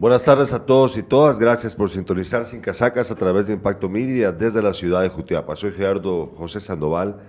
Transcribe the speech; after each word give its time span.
Buenas 0.00 0.22
tardes 0.22 0.54
a 0.54 0.64
todos 0.64 0.96
y 0.96 1.02
todas. 1.02 1.38
Gracias 1.38 1.76
por 1.76 1.90
sintonizar 1.90 2.46
Sin 2.46 2.62
Casacas 2.62 3.10
a 3.10 3.14
través 3.16 3.46
de 3.46 3.52
Impacto 3.52 3.90
Media 3.90 4.32
desde 4.32 4.62
la 4.62 4.72
ciudad 4.72 5.02
de 5.02 5.10
Jutiapa. 5.10 5.56
Soy 5.56 5.72
Gerardo 5.72 6.32
José 6.38 6.58
Sandoval 6.58 7.20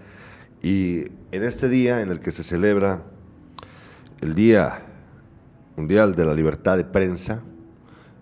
y 0.63 1.01
en 1.33 1.43
este 1.43 1.67
día 1.67 1.99
en 1.99 2.11
el 2.11 2.21
que 2.21 2.31
se 2.31 2.45
celebra 2.45 3.03
el 4.21 4.35
Día 4.35 4.85
Mundial 5.75 6.15
de 6.15 6.23
la 6.23 6.33
Libertad 6.33 6.77
de 6.77 6.85
Prensa, 6.85 7.41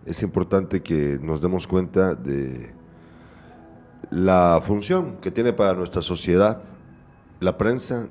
es 0.08 0.24
importante 0.24 0.82
que 0.82 1.20
nos 1.22 1.42
demos 1.42 1.68
cuenta 1.68 2.16
de 2.16 2.74
la 4.10 4.60
función 4.66 5.18
que 5.18 5.30
tiene 5.30 5.54
para 5.54 5.76
nuestra 5.76 6.02
sociedad 6.02 6.64
la 7.40 7.56
prensa, 7.56 8.08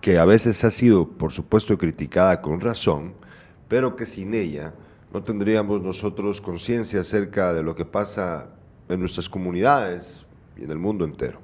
que 0.00 0.16
a 0.16 0.24
veces 0.24 0.62
ha 0.62 0.70
sido, 0.70 1.08
por 1.08 1.32
supuesto, 1.32 1.76
criticada 1.76 2.40
con 2.40 2.60
razón, 2.60 3.20
pero 3.72 3.96
que 3.96 4.04
sin 4.04 4.34
ella 4.34 4.74
no 5.14 5.22
tendríamos 5.22 5.80
nosotros 5.80 6.42
conciencia 6.42 7.00
acerca 7.00 7.54
de 7.54 7.62
lo 7.62 7.74
que 7.74 7.86
pasa 7.86 8.48
en 8.90 9.00
nuestras 9.00 9.30
comunidades 9.30 10.26
y 10.58 10.64
en 10.64 10.72
el 10.72 10.76
mundo 10.76 11.06
entero. 11.06 11.38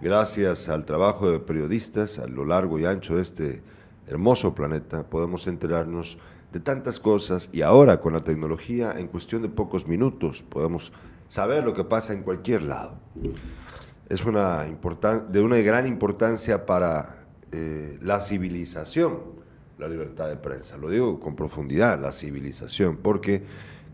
Gracias 0.00 0.68
al 0.68 0.84
trabajo 0.84 1.28
de 1.28 1.40
periodistas 1.40 2.20
a 2.20 2.28
lo 2.28 2.44
largo 2.44 2.78
y 2.78 2.84
ancho 2.84 3.16
de 3.16 3.22
este 3.22 3.62
hermoso 4.06 4.54
planeta, 4.54 5.02
podemos 5.10 5.48
enterarnos 5.48 6.18
de 6.52 6.60
tantas 6.60 7.00
cosas 7.00 7.50
y 7.50 7.62
ahora 7.62 8.00
con 8.00 8.12
la 8.12 8.22
tecnología 8.22 8.94
en 8.96 9.08
cuestión 9.08 9.42
de 9.42 9.48
pocos 9.48 9.88
minutos 9.88 10.44
podemos 10.48 10.92
saber 11.26 11.64
lo 11.64 11.74
que 11.74 11.82
pasa 11.82 12.12
en 12.12 12.22
cualquier 12.22 12.62
lado. 12.62 13.00
Es 14.08 14.24
una 14.24 14.62
de 14.62 15.40
una 15.40 15.56
gran 15.56 15.88
importancia 15.88 16.64
para 16.64 17.26
eh, 17.50 17.98
la 18.00 18.20
civilización 18.20 19.37
la 19.78 19.88
libertad 19.88 20.28
de 20.28 20.36
prensa. 20.36 20.76
Lo 20.76 20.90
digo 20.90 21.20
con 21.20 21.36
profundidad, 21.36 22.00
la 22.00 22.12
civilización, 22.12 22.96
porque 22.96 23.44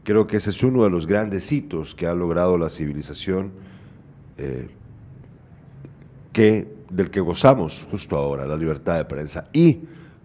creo 0.03 0.27
que 0.27 0.39
ese 0.39 0.51
es 0.51 0.63
uno 0.63 0.85
de 0.85 0.91
los 0.91 1.07
grandes 1.07 1.51
hitos 1.53 1.95
que 1.95 2.07
ha 2.07 2.15
logrado 2.15 2.57
la 2.57 2.71
civilización 2.71 3.53
eh, 4.39 4.69
que, 6.33 6.73
del 6.91 7.11
que 7.11 7.21
gozamos 7.21 7.87
justo 7.91 8.17
ahora, 8.17 8.47
la 8.47 8.57
libertad 8.57 8.97
de 8.97 9.05
prensa. 9.05 9.49
Y 9.53 9.81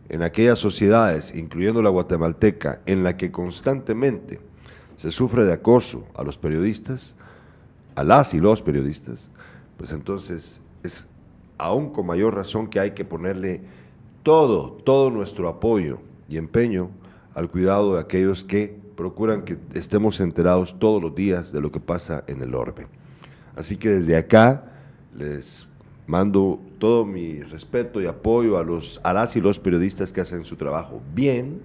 en 0.07 0.23
aquellas 0.23 0.59
sociedades, 0.59 1.35
incluyendo 1.35 1.81
la 1.81 1.89
guatemalteca, 1.89 2.81
en 2.85 3.03
la 3.03 3.17
que 3.17 3.31
constantemente 3.31 4.39
se 4.97 5.11
sufre 5.11 5.43
de 5.43 5.53
acoso 5.53 6.07
a 6.15 6.23
los 6.23 6.37
periodistas, 6.37 7.15
a 7.95 8.03
las 8.03 8.33
y 8.33 8.39
los 8.39 8.61
periodistas, 8.61 9.29
pues 9.77 9.91
entonces 9.91 10.61
es 10.83 11.05
aún 11.57 11.91
con 11.91 12.05
mayor 12.05 12.35
razón 12.35 12.69
que 12.69 12.79
hay 12.79 12.91
que 12.91 13.05
ponerle 13.05 13.61
todo, 14.23 14.71
todo 14.83 15.09
nuestro 15.09 15.47
apoyo 15.47 15.99
y 16.27 16.37
empeño 16.37 16.89
al 17.33 17.49
cuidado 17.49 17.95
de 17.95 18.01
aquellos 18.01 18.43
que 18.43 18.77
procuran 18.95 19.43
que 19.43 19.57
estemos 19.73 20.19
enterados 20.19 20.77
todos 20.77 21.01
los 21.01 21.15
días 21.15 21.51
de 21.51 21.61
lo 21.61 21.71
que 21.71 21.79
pasa 21.79 22.23
en 22.27 22.41
el 22.41 22.53
orbe. 22.53 22.87
Así 23.55 23.77
que 23.77 23.89
desde 23.89 24.17
acá 24.17 24.71
les 25.15 25.67
mando 26.05 26.59
todo 26.79 27.05
mi 27.05 27.41
respeto 27.41 28.01
y 28.01 28.07
apoyo 28.07 28.57
a, 28.57 28.63
los, 28.63 28.99
a 29.03 29.13
las 29.13 29.35
y 29.35 29.41
los 29.41 29.59
periodistas 29.59 30.11
que 30.11 30.21
hacen 30.21 30.43
su 30.43 30.55
trabajo 30.55 31.01
bien, 31.13 31.61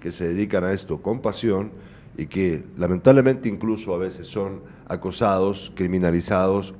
que 0.00 0.10
se 0.10 0.28
dedican 0.28 0.64
a 0.64 0.72
esto 0.72 1.00
con 1.02 1.20
pasión 1.20 1.70
y 2.16 2.26
que 2.26 2.64
lamentablemente 2.76 3.48
incluso 3.48 3.94
a 3.94 3.98
veces 3.98 4.26
son 4.26 4.62
acosados, 4.88 5.72
criminalizados, 5.74 6.74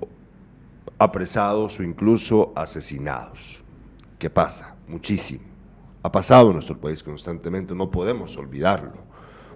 apresados 0.99 1.79
o 1.79 1.83
incluso 1.83 2.53
asesinados. 2.57 3.63
¿Qué 4.19 4.31
pasa? 4.31 4.75
Muchísimo. 4.93 5.43
Ha 6.03 6.13
pasado 6.13 6.49
en 6.49 6.55
nuestro 6.55 6.79
país 6.79 7.03
constantemente, 7.03 7.75
no 7.75 7.91
podemos 7.91 8.37
olvidarlo. 8.37 8.93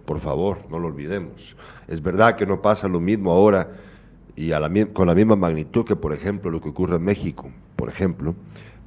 Por 0.05 0.21
favor, 0.21 0.59
no 0.71 0.79
lo 0.79 0.89
olvidemos. 0.89 1.57
Es 1.89 2.01
verdad 2.01 2.37
que 2.37 2.47
no 2.47 2.63
pasa 2.63 2.89
lo 2.89 3.01
mismo 3.01 3.33
ahora 3.33 3.73
y 4.37 4.51
con 4.93 5.07
la 5.07 5.15
misma 5.15 5.37
magnitud 5.37 5.85
que, 5.85 5.97
por 5.97 6.13
ejemplo, 6.13 6.51
lo 6.51 6.61
que 6.61 6.69
ocurre 6.69 6.97
en 6.97 7.03
México, 7.03 7.51
por 7.75 7.89
ejemplo, 7.89 8.35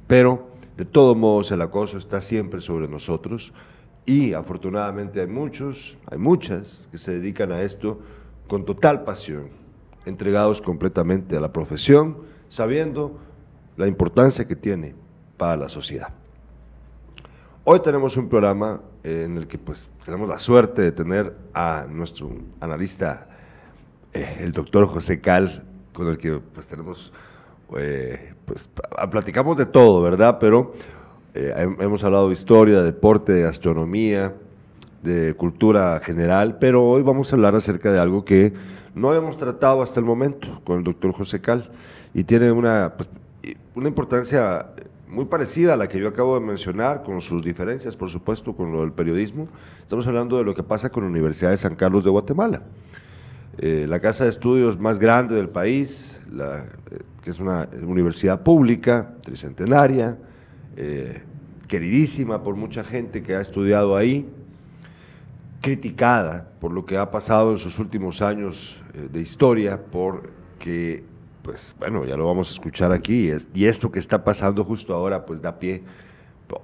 pero 0.06 0.48
de 0.76 0.84
todos 0.84 1.16
modos 1.16 1.50
el 1.50 1.60
acoso 1.60 1.98
está 1.98 2.20
siempre 2.20 2.60
sobre 2.60 2.88
nosotros 2.88 3.52
y 4.06 4.32
afortunadamente 4.32 5.20
hay 5.20 5.26
muchos, 5.26 5.98
hay 6.06 6.18
muchas 6.18 6.88
que 6.90 6.98
se 6.98 7.12
dedican 7.12 7.52
a 7.52 7.60
esto 7.60 8.00
con 8.48 8.64
total 8.64 9.04
pasión, 9.04 9.50
entregados 10.06 10.62
completamente 10.62 11.36
a 11.36 11.40
la 11.40 11.52
profesión, 11.52 12.18
sabiendo 12.48 13.18
la 13.76 13.86
importancia 13.86 14.46
que 14.46 14.56
tiene 14.56 14.94
para 15.36 15.56
la 15.56 15.68
sociedad. 15.68 16.19
Hoy 17.62 17.80
tenemos 17.80 18.16
un 18.16 18.30
programa 18.30 18.80
en 19.04 19.36
el 19.36 19.46
que 19.46 19.58
pues 19.58 19.90
tenemos 20.06 20.26
la 20.26 20.38
suerte 20.38 20.80
de 20.80 20.92
tener 20.92 21.36
a 21.52 21.84
nuestro 21.90 22.30
analista, 22.58 23.28
eh, 24.14 24.38
el 24.40 24.52
doctor 24.52 24.86
José 24.86 25.20
Cal, 25.20 25.62
con 25.92 26.08
el 26.08 26.16
que 26.16 26.40
pues 26.54 26.66
tenemos, 26.66 27.12
eh, 27.76 28.32
pues 28.46 28.70
platicamos 29.10 29.58
de 29.58 29.66
todo, 29.66 30.00
¿verdad? 30.00 30.38
Pero 30.40 30.72
eh, 31.34 31.52
hemos 31.80 32.02
hablado 32.02 32.28
de 32.28 32.32
historia, 32.32 32.78
de 32.78 32.84
deporte, 32.84 33.34
de 33.34 33.46
astronomía, 33.46 34.34
de 35.02 35.34
cultura 35.34 36.00
general, 36.02 36.56
pero 36.58 36.82
hoy 36.88 37.02
vamos 37.02 37.30
a 37.30 37.36
hablar 37.36 37.54
acerca 37.56 37.92
de 37.92 37.98
algo 37.98 38.24
que 38.24 38.54
no 38.94 39.12
hemos 39.12 39.36
tratado 39.36 39.82
hasta 39.82 40.00
el 40.00 40.06
momento 40.06 40.62
con 40.64 40.78
el 40.78 40.84
doctor 40.84 41.12
José 41.12 41.42
Cal 41.42 41.70
y 42.14 42.24
tiene 42.24 42.50
una, 42.52 42.94
pues, 42.96 43.10
una 43.74 43.88
importancia 43.88 44.70
muy 45.10 45.24
parecida 45.24 45.74
a 45.74 45.76
la 45.76 45.88
que 45.88 45.98
yo 45.98 46.08
acabo 46.08 46.38
de 46.38 46.46
mencionar, 46.46 47.02
con 47.02 47.20
sus 47.20 47.42
diferencias, 47.42 47.96
por 47.96 48.08
supuesto, 48.08 48.54
con 48.54 48.72
lo 48.72 48.80
del 48.80 48.92
periodismo. 48.92 49.48
Estamos 49.80 50.06
hablando 50.06 50.38
de 50.38 50.44
lo 50.44 50.54
que 50.54 50.62
pasa 50.62 50.90
con 50.90 51.02
la 51.02 51.10
Universidad 51.10 51.50
de 51.50 51.56
San 51.56 51.74
Carlos 51.74 52.04
de 52.04 52.10
Guatemala. 52.10 52.62
Eh, 53.58 53.86
la 53.88 54.00
casa 54.00 54.24
de 54.24 54.30
estudios 54.30 54.78
más 54.78 54.98
grande 54.98 55.34
del 55.34 55.48
país, 55.48 56.20
eh, 56.32 56.62
que 57.22 57.30
es 57.30 57.40
una 57.40 57.68
universidad 57.82 58.42
pública, 58.42 59.14
tricentenaria, 59.24 60.16
eh, 60.76 61.22
queridísima 61.66 62.42
por 62.42 62.54
mucha 62.54 62.84
gente 62.84 63.22
que 63.22 63.34
ha 63.34 63.40
estudiado 63.40 63.96
ahí, 63.96 64.28
criticada 65.60 66.52
por 66.60 66.72
lo 66.72 66.86
que 66.86 66.96
ha 66.96 67.10
pasado 67.10 67.52
en 67.52 67.58
sus 67.58 67.78
últimos 67.78 68.22
años 68.22 68.80
de 68.94 69.20
historia, 69.20 69.80
porque 69.90 71.04
pues 71.50 71.74
bueno, 71.80 72.04
ya 72.04 72.16
lo 72.16 72.26
vamos 72.26 72.48
a 72.48 72.52
escuchar 72.52 72.92
aquí, 72.92 73.32
y 73.54 73.64
esto 73.64 73.90
que 73.90 73.98
está 73.98 74.22
pasando 74.22 74.62
justo 74.64 74.94
ahora, 74.94 75.26
pues 75.26 75.42
da 75.42 75.58
pie, 75.58 75.82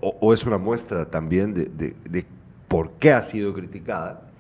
o, 0.01 0.33
es 0.33 0.47
una 0.47 0.59
muestra 0.59 1.11
también 1.11 1.53
de, 1.55 2.25
por 2.69 2.93
qué 2.93 3.13
ha 3.13 3.21
sido 3.21 3.53
criticada, 3.53 4.31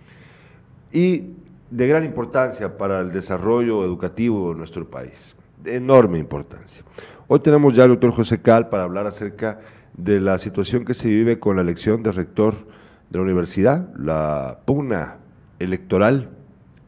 y 0.92 1.30
de 1.68 1.88
gran 1.88 2.04
importancia 2.04 2.78
para 2.78 3.00
el 3.00 3.10
desarrollo 3.10 3.82
educativo 3.82 4.50
de 4.52 4.58
nuestro 4.58 4.88
país, 4.88 5.34
de 5.64 5.74
enorme 5.74 6.20
importancia. 6.20 6.84
Hoy 7.26 7.40
tenemos 7.40 7.74
ya 7.74 7.82
al 7.82 7.88
doctor 7.88 8.12
José 8.12 8.40
Cal 8.40 8.68
para 8.68 8.84
hablar 8.84 9.08
acerca 9.08 9.58
de 9.94 10.20
la 10.20 10.38
situación 10.38 10.84
que 10.84 10.94
se 10.94 11.08
vive 11.08 11.40
con 11.40 11.56
la 11.56 11.62
elección 11.62 12.04
de 12.04 12.12
rector 12.12 12.54
de 13.10 13.18
la 13.18 13.24
universidad, 13.24 13.92
la 13.96 14.60
pugna 14.64 15.16
electoral 15.58 16.30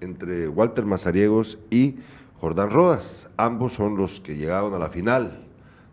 entre 0.00 0.46
Walter 0.46 0.84
Mazariegos 0.84 1.58
y 1.72 1.96
Jordán 2.40 2.70
Rodas. 2.70 3.28
Ambos 3.36 3.72
son 3.72 3.96
los 3.96 4.20
que 4.20 4.36
llegaron 4.36 4.74
a 4.74 4.78
la 4.78 4.88
final 4.88 5.44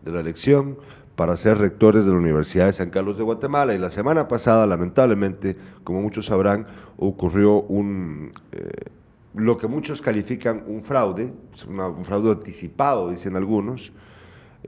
de 0.03 0.11
la 0.11 0.19
elección 0.19 0.77
para 1.15 1.37
ser 1.37 1.57
rectores 1.57 2.05
de 2.05 2.11
la 2.11 2.17
Universidad 2.17 2.67
de 2.67 2.73
San 2.73 2.89
Carlos 2.89 3.17
de 3.17 3.23
Guatemala. 3.23 3.73
Y 3.73 3.79
la 3.79 3.89
semana 3.89 4.27
pasada, 4.27 4.65
lamentablemente, 4.65 5.55
como 5.83 6.01
muchos 6.01 6.27
sabrán, 6.27 6.67
ocurrió 6.97 7.61
un, 7.63 8.31
eh, 8.51 8.91
lo 9.33 9.57
que 9.57 9.67
muchos 9.67 10.01
califican 10.01 10.63
un 10.67 10.83
fraude, 10.83 11.33
un 11.67 12.05
fraude 12.05 12.31
anticipado, 12.31 13.09
dicen 13.09 13.35
algunos, 13.35 13.91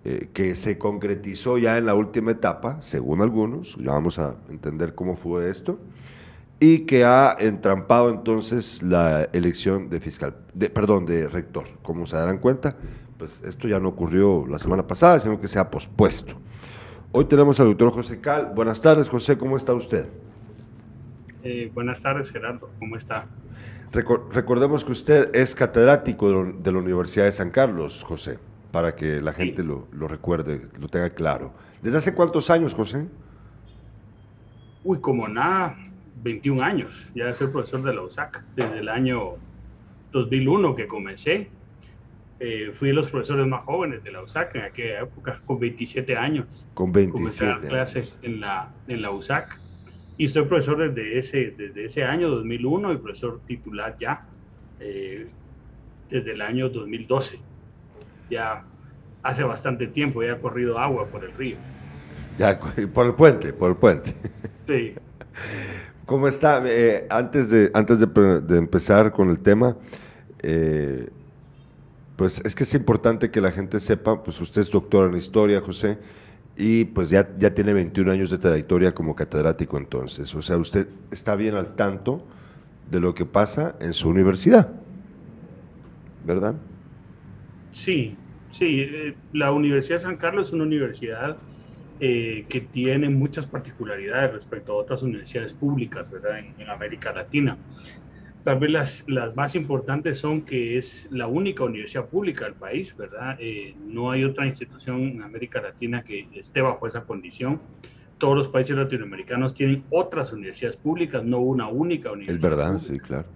eh, 0.03 0.29
que 0.33 0.55
se 0.55 0.77
concretizó 0.77 1.57
ya 1.57 1.77
en 1.77 1.85
la 1.85 1.95
última 1.95 2.31
etapa, 2.31 2.81
según 2.81 3.21
algunos, 3.21 3.75
ya 3.77 3.91
vamos 3.91 4.19
a 4.19 4.35
entender 4.49 4.95
cómo 4.95 5.15
fue 5.15 5.49
esto, 5.49 5.79
y 6.59 6.79
que 6.79 7.05
ha 7.05 7.35
entrampado 7.39 8.09
entonces 8.09 8.81
la 8.81 9.29
elección 9.33 9.89
de 9.89 9.99
fiscal, 9.99 10.35
de, 10.53 10.69
perdón, 10.69 11.05
de 11.05 11.27
rector. 11.29 11.65
Como 11.83 12.05
se 12.05 12.15
darán 12.15 12.39
cuenta, 12.39 12.75
pues 13.17 13.41
esto 13.43 13.67
ya 13.67 13.79
no 13.79 13.89
ocurrió 13.89 14.45
la 14.47 14.57
semana 14.59 14.85
pasada, 14.87 15.19
sino 15.19 15.39
que 15.39 15.47
se 15.47 15.59
ha 15.59 15.69
pospuesto. 15.69 16.35
Hoy 17.11 17.25
tenemos 17.25 17.59
al 17.59 17.67
doctor 17.67 17.91
José 17.91 18.19
Cal. 18.19 18.51
Buenas 18.55 18.81
tardes, 18.81 19.07
José, 19.07 19.37
¿cómo 19.37 19.55
está 19.55 19.73
usted? 19.73 20.07
Eh, 21.43 21.71
buenas 21.73 22.01
tardes, 22.01 22.31
Gerardo, 22.31 22.69
¿cómo 22.79 22.95
está? 22.95 23.25
recordemos 23.89 24.83
que 24.83 24.91
usted 24.91 25.33
es 25.33 25.55
catedrático 25.55 26.43
de, 26.43 26.71
la 26.73 26.77
Universidad 26.77 27.23
de 27.23 27.31
San 27.31 27.49
Carlos, 27.51 28.03
José, 28.03 28.37
para 28.71 28.95
que 28.95 29.21
la 29.21 29.31
gente 29.31 29.63
lo, 29.63 29.87
lo 29.93 30.09
recuerde, 30.09 30.67
lo 30.77 30.89
tenga 30.89 31.09
claro. 31.11 31.53
¿Desde 31.81 31.99
hace 31.99 32.13
cuántos 32.13 32.49
años, 32.49 32.73
José? 32.73 33.07
Uy, 34.83 34.99
como 34.99 35.27
nada, 35.27 35.75
21 36.23 36.61
años, 36.63 37.11
ya 37.15 37.33
soy 37.33 37.47
profesor 37.47 37.83
de 37.83 37.93
la 37.93 38.01
USAC 38.01 38.43
desde 38.55 38.79
el 38.79 38.89
año 38.89 39.35
2001 40.11 40.75
que 40.75 40.87
comencé. 40.87 41.49
Eh, 42.39 42.71
fui 42.73 42.89
de 42.89 42.93
los 42.93 43.09
profesores 43.09 43.47
más 43.47 43.63
jóvenes 43.63 44.03
de 44.03 44.11
la 44.11 44.21
USAC 44.21 44.55
en 44.55 44.61
aquella 44.63 45.01
época, 45.01 45.41
con 45.45 45.59
27 45.59 46.15
años. 46.15 46.67
Con 46.73 46.91
27. 46.91 47.11
Comencé 47.11 47.45
a 47.45 47.59
dar 47.59 47.67
clases 47.67 48.15
en 48.21 48.39
la, 48.39 48.71
en 48.87 49.01
la 49.01 49.11
USAC. 49.11 49.59
Y 50.17 50.27
soy 50.27 50.45
profesor 50.45 50.91
desde 50.91 51.17
ese, 51.17 51.51
desde 51.57 51.85
ese 51.85 52.03
año 52.03 52.29
2001 52.29 52.93
y 52.93 52.97
profesor 52.97 53.39
titular 53.45 53.95
ya 53.99 54.25
eh, 54.79 55.27
desde 56.09 56.33
el 56.33 56.41
año 56.41 56.69
2012. 56.69 57.39
Ya 58.29 58.63
hace 59.23 59.43
bastante 59.43 59.87
tiempo, 59.87 60.23
ya 60.23 60.33
ha 60.33 60.39
corrido 60.39 60.79
agua 60.79 61.07
por 61.07 61.23
el 61.23 61.33
río. 61.33 61.57
Ya, 62.37 62.59
por 62.93 63.05
el 63.05 63.13
puente, 63.13 63.53
por 63.53 63.71
el 63.71 63.77
puente. 63.77 64.15
Sí. 64.67 64.93
¿Cómo 66.07 66.29
está? 66.29 66.63
Eh, 66.65 67.05
antes 67.09 67.49
de, 67.49 67.69
antes 67.73 67.99
de, 67.99 68.57
empezar 68.57 69.11
con 69.11 69.29
el 69.29 69.39
tema, 69.39 69.75
eh, 70.41 71.09
pues 72.15 72.41
es 72.45 72.55
que 72.55 72.63
es 72.63 72.73
importante 72.75 73.29
que 73.29 73.41
la 73.41 73.51
gente 73.51 73.81
sepa, 73.81 74.23
pues 74.23 74.39
usted 74.39 74.61
es 74.61 74.71
doctor 74.71 75.11
en 75.11 75.17
historia, 75.17 75.59
José, 75.59 75.97
y 76.55 76.85
pues 76.85 77.09
ya, 77.09 77.27
ya 77.37 77.53
tiene 77.53 77.73
21 77.73 78.09
años 78.09 78.29
de 78.29 78.37
trayectoria 78.37 78.95
como 78.95 79.17
catedrático 79.17 79.77
entonces. 79.77 80.33
O 80.33 80.41
sea, 80.41 80.55
usted 80.55 80.87
está 81.11 81.35
bien 81.35 81.55
al 81.55 81.75
tanto 81.75 82.23
de 82.89 83.01
lo 83.01 83.13
que 83.13 83.25
pasa 83.25 83.75
en 83.81 83.93
su 83.93 84.07
universidad, 84.07 84.69
¿verdad? 86.25 86.55
Sí, 87.71 88.15
sí. 88.51 88.79
Eh, 88.79 89.13
la 89.33 89.51
Universidad 89.51 89.97
de 89.97 90.03
San 90.03 90.15
Carlos 90.15 90.47
es 90.47 90.53
una 90.53 90.63
universidad 90.63 91.35
eh, 91.99 92.45
que 92.47 92.61
tiene 92.61 93.09
muchas 93.09 93.45
particularidades 93.45 94.31
respecto 94.31 94.73
a 94.73 94.75
otras 94.75 95.01
universidades 95.01 95.53
públicas, 95.53 96.11
¿verdad? 96.11 96.39
En, 96.39 96.69
América 96.69 97.11
Latina. 97.11 97.57
Tal 98.43 98.59
vez 98.59 98.71
las, 98.71 99.05
las, 99.07 99.35
más 99.35 99.55
importantes 99.55 100.19
son 100.19 100.43
que 100.43 100.77
es 100.77 101.07
la 101.11 101.27
única 101.27 101.63
universidad 101.63 102.05
pública 102.05 102.45
del 102.45 102.53
país, 102.53 102.95
¿verdad? 102.95 103.37
Eh, 103.39 103.75
no 103.85 104.11
hay 104.11 104.23
otra 104.23 104.45
institución 104.45 105.01
en 105.01 105.23
América 105.23 105.61
Latina 105.61 106.03
que 106.03 106.27
esté 106.33 106.61
bajo 106.61 106.85
esa 106.85 107.03
condición. 107.03 107.59
Todos 108.19 108.35
los 108.35 108.47
países 108.47 108.77
latinoamericanos 108.77 109.53
tienen 109.53 109.83
otras 109.89 110.31
universidades 110.31 110.77
públicas, 110.77 111.23
no 111.23 111.39
una 111.39 111.67
única 111.67 112.11
universidad. 112.11 112.51
Es 112.51 112.57
verdad, 112.57 112.79
sí, 112.79 112.99
claro. 112.99 113.27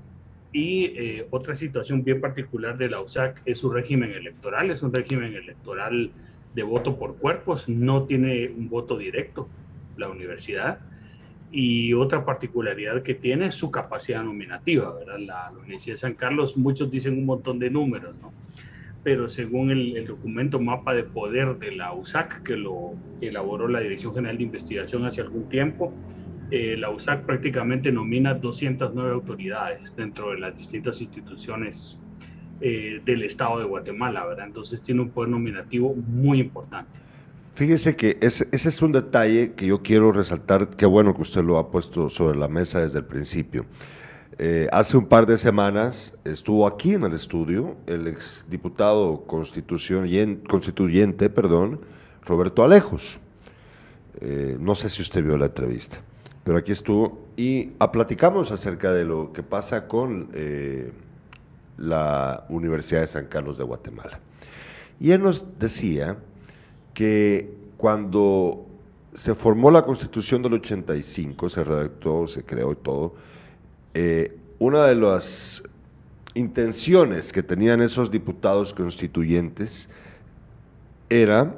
Y 0.54 0.86
eh, 0.86 1.28
otra 1.32 1.56
situación 1.56 2.04
bien 2.04 2.20
particular 2.20 2.78
de 2.78 2.90
la 2.90 3.02
USAC 3.02 3.42
es 3.46 3.60
su 3.60 3.70
régimen 3.70 4.12
electoral, 4.12 4.70
es 4.70 4.84
un 4.84 4.94
régimen 4.94 5.34
electoral 5.34 6.12
de 6.54 6.64
voto 6.64 6.98
por 6.98 7.18
cuerpos, 7.18 7.70
no 7.70 8.04
tiene 8.04 8.50
un 8.50 8.70
voto 8.70 8.98
directo 8.98 9.48
la 9.98 10.10
universidad 10.10 10.80
y 11.52 11.94
otra 11.94 12.26
particularidad 12.26 13.04
que 13.04 13.14
tiene 13.14 13.48
es 13.48 13.56
su 13.56 13.72
capacidad 13.72 14.24
nominativa, 14.24 14.94
¿verdad? 14.94 15.20
La, 15.20 15.52
Universidad 15.52 15.96
de 15.96 15.98
San 15.98 16.14
Carlos, 16.14 16.56
muchos 16.56 16.90
dicen 16.90 17.18
un 17.18 17.26
montón 17.26 17.60
de 17.60 17.70
números, 17.70 18.16
¿no? 18.22 18.32
Pero 19.04 19.28
según 19.28 19.72
el, 19.72 20.06
documento 20.06 20.60
Mapa 20.60 20.94
de 20.94 21.04
Poder 21.04 21.58
de 21.58 21.72
la 21.72 21.94
USAC, 21.94 22.44
que 22.44 22.56
lo 22.56 22.94
elaboró 23.20 23.68
la 23.68 23.80
Dirección 23.80 24.14
General 24.14 24.38
de 24.38 24.44
Investigación 24.44 25.06
hace 25.06 25.22
algún 25.22 25.50
tiempo, 25.50 25.92
eh, 26.52 26.78
la 26.78 26.90
USAC 26.90 27.26
prácticamente 27.26 27.92
nomina 27.92 28.34
209 28.34 29.12
autoridades 29.12 29.96
dentro 29.96 30.32
de 30.32 30.40
las 30.40 30.58
distintas 30.58 31.02
instituciones 31.02 32.00
eh, 32.64 33.02
del 33.04 33.24
Estado 33.24 33.58
de 33.58 33.66
Guatemala, 33.66 34.24
¿verdad? 34.24 34.46
Entonces 34.46 34.84
tiene 34.84 35.02
un 35.02 35.10
poder 35.10 35.32
nominativo 35.32 35.96
muy 35.96 36.40
importante. 36.40 36.92
Fíjese 37.56 37.96
que 37.96 38.20
ese, 38.22 38.48
es 38.52 38.82
un 38.84 38.92
detalle 38.92 39.54
que 39.54 39.66
yo 39.66 39.82
quiero 39.82 40.12
resaltar, 40.12 40.70
qué 40.70 40.86
bueno 40.86 41.16
que 41.16 41.24
usted 41.24 41.44
lo 41.44 41.58
ha 41.58 41.72
puesto 41.72 42.08
sobre 42.08 42.38
la 42.38 42.48
mesa 42.48 42.80
desde 42.80 43.00
el 43.00 43.06
principio. 43.06 43.66
Eh, 44.38 44.68
hace 44.72 44.96
un 44.96 45.08
par 45.08 45.26
de 45.26 45.40
semanas 45.40 46.16
estuvo 46.24 46.68
aquí 46.68 46.94
en 46.94 47.04
el 47.04 47.14
estudio 47.14 47.78
el 47.88 48.08
exdiputado 48.08 49.26
constituyente, 49.26 51.30
perdón, 51.30 51.82
Roberto 52.26 52.64
Alejos. 52.64 53.20
Eh, 54.20 54.58
no 54.60 54.76
sé 54.76 54.90
si 54.90 55.02
usted 55.02 55.24
vio 55.24 55.36
la 55.36 55.48
entrevista, 55.48 55.98
pero 56.44 56.60
aquí 56.60 56.72
estuvo 56.72 57.26
y 57.38 57.72
a, 57.80 57.92
platicamos 57.92 58.52
acerca 58.52 58.94
de 58.94 59.04
lo 59.04 59.34
que 59.34 59.42
pasa 59.42 59.88
con 59.88 60.30
la 61.82 62.46
Universidad 62.50 63.02
de 63.02 63.08
San 63.08 63.26
Carlos 63.26 63.58
de 63.58 63.64
Guatemala. 63.64 64.20
Y 65.00 65.12
él 65.12 65.22
nos 65.22 65.46
decía 65.58 66.18
que 66.94 67.52
cuando 67.78 68.68
se 69.14 69.34
formó 69.34 69.72
la 69.72 69.84
Constitución 69.84 70.44
del 70.44 70.54
85, 70.54 71.50
se 71.50 71.64
redactó, 71.64 72.28
se 72.28 72.44
creó 72.44 72.72
y 72.72 72.76
todo, 72.76 73.16
eh, 73.94 74.38
una 74.60 74.86
de 74.86 74.96
las 74.96 75.64
intenciones 76.36 77.34
que 77.34 77.42
tenían 77.42 77.82
esos 77.82 78.12
diputados 78.12 78.74
constituyentes 78.74 79.90
era 81.10 81.56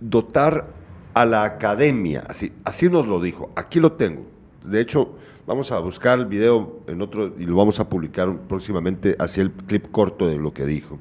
dotar 0.00 0.68
a 1.14 1.24
la 1.24 1.44
academia, 1.44 2.24
así, 2.28 2.52
así 2.62 2.88
nos 2.88 3.06
lo 3.06 3.20
dijo, 3.20 3.50
aquí 3.56 3.80
lo 3.80 3.92
tengo. 3.92 4.26
De 4.62 4.80
hecho, 4.80 5.16
vamos 5.48 5.72
a 5.72 5.78
buscar 5.78 6.18
el 6.18 6.26
video 6.26 6.80
en 6.86 7.00
otro 7.00 7.32
y 7.38 7.46
lo 7.46 7.56
vamos 7.56 7.80
a 7.80 7.88
publicar 7.88 8.30
próximamente, 8.46 9.16
hacia 9.18 9.42
el 9.42 9.50
clip 9.50 9.90
corto 9.90 10.28
de 10.28 10.36
lo 10.36 10.52
que 10.52 10.66
dijo. 10.66 10.98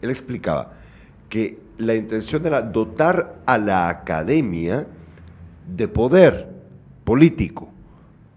Él 0.00 0.08
explicaba 0.08 0.72
que 1.28 1.58
la 1.76 1.94
intención 1.94 2.46
era 2.46 2.62
dotar 2.62 3.42
a 3.44 3.58
la 3.58 3.90
academia 3.90 4.86
de 5.68 5.86
poder 5.86 6.48
político, 7.04 7.68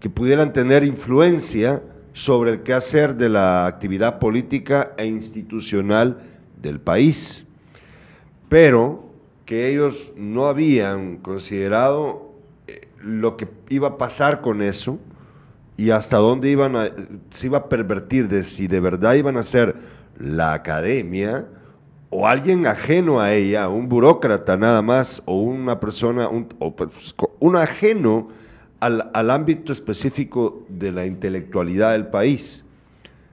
que 0.00 0.10
pudieran 0.10 0.52
tener 0.52 0.84
influencia 0.84 1.82
sobre 2.12 2.50
el 2.50 2.62
quehacer 2.62 3.16
de 3.16 3.30
la 3.30 3.66
actividad 3.66 4.18
política 4.18 4.92
e 4.98 5.06
institucional 5.06 6.18
del 6.60 6.78
país, 6.78 7.46
pero 8.50 9.06
que 9.46 9.70
ellos 9.70 10.12
no 10.14 10.46
habían 10.46 11.16
considerado 11.16 12.34
eh, 12.66 12.86
lo 13.02 13.38
que 13.38 13.48
iba 13.70 13.88
a 13.88 13.96
pasar 13.96 14.42
con 14.42 14.60
eso 14.60 14.98
y 15.76 15.90
hasta 15.90 16.18
dónde 16.18 16.50
iban 16.50 16.76
a, 16.76 16.88
se 17.30 17.46
iba 17.46 17.58
a 17.58 17.68
pervertir 17.68 18.28
de 18.28 18.42
si 18.42 18.66
de 18.66 18.80
verdad 18.80 19.14
iban 19.14 19.36
a 19.36 19.42
ser 19.42 19.74
la 20.18 20.52
academia 20.52 21.46
o 22.10 22.28
alguien 22.28 22.66
ajeno 22.66 23.20
a 23.20 23.32
ella, 23.32 23.68
un 23.68 23.88
burócrata 23.88 24.56
nada 24.56 24.82
más, 24.82 25.20
o 25.24 25.40
una 25.40 25.80
persona, 25.80 26.28
un, 26.28 26.44
pues, 26.46 26.90
un 27.40 27.56
ajeno 27.56 28.28
al, 28.78 29.10
al, 29.12 29.30
ámbito 29.30 29.72
específico 29.72 30.64
de 30.68 30.92
la 30.92 31.06
intelectualidad 31.06 31.90
del 31.90 32.06
país. 32.06 32.64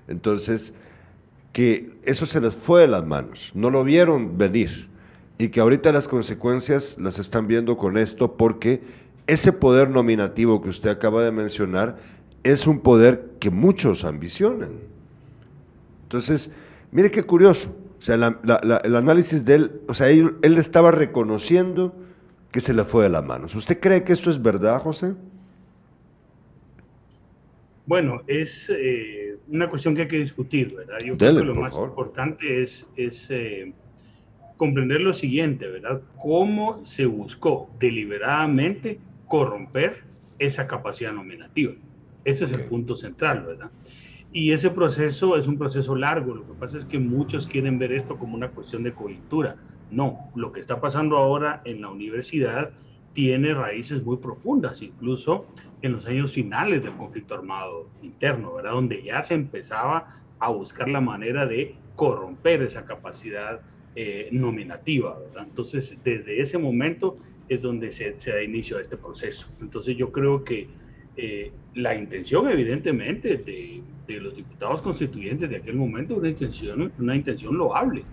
Entonces, 0.07 0.73
que 1.53 1.91
eso 2.03 2.25
se 2.25 2.41
les 2.41 2.55
fue 2.55 2.81
de 2.81 2.87
las 2.87 3.05
manos, 3.05 3.51
no 3.53 3.69
lo 3.69 3.83
vieron 3.83 4.37
venir 4.37 4.89
y 5.37 5.49
que 5.49 5.59
ahorita 5.59 5.91
las 5.91 6.07
consecuencias 6.07 6.95
las 6.99 7.19
están 7.19 7.47
viendo 7.47 7.77
con 7.77 7.97
esto 7.97 8.37
porque 8.37 8.81
ese 9.27 9.51
poder 9.51 9.89
nominativo 9.89 10.61
que 10.61 10.69
usted 10.69 10.89
acaba 10.89 11.23
de 11.23 11.31
mencionar 11.31 11.97
es 12.43 12.67
un 12.67 12.79
poder 12.79 13.31
que 13.39 13.49
muchos 13.49 14.03
ambicionan. 14.03 14.71
Entonces, 16.03 16.49
mire 16.91 17.11
qué 17.11 17.23
curioso. 17.23 17.75
O 17.99 18.01
sea, 18.01 18.15
el 18.15 18.95
análisis 18.95 19.45
de 19.45 19.55
él, 19.55 19.81
o 19.87 19.93
sea, 19.93 20.09
él, 20.09 20.57
estaba 20.57 20.91
reconociendo 20.91 21.95
que 22.51 22.59
se 22.59 22.73
le 22.73 22.83
fue 22.83 23.03
de 23.03 23.09
las 23.09 23.23
manos. 23.23 23.53
¿Usted 23.53 23.79
cree 23.79 24.03
que 24.03 24.13
esto 24.13 24.31
es 24.31 24.41
verdad, 24.41 24.81
José? 24.81 25.13
Bueno, 27.85 28.23
es 28.25 28.71
eh, 28.75 29.37
una 29.47 29.69
cuestión 29.69 29.95
que 29.95 30.01
hay 30.01 30.07
que 30.07 30.17
discutir, 30.17 30.75
¿verdad? 30.75 30.97
Yo 31.05 31.15
creo 31.15 31.37
que 31.37 31.43
lo 31.43 31.55
más 31.55 31.75
importante 31.75 32.63
es, 32.63 32.89
es 32.95 33.27
eh, 33.29 33.71
comprender 34.57 35.01
lo 35.01 35.13
siguiente, 35.13 35.67
¿verdad? 35.67 36.01
Cómo 36.17 36.83
se 36.85 37.05
buscó 37.05 37.69
deliberadamente 37.79 38.99
corromper 39.27 40.03
esa 40.39 40.65
capacidad 40.65 41.13
nominativa. 41.13 41.73
Ese 42.23 42.45
es 42.45 42.51
el 42.51 42.65
punto 42.65 42.95
central, 42.95 43.45
¿verdad? 43.45 43.71
Y 44.33 44.53
ese 44.53 44.69
proceso 44.69 45.35
es 45.35 45.47
un 45.47 45.57
proceso 45.57 45.95
largo. 45.95 46.35
Lo 46.35 46.47
que 46.47 46.53
pasa 46.53 46.77
es 46.77 46.85
que 46.85 46.99
muchos 46.99 47.47
quieren 47.47 47.79
ver 47.79 47.91
esto 47.91 48.17
como 48.17 48.35
una 48.35 48.49
cuestión 48.49 48.83
de 48.83 48.93
coyuntura. 48.93 49.57
No, 49.89 50.31
lo 50.35 50.51
que 50.53 50.61
está 50.61 50.79
pasando 50.79 51.17
ahora 51.17 51.61
en 51.65 51.81
la 51.81 51.89
universidad 51.89 52.71
tiene 53.13 53.53
raíces 53.53 54.03
muy 54.03 54.17
profundas, 54.17 54.81
incluso 54.81 55.45
en 55.81 55.91
los 55.91 56.05
años 56.05 56.31
finales 56.31 56.81
del 56.81 56.93
conflicto 56.93 57.35
armado 57.35 57.89
interno, 58.01 58.53
¿verdad? 58.53 58.71
Donde 58.71 59.03
ya 59.03 59.21
se 59.21 59.33
empezaba 59.33 60.07
a 60.39 60.49
buscar 60.49 60.87
la 60.87 61.01
manera 61.01 61.45
de 61.45 61.75
corromper 61.95 62.61
esa 62.61 62.85
capacidad 62.85 63.59
eh, 63.95 64.29
nominativa, 64.31 65.19
¿verdad? 65.19 65.43
Entonces, 65.49 65.97
desde 66.05 66.41
ese 66.41 66.57
momento 66.57 67.17
es 67.49 67.61
donde 67.61 67.91
se, 67.91 68.17
se, 68.17 68.31
da 68.31 68.41
inicio 68.41 68.77
a 68.77 68.81
este 68.81 68.95
proceso. 68.95 69.47
Entonces, 69.59 69.97
yo 69.97 70.13
creo 70.13 70.45
que 70.45 70.69
eh, 71.17 71.51
la 71.75 71.95
intención, 71.95 72.49
evidentemente, 72.49 73.37
de, 73.37 73.83
los 74.19 74.35
diputados 74.35 74.81
constituyentes 74.81 75.49
de 75.49 75.55
aquel 75.55 75.75
momento, 75.75 76.15
una 76.15 76.27
intención, 76.27 76.91
una 76.99 77.15
intención 77.15 77.57
loable, 77.57 78.03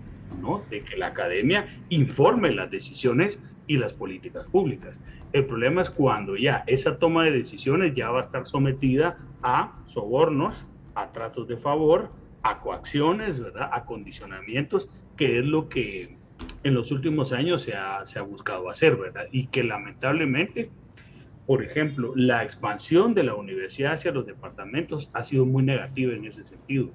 ¿no? 0.41 0.63
De 0.69 0.81
que 0.81 0.95
la 0.95 1.07
academia 1.07 1.67
informe 1.89 2.53
las 2.53 2.71
decisiones 2.71 3.37
y 3.67 3.75
las 3.75 3.91
políticas 3.91 4.47
públicas. 4.47 4.97
El 5.33 5.45
problema 5.45 5.81
es 5.81 5.89
cuando 5.89 6.37
ya 6.37 6.63
esa 6.67 6.97
toma 6.97 7.25
de 7.25 7.31
decisiones 7.31 7.95
ya 7.95 8.11
va 8.11 8.19
a 8.19 8.23
estar 8.23 8.47
sometida 8.47 9.17
a 9.43 9.77
sobornos, 9.87 10.65
a 10.95 11.11
tratos 11.11 11.49
de 11.49 11.57
favor, 11.57 12.11
a 12.43 12.61
coacciones, 12.61 13.37
¿verdad? 13.37 13.69
A 13.73 13.83
condicionamientos, 13.83 14.89
que 15.17 15.39
es 15.39 15.45
lo 15.45 15.67
que 15.67 16.15
en 16.63 16.73
los 16.73 16.91
últimos 16.91 17.33
años 17.33 17.63
se 17.63 17.73
ha, 17.73 18.05
se 18.05 18.19
ha 18.19 18.21
buscado 18.21 18.69
hacer, 18.69 18.95
¿verdad? 18.95 19.25
Y 19.31 19.47
que 19.47 19.63
lamentablemente 19.63 20.69
por 21.49 21.63
ejemplo, 21.63 22.13
la 22.15 22.43
expansión 22.43 23.15
de 23.15 23.23
la 23.23 23.33
universidad 23.33 23.93
hacia 23.93 24.11
los 24.11 24.27
departamentos 24.27 25.09
ha 25.13 25.23
sido 25.23 25.47
muy 25.47 25.63
negativa 25.63 26.13
en 26.13 26.25
ese 26.25 26.43
sentido, 26.43 26.91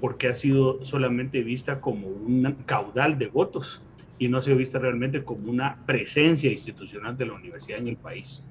porque 0.00 0.26
ha 0.26 0.34
sido 0.34 0.84
solamente 0.84 1.40
vista 1.44 1.80
como 1.80 2.08
un 2.08 2.56
caudal 2.66 3.16
de 3.16 3.28
votos 3.28 3.80
y 4.18 4.26
no 4.26 4.42
se 4.42 4.50
ha 4.50 4.54
visto 4.56 4.80
realmente 4.80 5.22
como 5.22 5.48
una 5.48 5.86
presencia 5.86 6.50
institucional 6.50 7.16
de 7.16 7.26
la 7.26 7.34
universidad 7.34 7.78
en 7.78 7.86
el 7.86 7.96
país, 7.96 8.42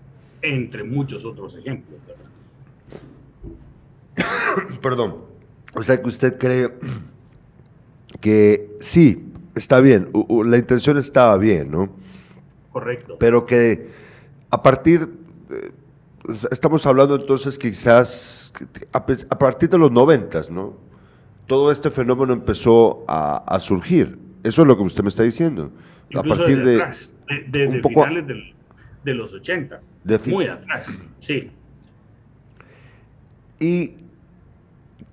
entre 0.42 0.86
muchos 0.86 1.26
otros 1.26 1.58
ejemplos. 1.58 2.00
Perdón, 4.82 5.18
o 5.74 5.84
sea 5.84 6.02
que 6.02 6.08
usted 6.08 6.38
cree 6.38 6.70
que 8.22 8.70
sí, 8.80 9.22
está 9.54 9.82
bien, 9.82 10.10
la 10.46 10.58
intención 10.58 10.98
estaba 10.98 11.38
bien, 11.38 11.72
¿no? 11.72 11.94
Correcto. 12.72 13.18
Pero 13.20 13.46
que 13.46 13.90
a 14.50 14.64
partir, 14.64 15.21
estamos 16.52 16.86
hablando 16.86 17.16
entonces 17.16 17.58
quizás 17.58 18.54
a, 18.94 19.06
partir 19.06 19.70
de 19.70 19.78
los 19.78 19.92
noventas, 19.92 20.50
¿no? 20.50 20.78
Todo 21.48 21.72
este 21.72 21.92
fenómeno 21.92 22.34
empezó 22.34 23.04
a, 23.08 23.60
surgir. 23.60 24.18
Eso 24.44 24.62
es 24.62 24.68
lo 24.68 24.78
que 24.78 24.84
usted 24.84 25.04
me 25.04 25.10
está 25.10 25.24
diciendo. 25.24 25.72
a 26.16 26.24
partir 26.24 26.64
de, 26.64 26.78
de, 27.48 27.82
finales 27.82 28.26
de 29.04 29.14
los 29.14 29.34
80. 29.34 29.82
muy 30.28 30.46
atrás, 30.46 30.88
sí. 31.20 31.52
Y 33.60 33.96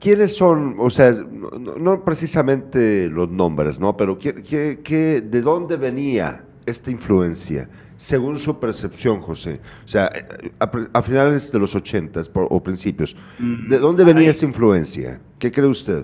¿Quiénes 0.01 0.37
son, 0.37 0.77
o 0.79 0.91
sea, 0.91 1.13
no, 1.13 2.05
precisamente 2.05 3.09
los 3.09 3.29
nombres, 3.29 3.81
¿no? 3.81 3.97
Pero 3.97 4.17
¿qué, 4.17 5.25
de 5.25 5.43
dónde 5.43 5.77
venía 5.77 6.45
esta 6.67 6.93
influencia, 6.93 7.69
según 7.99 8.39
su 8.39 8.59
percepción, 8.59 9.21
José? 9.21 9.61
O 9.85 9.89
sea, 9.89 10.11
a, 10.59 11.03
finales 11.03 11.53
de 11.53 11.59
los 11.59 11.75
ochentas 11.75 12.31
o 12.33 12.63
principios, 12.63 13.15
¿de 13.39 13.77
mm, 13.77 13.81
dónde 13.81 14.05
venía 14.05 14.31
esa 14.31 14.47
influencia? 14.47 15.21
¿Qué 15.39 15.53
cree 15.53 15.67
usted? 15.67 16.03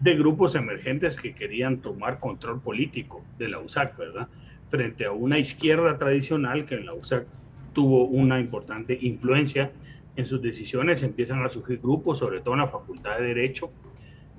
De, 0.00 0.14
grupos 0.16 0.56
emergentes 0.56 1.16
que 1.16 1.34
querían 1.34 1.78
tomar 1.78 2.18
control 2.18 2.60
político 2.60 3.22
de 3.38 3.48
la 3.48 3.60
USAC, 3.60 3.96
¿verdad? 3.96 4.28
Frente 4.68 5.04
a 5.04 5.12
una 5.12 5.38
izquierda 5.38 5.96
tradicional 5.96 6.66
que 6.66 6.74
en 6.74 6.86
la 6.86 6.94
USAC 6.94 7.26
tuvo 7.72 8.06
una 8.06 8.40
importante 8.40 8.98
influencia 9.00 9.70
en 10.16 10.24
sus 10.24 10.40
decisiones 10.40 11.02
empiezan 11.02 11.44
a 11.44 11.48
surgir 11.50 11.78
grupos, 11.82 12.18
sobre 12.18 12.40
todo 12.40 12.54
en 12.54 12.60
la 12.60 12.68
Facultad 12.68 13.18
de 13.18 13.26
Derecho, 13.26 13.70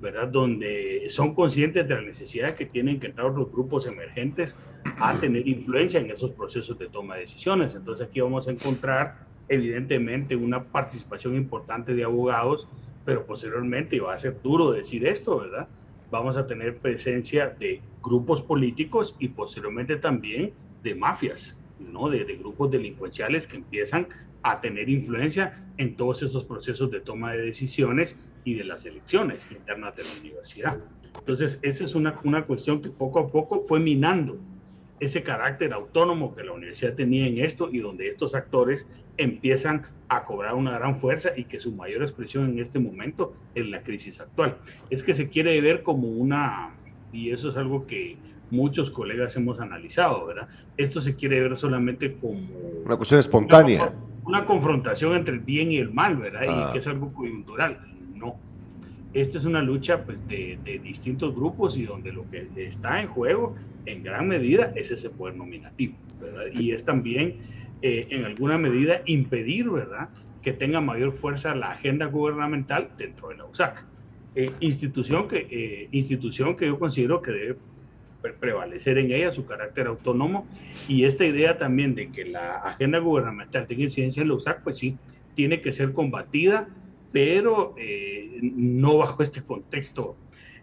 ¿verdad? 0.00 0.28
Donde 0.28 1.06
son 1.08 1.34
conscientes 1.34 1.88
de 1.88 1.94
la 1.94 2.02
necesidad 2.02 2.54
que 2.54 2.66
tienen 2.66 3.00
que 3.00 3.08
entrar 3.08 3.32
los 3.32 3.50
grupos 3.50 3.86
emergentes 3.86 4.54
a 4.98 5.14
tener 5.20 5.46
influencia 5.46 6.00
en 6.00 6.10
esos 6.10 6.30
procesos 6.30 6.78
de 6.78 6.88
toma 6.88 7.16
de 7.16 7.22
decisiones. 7.22 7.74
Entonces 7.74 8.06
aquí 8.06 8.20
vamos 8.20 8.48
a 8.48 8.52
encontrar 8.52 9.26
evidentemente 9.48 10.36
una 10.36 10.62
participación 10.64 11.34
importante 11.34 11.94
de 11.94 12.04
abogados, 12.04 12.68
pero 13.04 13.26
posteriormente, 13.26 13.96
y 13.96 13.98
va 14.00 14.14
a 14.14 14.18
ser 14.18 14.40
duro 14.42 14.70
decir 14.72 15.06
esto, 15.06 15.40
¿verdad? 15.40 15.68
Vamos 16.10 16.36
a 16.36 16.46
tener 16.46 16.78
presencia 16.78 17.48
de 17.48 17.80
grupos 18.02 18.42
políticos 18.42 19.16
y 19.18 19.28
posteriormente 19.28 19.96
también 19.96 20.52
de 20.82 20.94
mafias, 20.94 21.56
¿no? 21.80 22.08
de, 22.08 22.24
de 22.24 22.36
grupos 22.36 22.70
delincuenciales 22.70 23.46
que 23.46 23.56
empiezan 23.56 24.08
a 24.42 24.60
tener 24.60 24.88
influencia 24.88 25.66
en 25.76 25.96
todos 25.96 26.22
estos 26.22 26.44
procesos 26.44 26.90
de 26.90 27.00
toma 27.00 27.32
de 27.32 27.42
decisiones 27.42 28.16
y 28.44 28.54
de 28.54 28.64
las 28.64 28.86
elecciones 28.86 29.46
internas 29.50 29.96
de 29.96 30.04
la 30.04 30.10
universidad. 30.20 30.76
Entonces, 31.18 31.58
esa 31.62 31.84
es 31.84 31.94
una, 31.94 32.18
una 32.24 32.44
cuestión 32.44 32.80
que 32.80 32.90
poco 32.90 33.18
a 33.18 33.28
poco 33.28 33.64
fue 33.66 33.80
minando 33.80 34.38
ese 35.00 35.22
carácter 35.22 35.72
autónomo 35.72 36.34
que 36.34 36.42
la 36.42 36.52
universidad 36.52 36.94
tenía 36.94 37.26
en 37.26 37.38
esto 37.38 37.68
y 37.70 37.78
donde 37.78 38.08
estos 38.08 38.34
actores 38.34 38.86
empiezan 39.16 39.86
a 40.08 40.24
cobrar 40.24 40.54
una 40.54 40.78
gran 40.78 40.96
fuerza 40.98 41.30
y 41.36 41.44
que 41.44 41.60
su 41.60 41.72
mayor 41.72 42.02
expresión 42.02 42.48
en 42.48 42.58
este 42.58 42.78
momento 42.78 43.34
es 43.54 43.66
la 43.66 43.82
crisis 43.82 44.20
actual. 44.20 44.56
Es 44.90 45.02
que 45.02 45.14
se 45.14 45.28
quiere 45.28 45.60
ver 45.60 45.82
como 45.82 46.08
una, 46.08 46.74
y 47.12 47.30
eso 47.30 47.50
es 47.50 47.56
algo 47.56 47.86
que 47.86 48.16
muchos 48.50 48.90
colegas 48.90 49.36
hemos 49.36 49.60
analizado, 49.60 50.26
¿verdad? 50.26 50.48
Esto 50.76 51.00
se 51.00 51.14
quiere 51.14 51.40
ver 51.40 51.56
solamente 51.56 52.14
como... 52.14 52.48
Una 52.84 52.96
cuestión 52.96 53.20
espontánea 53.20 53.92
una 54.28 54.44
confrontación 54.44 55.16
entre 55.16 55.34
el 55.34 55.40
bien 55.40 55.72
y 55.72 55.78
el 55.78 55.90
mal, 55.90 56.16
¿verdad? 56.16 56.42
Y 56.44 56.48
ah. 56.50 56.70
que 56.70 56.78
es 56.78 56.86
algo 56.86 57.12
coyuntural. 57.14 57.78
No. 58.18 58.36
Esta 59.14 59.38
es 59.38 59.44
una 59.44 59.62
lucha 59.62 60.04
pues, 60.04 60.18
de, 60.28 60.58
distintos 60.82 61.34
grupos 61.34 61.76
y 61.76 61.84
donde 61.84 62.12
lo 62.12 62.28
que 62.30 62.46
está 62.56 63.00
en 63.00 63.08
juego, 63.08 63.56
en 63.86 64.02
gran 64.02 64.28
medida, 64.28 64.72
es 64.76 64.90
ese 64.90 65.08
poder 65.08 65.36
nominativo. 65.36 65.94
Y 66.52 66.72
es 66.72 66.84
también, 66.84 67.36
eh, 67.80 68.06
en 68.10 68.24
alguna 68.24 68.58
medida, 68.58 69.00
impedir, 69.06 69.70
¿verdad?, 69.70 70.10
que 70.42 70.52
tenga 70.52 70.80
mayor 70.80 71.12
fuerza 71.12 71.54
la 71.54 71.72
agenda 71.72 72.06
gubernamental 72.06 72.90
dentro 72.96 73.28
de 73.28 73.36
la 73.36 73.46
USAC. 73.46 73.84
Eh, 74.34 74.52
institución, 74.60 75.26
que, 75.26 75.46
eh, 75.50 75.88
institución 75.90 76.56
que 76.56 76.66
yo 76.66 76.78
considero 76.78 77.22
que 77.22 77.32
debe 77.32 77.56
prevalecer 78.40 78.98
en 78.98 79.10
ella 79.10 79.30
su 79.30 79.46
carácter 79.46 79.86
autónomo 79.86 80.46
y 80.86 81.04
esta 81.04 81.24
idea 81.24 81.56
también 81.56 81.94
de 81.94 82.10
que 82.10 82.24
la 82.24 82.56
agenda 82.56 82.98
gubernamental 82.98 83.66
tenga 83.66 83.84
incidencia 83.84 84.22
en 84.22 84.28
la 84.28 84.34
USAC, 84.34 84.62
pues 84.62 84.78
sí, 84.78 84.96
tiene 85.34 85.60
que 85.60 85.72
ser 85.72 85.92
combatida, 85.92 86.68
pero 87.12 87.74
eh, 87.76 88.38
no 88.42 88.98
bajo 88.98 89.22
este 89.22 89.42
contexto 89.42 90.16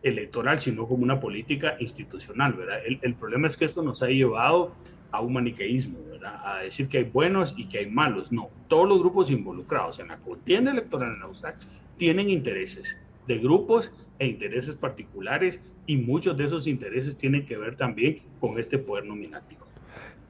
electoral, 0.03 0.59
sino 0.59 0.87
como 0.87 1.03
una 1.03 1.19
política 1.19 1.77
institucional, 1.79 2.53
¿verdad? 2.53 2.79
El, 2.85 2.99
el, 3.01 3.15
problema 3.15 3.47
es 3.47 3.57
que 3.57 3.65
esto 3.65 3.81
nos 3.81 4.03
ha 4.03 4.07
llevado 4.07 4.73
a 5.11 5.21
un 5.21 5.33
maniqueísmo, 5.33 5.97
¿verdad? 6.09 6.39
A 6.43 6.59
decir 6.59 6.87
que 6.87 6.99
hay 6.99 7.03
buenos 7.05 7.53
y 7.57 7.65
que 7.65 7.79
hay 7.79 7.87
malos. 7.87 8.31
No, 8.31 8.49
todos 8.67 8.87
los 8.87 8.99
grupos 8.99 9.31
involucrados 9.31 9.99
en 9.99 10.09
la 10.09 10.17
contienda 10.17 10.71
electoral 10.71 11.13
en 11.13 11.19
la 11.21 11.27
USAC 11.27 11.57
tienen 11.97 12.29
intereses 12.29 12.95
de 13.27 13.39
grupos 13.39 13.91
e 14.19 14.27
intereses 14.27 14.75
particulares 14.75 15.59
y 15.87 15.97
muchos 15.97 16.37
de 16.37 16.45
esos 16.45 16.67
intereses 16.67 17.17
tienen 17.17 17.45
que 17.45 17.57
ver 17.57 17.75
también 17.75 18.21
con 18.39 18.59
este 18.59 18.77
poder 18.77 19.05
nominativo. 19.05 19.64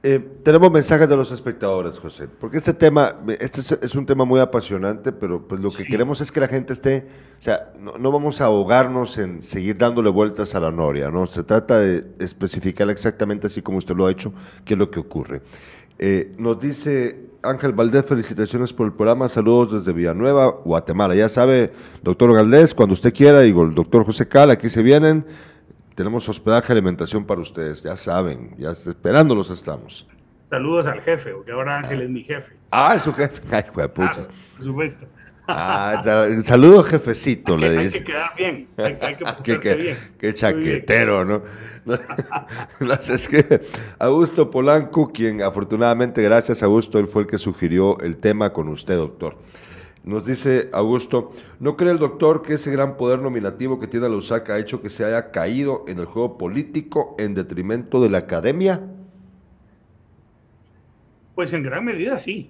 Eh, 0.02 0.20
tenemos 0.44 0.70
mensajes 0.70 1.08
de 1.08 1.16
los 1.16 1.32
espectadores, 1.32 1.98
José, 1.98 2.28
porque 2.28 2.58
este 2.58 2.74
tema, 2.74 3.16
este 3.40 3.60
es, 3.80 3.94
un 3.94 4.06
tema 4.06 4.24
muy 4.24 4.38
apasionante, 4.38 5.10
pero 5.10 5.48
pues 5.48 5.60
lo 5.60 5.70
que 5.70 5.84
queremos 5.84 6.20
es 6.20 6.30
que 6.30 6.38
la 6.38 6.48
gente 6.48 6.74
esté, 6.74 7.08
o 7.38 7.42
sea, 7.42 7.72
no, 7.78 8.12
vamos 8.12 8.40
a 8.40 8.44
ahogarnos 8.44 9.18
en 9.18 9.42
seguir 9.42 9.78
dándole 9.78 10.10
vueltas 10.10 10.54
a 10.54 10.60
la 10.60 10.70
noria, 10.70 11.10
¿no? 11.10 11.26
Se 11.26 11.42
trata 11.42 11.78
de 11.78 12.06
especificar 12.20 12.88
exactamente 12.90 13.48
así 13.48 13.62
como 13.62 13.78
usted 13.78 13.96
lo 13.96 14.06
ha 14.06 14.10
hecho, 14.12 14.32
qué 14.64 14.74
es 14.74 14.78
lo 14.78 14.90
que 14.90 15.00
ocurre. 15.00 15.42
Eh, 15.98 16.34
nos 16.38 16.60
dice 16.60 17.30
Ángel 17.42 17.72
Valdés, 17.72 18.04
felicitaciones 18.04 18.72
por 18.72 18.86
el 18.86 18.92
programa, 18.92 19.28
saludos 19.28 19.72
desde 19.72 19.92
Villanueva, 19.92 20.46
Guatemala. 20.64 21.14
Ya 21.14 21.28
sabe, 21.28 21.72
doctor 22.02 22.32
Valdés, 22.32 22.74
cuando 22.74 22.92
usted 22.92 23.14
quiera, 23.14 23.40
digo, 23.40 23.64
el 23.64 23.74
doctor 23.74 24.04
José 24.04 24.28
Cal, 24.28 24.50
aquí 24.50 24.68
se 24.68 24.82
vienen, 24.82 25.24
tenemos 25.96 26.28
hospedaje, 26.28 26.72
alimentación 26.72 27.24
para 27.24 27.40
ustedes, 27.40 27.82
ya 27.82 27.96
saben, 27.96 28.54
ya 28.58 28.70
esperándolos 28.70 29.50
estamos. 29.50 30.06
Saludos 30.48 30.86
al 30.86 31.00
jefe, 31.00 31.32
porque 31.32 31.50
ahora 31.50 31.78
Ángel 31.78 32.02
es 32.02 32.10
mi 32.10 32.22
jefe. 32.22 32.52
Ah, 32.70 32.94
es 32.94 33.02
su 33.02 33.12
jefe. 33.12 33.42
Ay, 33.50 33.64
por 33.72 34.10
supuesto. 34.62 35.06
Ah, 35.48 36.02
saludo 36.42 36.82
jefecito, 36.82 37.56
le 37.56 37.70
dice. 37.78 37.98
Hay 37.98 38.04
que 38.04 38.12
quedar 38.12 38.36
bien, 38.36 38.68
hay, 38.76 39.16
que 39.42 39.60
qué, 39.60 39.74
bien. 39.74 39.98
Qué 40.18 40.34
chaquetero, 40.34 41.24
¿no? 41.24 41.42
Nos 42.80 43.08
escribe 43.08 43.62
Augusto 43.98 44.50
Polanco, 44.50 45.12
quien 45.12 45.42
afortunadamente, 45.42 46.20
gracias 46.20 46.62
a 46.62 46.66
Augusto, 46.66 46.98
él 46.98 47.06
fue 47.06 47.22
el 47.22 47.28
que 47.28 47.38
sugirió 47.38 47.98
el 48.00 48.18
tema 48.18 48.52
con 48.52 48.68
usted, 48.68 48.96
doctor. 48.96 49.36
Nos 50.06 50.24
dice 50.24 50.70
Augusto, 50.72 51.32
¿no 51.58 51.76
cree 51.76 51.90
el 51.90 51.98
doctor 51.98 52.42
que 52.42 52.54
ese 52.54 52.70
gran 52.70 52.96
poder 52.96 53.18
nominativo 53.18 53.80
que 53.80 53.88
tiene 53.88 54.08
la 54.08 54.14
USAC 54.14 54.50
ha 54.50 54.58
hecho 54.60 54.80
que 54.80 54.88
se 54.88 55.04
haya 55.04 55.32
caído 55.32 55.84
en 55.88 55.98
el 55.98 56.04
juego 56.04 56.38
político 56.38 57.16
en 57.18 57.34
detrimento 57.34 58.00
de 58.00 58.10
la 58.10 58.18
academia? 58.18 58.80
Pues 61.34 61.52
en 61.52 61.64
gran 61.64 61.84
medida 61.84 62.20
sí. 62.20 62.48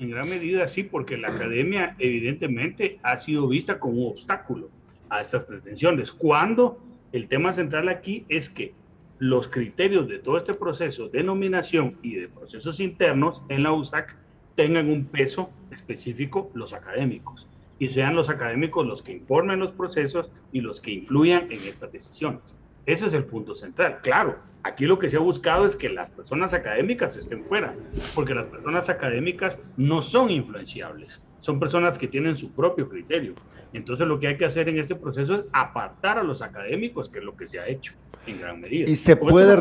En 0.00 0.10
gran 0.10 0.28
medida 0.28 0.66
sí, 0.66 0.82
porque 0.82 1.16
la 1.16 1.28
academia 1.28 1.94
evidentemente 2.00 2.98
ha 3.04 3.16
sido 3.18 3.46
vista 3.46 3.78
como 3.78 4.02
un 4.02 4.10
obstáculo 4.10 4.68
a 5.08 5.20
estas 5.20 5.44
pretensiones. 5.44 6.10
Cuando 6.10 6.80
el 7.12 7.28
tema 7.28 7.52
central 7.52 7.88
aquí 7.88 8.24
es 8.28 8.48
que 8.48 8.74
los 9.20 9.46
criterios 9.46 10.08
de 10.08 10.18
todo 10.18 10.38
este 10.38 10.54
proceso 10.54 11.08
de 11.08 11.22
nominación 11.22 11.98
y 12.02 12.16
de 12.16 12.26
procesos 12.26 12.80
internos 12.80 13.44
en 13.48 13.62
la 13.62 13.72
USAC 13.72 14.16
tengan 14.56 14.90
un 14.90 15.04
peso 15.04 15.50
específico 15.70 16.50
los 16.54 16.72
académicos 16.72 17.46
y 17.78 17.90
sean 17.90 18.16
los 18.16 18.30
académicos 18.30 18.86
los 18.86 19.02
que 19.02 19.12
informen 19.12 19.60
los 19.60 19.72
procesos 19.72 20.30
y 20.50 20.62
los 20.62 20.80
que 20.80 20.92
influyan 20.92 21.44
en 21.52 21.62
estas 21.68 21.92
decisiones. 21.92 22.56
Ese 22.86 23.06
es 23.06 23.12
el 23.12 23.24
punto 23.24 23.54
central. 23.54 23.98
Claro, 24.02 24.38
aquí 24.62 24.86
lo 24.86 24.98
que 24.98 25.10
se 25.10 25.16
ha 25.16 25.20
buscado 25.20 25.66
es 25.66 25.76
que 25.76 25.88
las 25.88 26.10
personas 26.10 26.54
académicas 26.54 27.16
estén 27.16 27.44
fuera, 27.44 27.74
porque 28.14 28.34
las 28.34 28.46
personas 28.46 28.88
académicas 28.88 29.58
no 29.76 30.00
son 30.00 30.30
influenciables, 30.30 31.20
son 31.40 31.60
personas 31.60 31.98
que 31.98 32.08
tienen 32.08 32.36
su 32.36 32.52
propio 32.52 32.88
criterio. 32.88 33.34
Entonces 33.72 34.06
lo 34.06 34.18
que 34.18 34.28
hay 34.28 34.36
que 34.38 34.46
hacer 34.46 34.68
en 34.68 34.78
este 34.78 34.94
proceso 34.94 35.34
es 35.34 35.44
apartar 35.52 36.18
a 36.18 36.22
los 36.22 36.40
académicos, 36.40 37.10
que 37.10 37.18
es 37.18 37.24
lo 37.24 37.36
que 37.36 37.48
se 37.48 37.58
ha 37.58 37.68
hecho 37.68 37.92
en 38.26 38.40
gran 38.40 38.60
medida. 38.60 38.88
Y 38.88 38.96
se 38.96 39.16
puede 39.16 39.56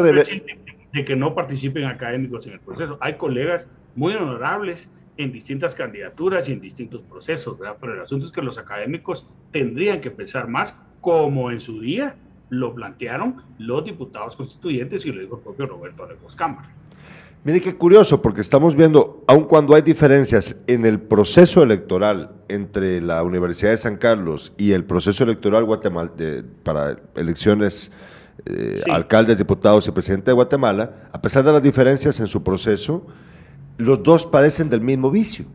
De 0.93 1.03
que 1.03 1.15
no 1.15 1.35
participen 1.35 1.85
académicos 1.85 2.47
en 2.47 2.53
el 2.53 2.59
proceso. 2.61 2.97
Hay 3.01 3.15
colegas 3.15 3.67
muy 3.95 4.13
honorables 4.13 4.87
en 5.17 5.31
distintas 5.31 5.75
candidaturas 5.75 6.49
y 6.49 6.53
en 6.53 6.61
distintos 6.61 7.01
procesos, 7.01 7.57
¿verdad? 7.57 7.77
Pero 7.79 7.93
el 7.93 8.01
asunto 8.01 8.25
es 8.25 8.31
que 8.31 8.41
los 8.41 8.57
académicos 8.57 9.27
tendrían 9.51 10.01
que 10.01 10.11
pensar 10.11 10.47
más 10.47 10.75
como 11.01 11.51
en 11.51 11.59
su 11.59 11.79
día 11.79 12.15
lo 12.49 12.75
plantearon 12.75 13.41
los 13.57 13.83
diputados 13.83 14.35
constituyentes 14.35 15.05
y 15.05 15.11
lo 15.11 15.21
dijo 15.21 15.37
el 15.37 15.41
propio 15.41 15.67
Roberto 15.67 16.03
Alejos 16.03 16.35
Cámara. 16.35 16.69
Mire 17.43 17.61
qué 17.61 17.75
curioso, 17.75 18.23
porque 18.23 18.41
estamos 18.41 18.75
viendo, 18.75 19.23
aun 19.27 19.43
cuando 19.43 19.75
hay 19.75 19.83
diferencias 19.83 20.55
en 20.65 20.83
el 20.83 20.99
proceso 20.99 21.61
electoral 21.61 22.31
entre 22.47 23.01
la 23.01 23.21
Universidad 23.21 23.69
de 23.69 23.77
San 23.77 23.97
Carlos 23.97 24.51
y 24.57 24.71
el 24.71 24.83
proceso 24.83 25.23
electoral 25.23 25.63
Guatemala, 25.63 26.11
para 26.63 26.97
elecciones 27.15 27.91
eh, 28.47 28.81
alcaldes, 28.89 29.37
diputados 29.37 29.87
y 29.87 29.91
presidente 29.91 30.31
de 30.31 30.33
Guatemala, 30.33 31.09
a 31.11 31.21
pesar 31.21 31.43
de 31.43 31.53
las 31.53 31.61
diferencias 31.61 32.19
en 32.19 32.25
su 32.25 32.41
proceso, 32.41 33.05
los 33.77 34.03
dos 34.03 34.25
padecen 34.25 34.69
del 34.69 34.81
mismo 34.81 35.11
vicio. 35.11 35.45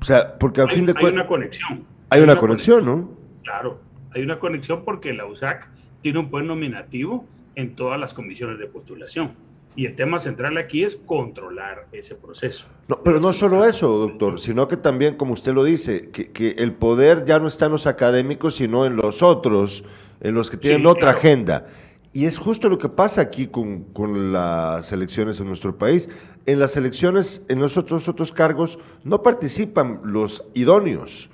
O 0.00 0.04
sea, 0.04 0.38
porque 0.38 0.60
al 0.60 0.70
fin 0.70 0.86
de 0.86 0.92
cuentas... 0.92 1.12
Hay 1.12 1.14
una 1.14 1.26
conexión. 1.26 1.84
Hay, 2.10 2.20
una, 2.20 2.36
conexión, 2.36 2.84
¿no? 2.84 3.10
Claro, 3.42 3.80
hay 4.12 4.22
una 4.22 4.38
conexión 4.38 4.84
porque 4.84 5.12
la 5.12 5.26
USAC 5.26 5.68
tiene 6.02 6.18
un 6.18 6.30
buen 6.30 6.46
nominativo 6.46 7.26
en 7.54 7.74
todas 7.74 7.98
las 7.98 8.12
comisiones 8.12 8.58
de 8.58 8.66
postulación. 8.66 9.32
Y 9.76 9.86
el 9.86 9.96
tema 9.96 10.20
central 10.20 10.56
aquí 10.56 10.84
es 10.84 10.96
controlar 10.96 11.86
ese 11.90 12.14
proceso. 12.14 12.66
No, 12.86 13.02
pero 13.02 13.18
no 13.18 13.32
solo 13.32 13.64
eso, 13.64 13.88
doctor, 13.98 14.38
sino 14.38 14.68
que 14.68 14.76
también, 14.76 15.16
como 15.16 15.32
usted 15.32 15.52
lo 15.52 15.64
dice, 15.64 16.10
que, 16.10 16.54
el 16.58 16.72
poder 16.72 17.24
ya 17.24 17.40
no 17.40 17.48
está 17.48 17.66
en 17.66 17.72
los 17.72 17.86
académicos, 17.88 18.54
sino 18.54 18.86
en 18.86 18.94
los 18.94 19.22
otros, 19.22 19.82
en 20.20 20.34
los 20.34 20.50
que 20.50 20.58
tienen 20.58 20.86
otra 20.86 21.10
agenda. 21.10 21.66
Y 22.14 22.26
es 22.26 22.38
justo 22.38 22.68
lo 22.68 22.78
que 22.78 22.88
pasa 22.88 23.20
aquí 23.20 23.48
con, 23.48 23.82
con, 23.92 24.32
las 24.32 24.92
elecciones 24.92 25.40
en 25.40 25.48
nuestro 25.48 25.76
país. 25.76 26.08
En 26.46 26.60
las 26.60 26.76
elecciones, 26.76 27.42
en 27.48 27.58
los 27.58 27.76
otros, 27.76 28.08
otros 28.08 28.30
cargos, 28.30 28.78
no 29.02 29.20
participan 29.24 30.00
los 30.04 30.44
idóneos, 30.54 31.28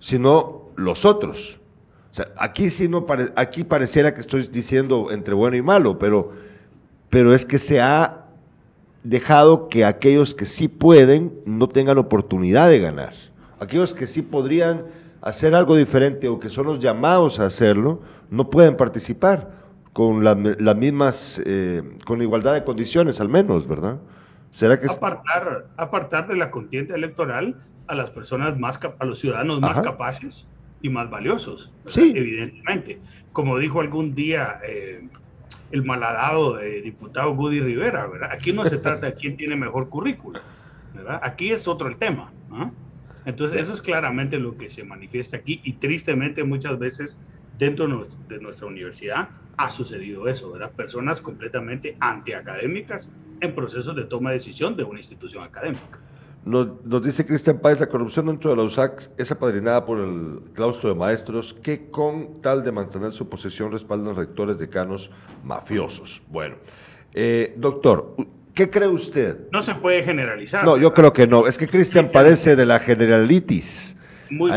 sino 0.00 0.70
los 0.74 1.04
otros. 1.04 1.60
Aquí 2.38 2.70
sí 2.70 2.88
no 2.88 3.06
aquí 3.36 3.62
pareciera 3.62 4.14
que 4.14 4.22
estoy 4.22 4.46
diciendo 4.46 5.08
entre 5.10 5.34
bueno 5.34 5.54
y 5.58 5.62
malo, 5.62 5.98
pero 5.98 6.32
pero 7.10 7.34
es 7.34 7.44
que 7.44 7.58
se 7.58 7.82
ha 7.82 8.24
dejado 9.04 9.68
que 9.68 9.84
aquellos 9.84 10.34
que 10.34 10.46
sí 10.46 10.66
pueden 10.66 11.32
no 11.44 11.68
tengan 11.68 11.98
oportunidad 11.98 12.70
de 12.70 12.80
ganar. 12.80 13.12
Aquellos 13.60 13.92
que 13.92 14.06
sí 14.06 14.22
podrían 14.22 14.86
hacer 15.20 15.54
algo 15.54 15.76
diferente 15.76 16.28
o 16.28 16.40
que 16.40 16.48
son 16.48 16.64
los 16.64 16.78
llamados 16.78 17.38
a 17.38 17.44
hacerlo, 17.44 18.00
no 18.30 18.48
pueden 18.48 18.78
participar 18.78 19.65
con 19.96 20.22
las 20.22 20.76
mismas, 20.76 21.40
eh, 21.46 21.82
con 22.04 22.20
igualdad 22.20 22.52
de 22.52 22.64
condiciones 22.64 23.18
al 23.18 23.30
menos, 23.30 23.66
¿verdad? 23.66 23.98
¿Será 24.50 24.78
que 24.78 24.88
apartar, 24.88 25.68
apartar 25.78 26.28
de 26.28 26.36
la 26.36 26.50
contienda 26.50 26.94
electoral 26.94 27.56
a 27.86 27.94
las 27.94 28.10
personas 28.10 28.58
más, 28.58 28.78
a 28.98 29.04
los 29.06 29.20
ciudadanos 29.20 29.58
más 29.58 29.80
capaces 29.80 30.44
y 30.82 30.90
más 30.90 31.08
valiosos, 31.08 31.72
sí. 31.86 32.12
evidentemente. 32.14 33.00
Como 33.32 33.58
dijo 33.58 33.80
algún 33.80 34.14
día 34.14 34.60
eh, 34.68 35.08
el 35.70 35.82
malhadado 35.82 36.56
de 36.56 36.82
diputado 36.82 37.34
Goody 37.34 37.60
Rivera, 37.60 38.06
¿verdad? 38.06 38.28
Aquí 38.30 38.52
no 38.52 38.66
se 38.66 38.76
trata 38.76 39.06
de 39.06 39.14
quién 39.14 39.38
tiene 39.38 39.56
mejor 39.56 39.88
currículum, 39.88 40.42
¿verdad? 40.92 41.20
Aquí 41.22 41.52
es 41.52 41.66
otro 41.66 41.88
el 41.88 41.96
tema, 41.96 42.30
Entonces, 43.24 43.62
eso 43.62 43.72
es 43.72 43.80
claramente 43.80 44.38
lo 44.38 44.58
que 44.58 44.68
se 44.68 44.84
manifiesta 44.84 45.38
aquí 45.38 45.62
y 45.64 45.72
tristemente 45.72 46.44
muchas 46.44 46.78
veces 46.78 47.16
dentro 47.56 47.86
de 48.28 48.40
nuestra 48.40 48.66
universidad 48.66 49.30
ha 49.56 49.70
sucedido 49.70 50.28
eso, 50.28 50.52
¿verdad? 50.52 50.70
Personas 50.72 51.20
completamente 51.20 51.96
antiacadémicas 52.00 53.10
en 53.40 53.54
procesos 53.54 53.94
de 53.96 54.04
toma 54.04 54.30
de 54.30 54.36
decisión 54.36 54.76
de 54.76 54.84
una 54.84 54.98
institución 54.98 55.44
académica. 55.44 56.00
Nos, 56.46 57.02
dice 57.02 57.26
Cristian 57.26 57.58
Páez, 57.58 57.80
la 57.80 57.88
corrupción 57.88 58.26
dentro 58.26 58.50
de 58.50 58.56
la 58.56 58.62
USAC 58.62 59.10
es 59.18 59.32
apadrinada 59.32 59.84
por 59.84 59.98
el 59.98 60.52
claustro 60.54 60.88
de 60.90 60.94
maestros 60.94 61.52
que 61.52 61.90
con 61.90 62.40
tal 62.40 62.62
de 62.62 62.70
mantener 62.70 63.10
su 63.10 63.28
posición 63.28 63.72
respaldan 63.72 64.14
rectores 64.14 64.56
decanos 64.56 65.10
mafiosos. 65.42 66.22
Bueno, 66.28 66.54
eh, 67.12 67.52
doctor, 67.56 68.14
¿qué 68.54 68.70
cree 68.70 68.86
usted? 68.86 69.48
No 69.50 69.64
se 69.64 69.74
puede 69.74 70.04
generalizar. 70.04 70.64
No, 70.64 70.76
yo 70.76 70.94
creo 70.94 71.12
que 71.12 71.26
no. 71.26 71.48
Es 71.48 71.58
que 71.58 71.66
Cristian 71.66 72.10
parece 72.12 72.54
de 72.54 72.64
la 72.64 72.78
generalitis. 72.78 73.96
Muy, 74.30 74.50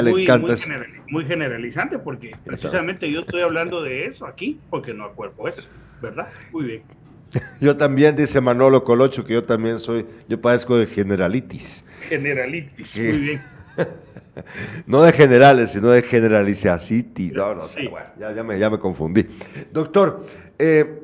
muy, 1.10 1.26
generalizante 1.26 2.00
porque 2.00 2.36
precisamente 2.46 3.12
yo 3.12 3.22
estoy 3.22 3.42
hablando 3.42 3.82
de 3.82 4.06
eso 4.06 4.26
aquí 4.26 4.60
porque 4.70 4.94
no 4.94 5.06
acuerdo 5.06 5.48
eso, 5.48 5.68
¿verdad? 6.02 6.28
Muy 6.52 6.66
bien. 6.66 6.84
Yo 7.62 7.78
también, 7.78 8.16
dice 8.16 8.42
Manolo 8.42 8.84
Colocho, 8.84 9.24
que 9.24 9.34
yo 9.34 9.44
también 9.44 9.78
soy, 9.78 10.04
yo 10.28 10.42
padezco 10.42 10.78
de 10.78 10.88
generalitis. 10.88 11.84
Generalitis, 12.08 12.98
muy 12.98 13.18
bien. 13.18 13.42
no 14.88 15.04
de 15.04 15.14
generales, 15.14 15.72
sino 15.72 15.90
de 15.90 16.02
generalizacitis. 16.02 17.34
No, 17.34 17.56
no 17.56 17.62
sé, 17.62 17.88
bueno, 17.88 18.08
ya, 18.18 18.44
me, 18.44 18.58
ya 18.58 18.70
me 18.70 18.80
confundí. 18.80 19.26
Doctor, 19.72 20.26
eh, 20.58 21.02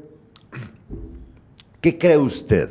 ¿qué 1.81 1.97
cree 1.97 2.17
usted? 2.17 2.69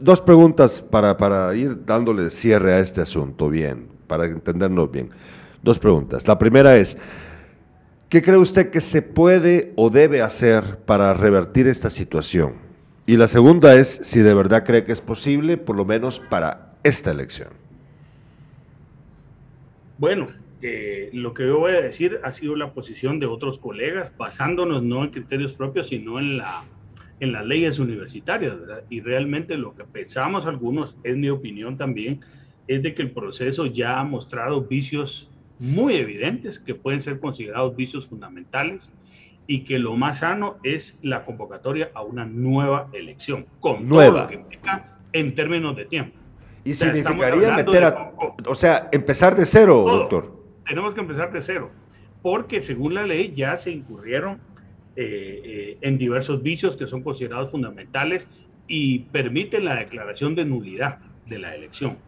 Dos 0.00 0.20
preguntas 0.20 0.82
para, 0.82 1.16
para 1.16 1.54
ir 1.54 1.84
dándole 1.84 2.30
cierre 2.30 2.72
a 2.72 2.78
este 2.78 3.02
asunto, 3.02 3.48
bien, 3.50 3.88
para 4.06 4.26
entendernos 4.26 4.90
bien. 4.90 5.10
Dos 5.62 5.78
preguntas. 5.78 6.26
La 6.28 6.38
primera 6.38 6.76
es, 6.76 6.96
¿Qué 8.08 8.22
cree 8.22 8.36
usted 8.36 8.70
que 8.70 8.80
se 8.80 9.02
puede 9.02 9.72
o 9.74 9.90
debe 9.90 10.22
hacer 10.22 10.78
para 10.86 11.12
revertir 11.12 11.66
esta 11.66 11.90
situación? 11.90 12.54
Y 13.04 13.16
la 13.16 13.26
segunda 13.26 13.74
es 13.74 13.88
si 13.88 14.20
de 14.20 14.32
verdad 14.32 14.64
cree 14.64 14.84
que 14.84 14.92
es 14.92 15.00
posible, 15.00 15.56
por 15.56 15.74
lo 15.74 15.84
menos 15.84 16.20
para 16.20 16.76
esta 16.84 17.10
elección. 17.10 17.48
Bueno, 19.98 20.28
eh, 20.62 21.10
lo 21.14 21.34
que 21.34 21.46
yo 21.46 21.58
voy 21.58 21.72
a 21.72 21.80
decir 21.80 22.20
ha 22.22 22.32
sido 22.32 22.54
la 22.54 22.72
posición 22.72 23.18
de 23.18 23.26
otros 23.26 23.58
colegas, 23.58 24.12
basándonos 24.16 24.84
no 24.84 25.02
en 25.02 25.10
criterios 25.10 25.52
propios, 25.52 25.88
sino 25.88 26.20
en, 26.20 26.38
la, 26.38 26.62
en 27.18 27.32
las 27.32 27.44
leyes 27.44 27.80
universitarias. 27.80 28.54
Y 28.88 29.00
realmente 29.00 29.56
lo 29.56 29.74
que 29.74 29.82
pensamos 29.82 30.46
algunos, 30.46 30.96
es 31.02 31.16
mi 31.16 31.28
opinión 31.28 31.76
también, 31.76 32.20
es 32.68 32.82
de 32.82 32.94
que 32.94 33.02
el 33.02 33.10
proceso 33.10 33.66
ya 33.66 34.00
ha 34.00 34.04
mostrado 34.04 34.62
vicios 34.62 35.30
muy 35.58 35.94
evidentes 35.94 36.58
que 36.58 36.74
pueden 36.74 37.02
ser 37.02 37.18
considerados 37.20 37.76
vicios 37.76 38.06
fundamentales 38.06 38.90
y 39.46 39.60
que 39.60 39.78
lo 39.78 39.96
más 39.96 40.18
sano 40.18 40.56
es 40.62 40.98
la 41.02 41.24
convocatoria 41.24 41.90
a 41.94 42.02
una 42.02 42.24
nueva 42.24 42.88
elección, 42.92 43.46
con 43.60 43.88
nueva. 43.88 44.12
todo 44.12 44.22
lo 44.22 44.28
que 44.28 44.34
implica 44.34 44.98
en 45.12 45.34
términos 45.34 45.76
de 45.76 45.84
tiempo. 45.84 46.16
Y 46.64 46.74
significaría 46.74 47.52
meter 47.52 47.84
a, 47.84 48.12
o 48.44 48.54
sea, 48.54 48.88
empezar 48.90 49.36
de 49.36 49.46
cero, 49.46 49.84
doctor. 49.86 50.36
Tenemos 50.66 50.94
que 50.94 51.00
empezar 51.00 51.32
de 51.32 51.40
cero, 51.42 51.70
porque 52.22 52.60
según 52.60 52.94
la 52.94 53.06
ley 53.06 53.32
ya 53.36 53.56
se 53.56 53.70
incurrieron 53.70 54.40
eh, 54.96 55.42
eh, 55.44 55.78
en 55.82 55.96
diversos 55.96 56.42
vicios 56.42 56.76
que 56.76 56.88
son 56.88 57.02
considerados 57.02 57.52
fundamentales 57.52 58.26
y 58.66 59.00
permiten 59.00 59.64
la 59.64 59.76
declaración 59.76 60.34
de 60.34 60.44
nulidad 60.44 60.98
de 61.26 61.38
la 61.38 61.54
elección. 61.54 61.98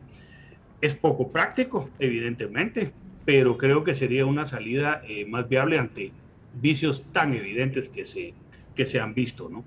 Es 0.80 0.94
poco 0.94 1.32
práctico, 1.32 1.90
evidentemente, 1.98 2.92
pero 3.24 3.58
creo 3.58 3.84
que 3.84 3.94
sería 3.94 4.24
una 4.26 4.46
salida 4.46 5.02
eh, 5.06 5.26
más 5.26 5.48
viable 5.48 5.78
ante 5.78 6.12
vicios 6.54 7.04
tan 7.12 7.34
evidentes 7.34 7.88
que 7.88 8.06
se, 8.06 8.32
que 8.74 8.86
se 8.86 9.00
han 9.00 9.14
visto, 9.14 9.48
¿no? 9.48 9.64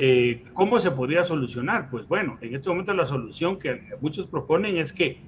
Eh, 0.00 0.44
¿Cómo 0.52 0.78
se 0.78 0.92
podría 0.92 1.24
solucionar? 1.24 1.90
Pues 1.90 2.06
bueno, 2.06 2.38
en 2.40 2.54
este 2.54 2.68
momento 2.68 2.94
la 2.94 3.04
solución 3.04 3.58
que 3.58 3.82
muchos 4.00 4.28
proponen 4.28 4.76
es 4.76 4.92
que 4.92 5.18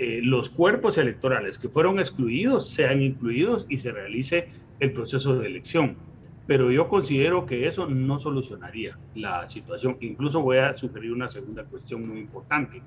eh, 0.00 0.20
los 0.24 0.48
cuerpos 0.48 0.98
electorales 0.98 1.56
que 1.56 1.68
fueron 1.68 2.00
excluidos 2.00 2.68
sean 2.68 3.00
incluidos 3.00 3.64
y 3.68 3.78
se 3.78 3.92
realice 3.92 4.48
el 4.80 4.92
proceso 4.92 5.38
de 5.38 5.46
elección. 5.46 5.94
Pero 6.48 6.72
yo 6.72 6.88
considero 6.88 7.46
que 7.46 7.68
eso 7.68 7.86
no 7.86 8.18
solucionaría 8.18 8.98
la 9.14 9.48
situación. 9.48 9.96
Incluso 10.00 10.42
voy 10.42 10.56
a 10.56 10.74
sugerir 10.74 11.12
una 11.12 11.28
segunda 11.28 11.62
cuestión 11.62 12.08
muy 12.08 12.18
importante 12.18 12.82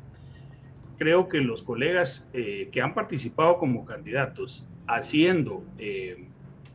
creo 0.98 1.28
que 1.28 1.40
los 1.40 1.64
colegas 1.64 2.28
eh, 2.34 2.70
que 2.72 2.82
han 2.82 2.94
participado 2.94 3.58
como 3.58 3.86
candidatos, 3.86 4.66
haciendo 4.88 5.64
eh, 5.78 6.28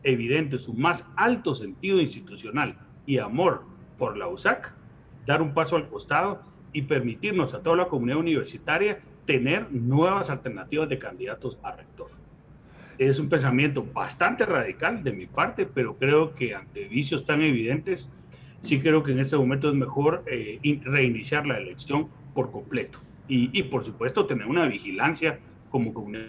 evidente 0.03 0.59
su 0.59 0.75
más 0.75 1.07
alto 1.17 1.55
sentido 1.55 2.01
institucional 2.01 2.79
y 3.07 3.19
amor 3.19 3.65
por 3.99 4.17
la 4.17 4.29
USAC, 4.29 4.73
dar 5.27 5.43
un 5.43 5.55
paso 5.55 5.77
al 5.77 5.89
costado 5.89 6.43
y 6.73 6.83
permitirnos 6.83 7.55
a 7.55 7.63
toda 7.63 7.77
la 7.77 7.89
comunidad 7.89 8.19
universitaria 8.19 9.01
tener 9.27 9.71
nuevas 9.71 10.31
alternativas 10.31 10.89
de 10.89 10.99
candidatos 10.99 11.59
a 11.63 11.73
rector. 11.73 12.11
Es 12.99 13.19
un 13.19 13.29
pensamiento 13.29 13.83
bastante 13.83 14.45
radical 14.45 15.03
de 15.03 15.13
mi 15.13 15.27
parte, 15.27 15.67
pero 15.67 15.97
creo 15.97 16.35
que 16.35 16.55
ante 16.55 16.85
vicios 16.85 17.25
tan 17.25 17.43
evidentes, 17.43 18.11
sí 18.61 18.81
creo 18.81 19.03
que 19.03 19.13
en 19.13 19.21
este 19.21 19.37
momento 19.37 19.69
es 19.69 19.75
mejor 19.75 20.23
eh, 20.27 20.59
reiniciar 20.85 21.47
la 21.47 21.59
elección 21.59 22.09
por 22.35 22.51
completo 22.51 22.99
y, 23.31 23.62
por 23.64 23.85
supuesto 23.85 24.27
tener 24.27 24.47
una 24.47 24.66
vigilancia 24.66 25.38
como 25.71 25.95
comunidad. 25.95 26.27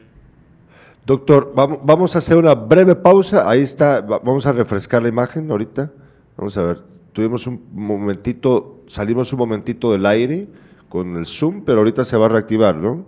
Doctor, 1.06 1.52
vamos 1.56 2.16
a 2.16 2.20
hacer 2.20 2.38
una 2.38 2.54
breve 2.54 2.96
pausa. 2.96 3.50
Ahí 3.50 3.62
está, 3.62 4.02
vamos 4.02 4.46
a 4.46 4.54
refrescar 4.54 5.02
la 5.02 5.10
imagen 5.10 5.50
ahorita. 5.50 5.92
Vamos 6.38 6.56
a 6.58 6.64
ver, 6.64 6.78
tuvimos 7.12 7.48
un 7.48 7.64
momentito, 7.74 8.84
salimos 8.88 9.34
un 9.34 9.40
momentito 9.40 9.92
del 9.92 10.06
aire 10.06 10.48
con 10.90 11.18
el 11.18 11.26
Zoom, 11.26 11.64
pero 11.66 11.80
ahorita 11.80 12.04
se 12.04 12.18
va 12.18 12.28
a 12.28 12.30
reactivar, 12.30 12.76
¿no? 12.76 13.06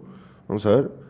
Vamos 0.48 0.66
a 0.66 0.72
ver. 0.72 1.03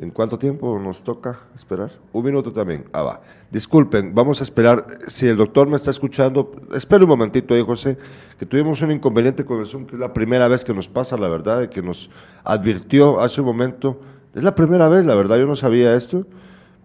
¿En 0.00 0.10
cuánto 0.10 0.38
tiempo 0.38 0.78
nos 0.78 1.02
toca 1.02 1.40
esperar? 1.54 1.90
Un 2.12 2.24
minuto 2.24 2.50
también. 2.50 2.86
Ah, 2.92 3.02
va. 3.02 3.20
Disculpen, 3.50 4.14
vamos 4.14 4.40
a 4.40 4.44
esperar. 4.44 4.98
Si 5.06 5.26
el 5.26 5.36
doctor 5.36 5.68
me 5.68 5.76
está 5.76 5.90
escuchando, 5.90 6.50
espere 6.74 7.04
un 7.04 7.10
momentito 7.10 7.52
ahí, 7.52 7.62
José, 7.62 7.98
que 8.38 8.46
tuvimos 8.46 8.80
un 8.80 8.90
inconveniente 8.90 9.44
con 9.44 9.60
el 9.60 9.66
Zoom, 9.66 9.84
que 9.86 9.96
es 9.96 10.00
la 10.00 10.12
primera 10.12 10.48
vez 10.48 10.64
que 10.64 10.72
nos 10.72 10.88
pasa, 10.88 11.16
la 11.18 11.28
verdad, 11.28 11.68
que 11.68 11.82
nos 11.82 12.08
advirtió 12.42 13.20
hace 13.20 13.42
un 13.42 13.48
momento. 13.48 14.00
Es 14.34 14.42
la 14.42 14.54
primera 14.54 14.88
vez, 14.88 15.04
la 15.04 15.14
verdad, 15.14 15.36
yo 15.38 15.46
no 15.46 15.56
sabía 15.56 15.94
esto. 15.94 16.26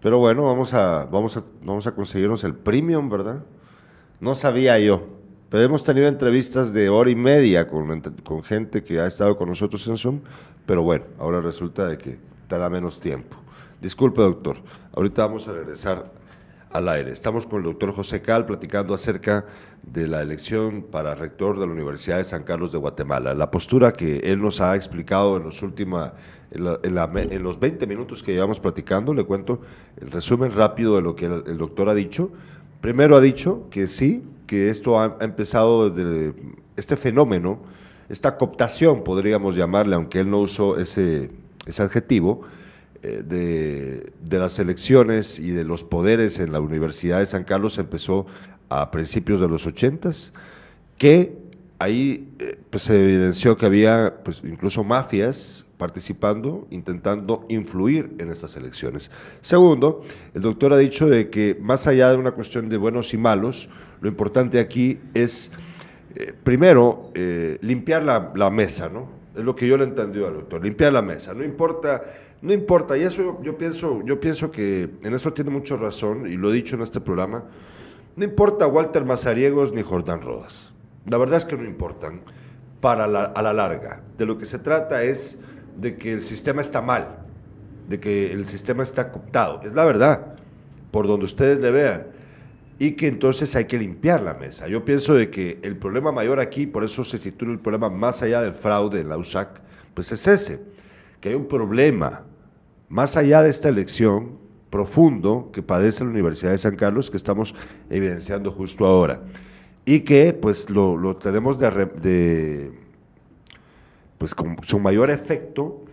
Pero 0.00 0.18
bueno, 0.18 0.44
vamos 0.44 0.74
a, 0.74 1.06
vamos 1.06 1.36
a, 1.36 1.42
vamos 1.62 1.86
a 1.86 1.94
conseguirnos 1.94 2.44
el 2.44 2.54
premium, 2.54 3.08
¿verdad? 3.08 3.42
No 4.20 4.34
sabía 4.34 4.78
yo. 4.78 5.02
Pero 5.48 5.64
hemos 5.64 5.82
tenido 5.82 6.08
entrevistas 6.08 6.74
de 6.74 6.90
hora 6.90 7.08
y 7.08 7.16
media 7.16 7.68
con, 7.68 8.02
con 8.22 8.42
gente 8.42 8.84
que 8.84 9.00
ha 9.00 9.06
estado 9.06 9.38
con 9.38 9.48
nosotros 9.48 9.86
en 9.88 9.96
Zoom. 9.96 10.20
Pero 10.66 10.82
bueno, 10.82 11.06
ahora 11.18 11.40
resulta 11.40 11.88
de 11.88 11.96
que 11.96 12.18
te 12.48 12.58
da 12.58 12.68
menos 12.68 12.98
tiempo. 12.98 13.36
Disculpe, 13.80 14.22
doctor. 14.22 14.56
Ahorita 14.94 15.26
vamos 15.26 15.46
a 15.46 15.52
regresar 15.52 16.10
al 16.70 16.88
aire. 16.88 17.12
Estamos 17.12 17.46
con 17.46 17.58
el 17.58 17.64
doctor 17.64 17.92
José 17.92 18.20
Cal 18.20 18.46
platicando 18.46 18.94
acerca 18.94 19.46
de 19.82 20.06
la 20.06 20.22
elección 20.22 20.82
para 20.82 21.14
rector 21.14 21.58
de 21.58 21.66
la 21.66 21.72
Universidad 21.72 22.18
de 22.18 22.24
San 22.24 22.42
Carlos 22.42 22.72
de 22.72 22.78
Guatemala. 22.78 23.34
La 23.34 23.50
postura 23.50 23.92
que 23.92 24.18
él 24.18 24.42
nos 24.42 24.60
ha 24.60 24.74
explicado 24.76 25.36
en 25.36 25.44
los 25.44 25.62
últimos, 25.62 26.10
en, 26.50 27.42
los 27.42 27.60
20 27.60 27.86
minutos 27.86 28.22
que 28.22 28.32
llevamos 28.32 28.60
platicando, 28.60 29.14
le 29.14 29.24
cuento 29.24 29.60
el 30.00 30.10
resumen 30.10 30.52
rápido 30.52 30.96
de 30.96 31.02
lo 31.02 31.14
que 31.14 31.26
el, 31.26 31.58
doctor 31.58 31.88
ha 31.88 31.94
dicho. 31.94 32.30
Primero 32.80 33.16
ha 33.16 33.20
dicho 33.20 33.68
que 33.70 33.86
sí, 33.86 34.24
que 34.46 34.70
esto 34.70 35.00
ha, 35.00 35.16
empezado 35.20 35.90
desde 35.90 36.34
este 36.76 36.96
fenómeno, 36.96 37.60
esta 38.08 38.36
cooptación, 38.36 39.04
podríamos 39.04 39.54
llamarle, 39.54 39.94
aunque 39.94 40.20
él 40.20 40.30
no 40.30 40.40
usó 40.40 40.78
ese 40.78 41.30
ese 41.68 41.82
adjetivo, 41.82 42.42
eh, 43.02 43.22
de, 43.24 44.38
las 44.38 44.58
elecciones 44.58 45.38
y 45.38 45.52
de 45.52 45.62
los 45.62 45.84
poderes 45.84 46.40
en 46.40 46.50
la 46.50 46.60
Universidad 46.60 47.20
de 47.20 47.26
San 47.26 47.44
Carlos 47.44 47.78
empezó 47.78 48.26
a 48.68 48.90
principios 48.90 49.40
de 49.40 49.46
los 49.46 49.66
ochentas, 49.66 50.32
que 50.96 51.36
ahí 51.78 52.28
eh, 52.40 52.58
pues, 52.70 52.84
se 52.84 53.00
evidenció 53.00 53.56
que 53.56 53.66
había 53.66 54.16
pues, 54.24 54.42
incluso 54.42 54.82
mafias 54.82 55.64
participando, 55.76 56.66
intentando 56.70 57.46
influir 57.48 58.16
en 58.18 58.32
estas 58.32 58.56
elecciones. 58.56 59.12
Segundo, 59.42 60.02
el 60.34 60.42
doctor 60.42 60.72
ha 60.72 60.76
dicho 60.76 61.08
de 61.08 61.30
que 61.30 61.56
más 61.60 61.86
allá 61.86 62.10
de 62.10 62.16
una 62.16 62.32
cuestión 62.32 62.68
de 62.68 62.78
buenos 62.78 63.14
y 63.14 63.16
malos, 63.16 63.68
lo 64.00 64.08
importante 64.08 64.58
aquí 64.58 64.98
es, 65.14 65.52
eh, 66.16 66.34
primero, 66.42 67.12
limpiar 67.60 68.02
la, 68.02 68.32
la, 68.34 68.50
mesa, 68.50 68.88
¿no? 68.88 69.17
Es 69.38 69.44
lo 69.44 69.54
que 69.54 69.68
yo 69.68 69.76
le 69.76 69.84
entendí 69.84 70.22
al 70.22 70.34
doctor. 70.34 70.62
Limpiar 70.62 70.92
la 70.92 71.00
mesa. 71.00 71.32
No 71.32 71.44
importa, 71.44 72.02
no 72.42 72.52
importa. 72.52 72.98
Y 72.98 73.02
eso 73.02 73.40
yo 73.40 73.56
pienso, 73.56 74.02
yo 74.04 74.18
pienso 74.18 74.50
que 74.50 74.90
en 75.00 75.14
eso 75.14 75.32
tiene 75.32 75.50
mucha 75.50 75.76
razón, 75.76 76.26
y 76.26 76.36
lo 76.36 76.50
he 76.50 76.54
dicho 76.54 76.74
en 76.74 76.82
este 76.82 77.00
programa. 77.00 77.44
No 78.16 78.24
importa 78.24 78.66
Walter 78.66 79.04
Mazariegos 79.04 79.72
ni 79.72 79.82
Jordán 79.82 80.22
Rodas. 80.22 80.72
La 81.06 81.18
verdad 81.18 81.38
es 81.38 81.44
que 81.44 81.56
no 81.56 81.64
importan 81.64 82.20
para 82.80 83.04
a 83.04 83.42
la 83.42 83.52
larga. 83.52 84.02
De 84.18 84.26
lo 84.26 84.38
que 84.38 84.44
se 84.44 84.58
trata 84.58 85.04
es 85.04 85.38
de 85.76 85.96
que 85.96 86.12
el 86.12 86.22
sistema 86.22 86.60
está 86.60 86.82
mal, 86.82 87.20
de 87.88 88.00
que 88.00 88.32
el 88.32 88.44
sistema 88.46 88.82
está 88.82 89.12
cooptado. 89.12 89.60
Es 89.62 89.72
la 89.72 89.84
verdad, 89.84 90.34
por 90.90 91.06
donde 91.06 91.26
ustedes 91.26 91.60
le 91.60 91.70
vean 91.70 92.17
y 92.78 92.92
que 92.92 93.08
entonces 93.08 93.54
hay 93.56 93.64
que 93.64 93.78
limpiar 93.78 94.22
la 94.22 94.34
mesa. 94.34 94.68
Yo 94.68 94.84
pienso 94.84 95.14
de 95.14 95.30
que 95.30 95.58
el 95.62 95.76
problema 95.76 96.12
mayor 96.12 96.38
aquí, 96.38 96.66
por 96.66 96.84
eso 96.84 97.04
se 97.04 97.18
titula 97.18 97.52
el 97.52 97.58
problema 97.58 97.90
más 97.90 98.22
allá 98.22 98.40
del 98.40 98.52
fraude 98.52 99.00
en 99.00 99.08
la 99.08 99.18
USAC, 99.18 99.60
pues 99.94 100.12
es 100.12 100.26
ese, 100.26 100.60
que 101.20 101.30
hay 101.30 101.34
un 101.34 101.46
problema 101.46 102.24
más 102.88 103.16
allá 103.16 103.42
de 103.42 103.50
esta 103.50 103.68
elección 103.68 104.38
profundo 104.70 105.50
que 105.52 105.62
padece 105.62 106.04
la 106.04 106.10
Universidad 106.10 106.52
de 106.52 106.58
San 106.58 106.76
Carlos 106.76 107.10
que 107.10 107.16
estamos 107.16 107.54
evidenciando 107.90 108.52
justo 108.52 108.86
ahora 108.86 109.22
y 109.84 110.00
que 110.00 110.32
pues 110.34 110.68
lo, 110.70 111.16
tenemos 111.16 111.58
de, 111.58 111.70
de, 112.00 112.72
pues 114.18 114.34
con 114.34 114.58
su 114.62 114.78
mayor 114.78 115.10
efecto 115.10 115.84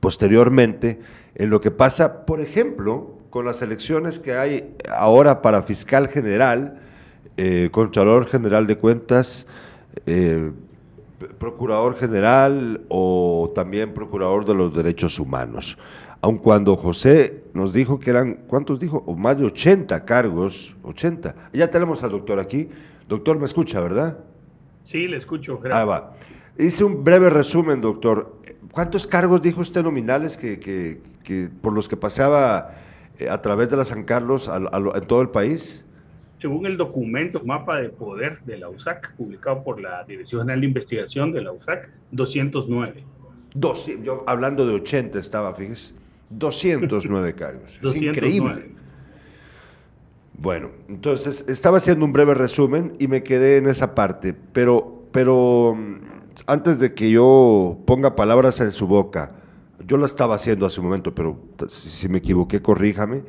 posteriormente 0.00 1.00
en 1.34 1.48
lo 1.48 1.60
que 1.60 1.70
pasa, 1.70 2.26
por 2.26 2.40
ejemplo, 2.40 3.21
con 3.32 3.46
las 3.46 3.62
elecciones 3.62 4.18
que 4.18 4.34
hay 4.34 4.74
ahora 4.94 5.40
para 5.40 5.62
fiscal 5.62 6.06
general, 6.06 6.78
eh, 7.38 7.70
Contralor 7.72 8.26
General 8.26 8.66
de 8.66 8.76
Cuentas, 8.76 9.46
eh, 10.04 10.52
Procurador 11.38 11.96
General 11.96 12.82
o 12.90 13.50
también 13.54 13.94
Procurador 13.94 14.44
de 14.44 14.54
los 14.54 14.76
Derechos 14.76 15.18
Humanos. 15.18 15.78
Aun 16.20 16.36
cuando 16.36 16.76
José 16.76 17.44
nos 17.54 17.72
dijo 17.72 17.98
que 17.98 18.10
eran, 18.10 18.40
¿cuántos 18.46 18.78
dijo? 18.78 19.02
O 19.06 19.14
más 19.14 19.38
de 19.38 19.46
80 19.46 20.04
cargos, 20.04 20.76
80. 20.82 21.34
Ya 21.54 21.70
tenemos 21.70 22.02
al 22.02 22.10
doctor 22.10 22.38
aquí. 22.38 22.68
Doctor, 23.08 23.38
me 23.38 23.46
escucha, 23.46 23.80
¿verdad? 23.80 24.18
Sí, 24.84 25.08
le 25.08 25.16
escucho. 25.16 25.58
Ah, 25.72 25.86
va. 25.86 26.12
Hice 26.58 26.84
un 26.84 27.02
breve 27.02 27.30
resumen, 27.30 27.80
doctor. 27.80 28.36
¿Cuántos 28.72 29.06
cargos 29.06 29.40
dijo 29.40 29.62
usted 29.62 29.82
nominales 29.82 30.36
que, 30.36 30.60
que 30.60 31.48
por 31.62 31.72
los 31.72 31.88
que 31.88 31.96
pasaba 31.96 32.82
eh, 33.18 33.28
a 33.28 33.40
través 33.42 33.70
de 33.70 33.76
la 33.76 33.84
San 33.84 34.04
Carlos 34.04 34.48
en 34.48 35.06
todo 35.06 35.22
el 35.22 35.30
país? 35.30 35.84
Según 36.40 36.66
el 36.66 36.76
documento 36.76 37.40
Mapa 37.44 37.80
de 37.80 37.88
Poder 37.88 38.40
de 38.44 38.58
la 38.58 38.68
USAC, 38.68 39.14
publicado 39.16 39.62
por 39.62 39.80
la 39.80 40.02
Dirección 40.04 40.42
General 40.42 40.60
de 40.60 40.66
Investigación 40.66 41.32
de 41.32 41.42
la 41.42 41.52
USAC, 41.52 41.88
209. 42.10 43.04
Dos, 43.54 43.86
yo 44.02 44.24
hablando 44.26 44.66
de 44.66 44.74
80 44.74 45.18
estaba, 45.18 45.54
fíjese. 45.54 45.94
209 46.30 47.34
cargos. 47.36 47.78
Es 47.82 47.96
increíble. 47.96 48.72
Bueno, 50.36 50.70
entonces 50.88 51.44
estaba 51.46 51.76
haciendo 51.76 52.04
un 52.04 52.12
breve 52.12 52.34
resumen 52.34 52.94
y 52.98 53.06
me 53.06 53.22
quedé 53.22 53.58
en 53.58 53.68
esa 53.68 53.94
parte, 53.94 54.34
pero, 54.52 55.04
pero 55.12 55.76
mm, 55.76 56.00
antes 56.46 56.78
de 56.78 56.94
que 56.94 57.10
yo 57.10 57.78
ponga 57.86 58.16
palabras 58.16 58.58
en 58.60 58.72
su 58.72 58.86
boca, 58.86 59.36
yo 59.86 59.96
lo 59.96 60.06
estaba 60.06 60.36
haciendo 60.36 60.66
hace 60.66 60.80
un 60.80 60.86
momento, 60.86 61.14
pero 61.14 61.38
si 61.68 62.08
me 62.08 62.18
equivoqué, 62.18 62.60
corríjame. 62.60 63.22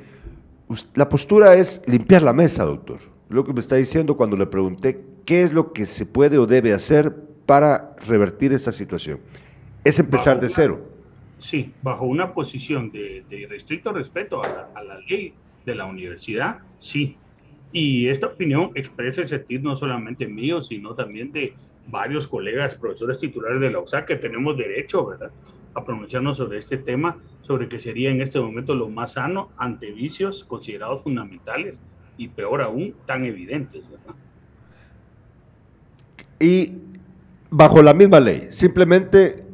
La 0.95 1.09
postura 1.09 1.55
es 1.55 1.81
limpiar 1.85 2.23
la 2.23 2.33
mesa, 2.33 2.63
doctor. 2.65 2.99
Lo 3.29 3.43
que 3.43 3.53
me 3.53 3.59
está 3.59 3.75
diciendo 3.75 4.17
cuando 4.17 4.37
le 4.37 4.45
pregunté 4.45 5.03
qué 5.25 5.43
es 5.43 5.53
lo 5.53 5.73
que 5.73 5.85
se 5.85 6.05
puede 6.05 6.37
o 6.37 6.45
debe 6.45 6.73
hacer 6.73 7.15
para 7.45 7.95
revertir 8.05 8.53
esta 8.53 8.71
situación. 8.71 9.19
Es 9.83 9.99
empezar 9.99 10.39
de 10.39 10.49
cero. 10.49 10.81
Sí, 11.39 11.73
bajo 11.81 12.05
una 12.05 12.33
posición 12.33 12.91
de, 12.91 13.47
restricto 13.49 13.91
respeto 13.91 14.41
a 14.43 14.83
la, 14.83 14.99
ley 15.09 15.33
de 15.65 15.75
la 15.75 15.85
universidad, 15.85 16.59
sí. 16.77 17.17
Y 17.71 18.07
esta 18.07 18.27
opinión 18.27 18.71
expresa 18.75 19.21
el 19.21 19.27
sentir 19.27 19.61
no 19.61 19.75
solamente 19.75 20.27
mío, 20.27 20.61
sino 20.61 20.93
también 20.93 21.31
de 21.31 21.53
varios 21.87 22.27
colegas, 22.27 22.75
profesores 22.75 23.19
titulares 23.19 23.59
de 23.59 23.71
la 23.71 23.79
USAC, 23.79 24.05
que 24.05 24.15
tenemos 24.15 24.55
derecho, 24.57 25.05
¿verdad?, 25.05 25.31
a 25.75 25.83
pronunciarnos 25.83 26.37
sobre 26.37 26.59
este 26.59 26.77
tema, 26.77 27.17
sobre 27.41 27.67
que 27.67 27.79
sería 27.79 28.11
en 28.11 28.21
este 28.21 28.39
momento 28.39 28.75
lo 28.75 28.89
más 28.89 29.13
sano 29.13 29.49
ante 29.57 29.91
vicios 29.91 30.43
considerados 30.43 31.01
fundamentales 31.01 31.79
y 32.17 32.27
peor 32.27 32.61
aún, 32.61 32.93
tan 33.05 33.25
evidentes. 33.25 33.83
Y 36.39 36.73
bajo 37.49 37.81
la 37.81 37.93
misma 37.93 38.19
ley, 38.19 38.47
simplemente, 38.51 39.45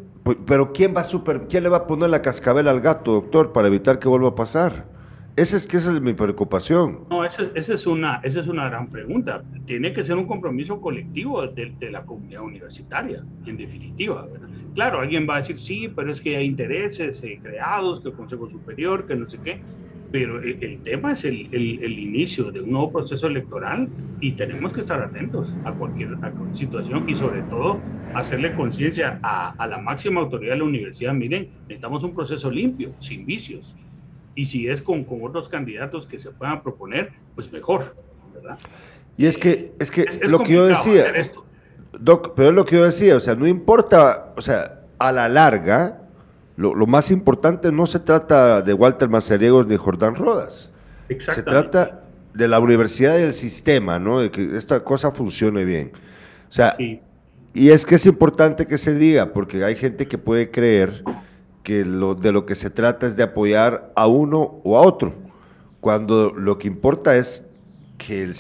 pero 0.45 0.73
¿quién 0.73 0.95
va 0.95 1.01
a 1.01 1.47
quién 1.47 1.63
le 1.63 1.69
va 1.69 1.77
a 1.77 1.88
poner 1.88 2.10
la 2.10 2.21
cascabel 2.21 2.67
al 2.67 2.82
gato, 2.82 3.13
doctor, 3.13 3.53
para 3.53 3.67
evitar 3.67 3.99
que 3.99 4.08
vuelva 4.08 4.29
a 4.29 4.36
pasar? 4.36 4.98
Esa 5.39 5.56
es 5.56 5.69
que 5.69 5.78
esa 5.78 5.93
es 5.93 6.02
mi 6.02 6.12
preocupación. 6.12 7.06
No, 7.10 7.23
esa, 7.23 7.43
es 7.56 7.88
una, 7.88 8.19
esa 8.25 8.41
es 8.41 8.47
una 8.49 8.67
gran 8.67 8.89
pregunta. 8.89 9.41
Tiene 9.63 9.93
que 9.93 10.04
ser 10.04 10.17
un 10.17 10.28
compromiso 10.28 10.82
colectivo 10.82 11.47
de, 11.47 11.71
de 11.80 11.91
la 11.91 12.04
comunidad 12.04 12.41
universitaria, 12.41 13.23
en 13.45 13.56
definitiva. 13.56 14.28
Claro, 14.75 14.99
alguien 14.99 15.25
va 15.30 15.36
a 15.36 15.38
decir, 15.38 15.58
sí, 15.58 15.89
pero 15.95 16.12
es 16.12 16.19
que 16.19 16.36
hay 16.36 16.45
intereses 16.45 17.23
eh, 17.23 17.39
creados, 17.41 18.02
que 18.02 18.10
el 18.10 18.15
Consejo 18.15 18.49
Superior, 18.49 19.08
que 19.08 19.15
no 19.15 19.30
sé 19.30 19.39
qué. 19.41 19.62
Pero 20.12 20.41
el, 20.41 20.80
tema 20.84 21.13
es 21.13 21.23
el, 21.23 21.47
el, 21.54 21.99
inicio 21.99 22.52
de 22.52 22.60
un 22.60 22.71
nuevo 22.71 22.91
proceso 22.91 23.28
electoral 23.28 23.88
y 24.19 24.34
tenemos 24.34 24.73
que 24.73 24.82
estar 24.82 25.02
atentos 25.02 25.56
a 25.63 25.71
cualquier, 25.71 26.15
a 26.15 26.32
cualquier 26.32 26.58
situación 26.58 27.08
y 27.08 27.15
sobre 27.15 27.43
todo 27.43 27.80
hacerle 28.13 28.54
conciencia 28.56 29.19
a, 29.23 29.52
a 29.52 29.67
la 29.67 29.78
máxima 29.78 30.19
autoridad 30.19 30.54
de 30.54 30.58
la 30.58 30.65
universidad. 30.65 31.13
Miren, 31.13 31.47
necesitamos 31.62 32.04
un 32.04 32.13
proceso 32.13 32.52
limpio, 32.52 32.91
sin 32.99 33.25
vicios 33.25 33.73
y 34.35 34.45
si 34.45 34.67
es 34.67 34.81
con, 34.81 35.03
con 35.03 35.23
otros 35.23 35.49
candidatos 35.49 36.05
que 36.05 36.19
se 36.19 36.31
puedan 36.31 36.61
proponer, 36.61 37.11
pues 37.35 37.51
mejor, 37.51 37.95
¿verdad? 38.33 38.57
Y 39.17 39.25
es 39.25 39.37
que, 39.37 39.73
es 39.79 39.91
que 39.91 40.05
lo 40.23 40.39
que 40.39 40.53
yo 40.53 40.65
decía, 40.65 41.05
Doc, 41.99 42.33
pero 42.35 42.49
es 42.49 42.55
lo 42.55 42.65
que 42.65 42.77
yo 42.77 42.85
decía, 42.85 43.17
o 43.17 43.19
sea, 43.19 43.35
no 43.35 43.47
importa, 43.47 44.33
o 44.37 44.41
sea, 44.41 44.81
a 44.97 45.11
la 45.11 45.27
larga, 45.27 46.01
lo, 46.55 46.73
lo 46.73 46.87
más 46.87 47.11
importante 47.11 47.71
no 47.71 47.85
se 47.85 47.99
trata 47.99 48.61
de 48.61 48.73
Walter 48.73 49.09
Mazariegos 49.09 49.67
ni 49.67 49.75
Jordán 49.75 50.15
Rodas. 50.15 50.71
Se 51.19 51.43
trata 51.43 52.03
de 52.33 52.47
la 52.47 52.59
universidad 52.59 53.17
y 53.17 53.21
del 53.21 53.33
sistema, 53.33 53.97
¿no? 53.97 54.19
De 54.19 54.29
que 54.29 54.55
esta 54.55 54.83
cosa 54.83 55.11
funcione 55.11 55.65
bien. 55.65 55.91
O 56.49 56.51
sea, 56.51 56.75
y 56.79 57.69
es 57.69 57.85
que 57.85 57.95
es 57.95 58.05
importante 58.05 58.67
que 58.67 58.77
se 58.77 58.93
diga, 58.93 59.33
porque 59.33 59.63
hay 59.63 59.75
gente 59.75 60.07
que 60.07 60.17
puede 60.17 60.51
creer 60.51 61.03
que 61.63 61.85
lo, 61.85 62.15
de 62.15 62.31
lo 62.31 62.45
que 62.45 62.55
se 62.55 62.69
trata 62.69 63.05
es 63.05 63.15
de 63.15 63.23
apoyar 63.23 63.91
a 63.95 64.07
uno 64.07 64.61
o 64.63 64.77
a 64.77 64.81
otro, 64.81 65.13
cuando 65.79 66.31
lo 66.31 66.57
que 66.57 66.67
importa 66.67 67.17
es 67.17 67.43
que, 67.97 68.23
el, 68.23 68.35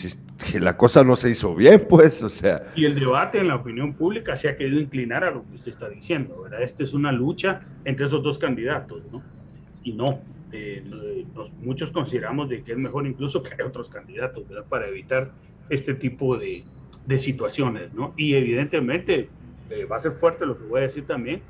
que 0.51 0.59
la 0.59 0.77
cosa 0.77 1.03
no 1.03 1.15
se 1.15 1.29
hizo 1.29 1.55
bien, 1.55 1.85
pues, 1.89 2.23
o 2.23 2.29
sea. 2.29 2.71
Y 2.75 2.85
el 2.85 2.99
debate 2.99 3.39
en 3.39 3.47
la 3.47 3.55
opinión 3.55 3.93
pública 3.93 4.35
se 4.35 4.49
ha 4.49 4.57
querido 4.57 4.79
inclinar 4.79 5.23
a 5.23 5.31
lo 5.31 5.43
que 5.43 5.55
usted 5.55 5.71
está 5.71 5.89
diciendo, 5.89 6.41
¿verdad? 6.43 6.63
Esta 6.63 6.83
es 6.83 6.93
una 6.93 7.11
lucha 7.11 7.61
entre 7.85 8.05
esos 8.05 8.23
dos 8.23 8.37
candidatos, 8.37 9.03
¿no? 9.11 9.21
Y 9.83 9.93
no, 9.93 10.19
eh, 10.51 11.25
muchos 11.61 11.91
consideramos 11.91 12.49
de 12.49 12.63
que 12.63 12.71
es 12.71 12.77
mejor 12.77 13.05
incluso 13.05 13.43
que 13.43 13.53
hay 13.53 13.67
otros 13.67 13.89
candidatos, 13.89 14.47
¿verdad? 14.47 14.65
Para 14.67 14.87
evitar 14.87 15.31
este 15.69 15.93
tipo 15.93 16.37
de, 16.37 16.63
de 17.05 17.17
situaciones, 17.17 17.93
¿no? 17.93 18.13
Y 18.17 18.33
evidentemente 18.35 19.29
eh, 19.69 19.85
va 19.85 19.97
a 19.97 19.99
ser 19.99 20.13
fuerte 20.13 20.45
lo 20.45 20.57
que 20.57 20.65
voy 20.65 20.79
a 20.79 20.83
decir 20.83 21.05
también, 21.05 21.41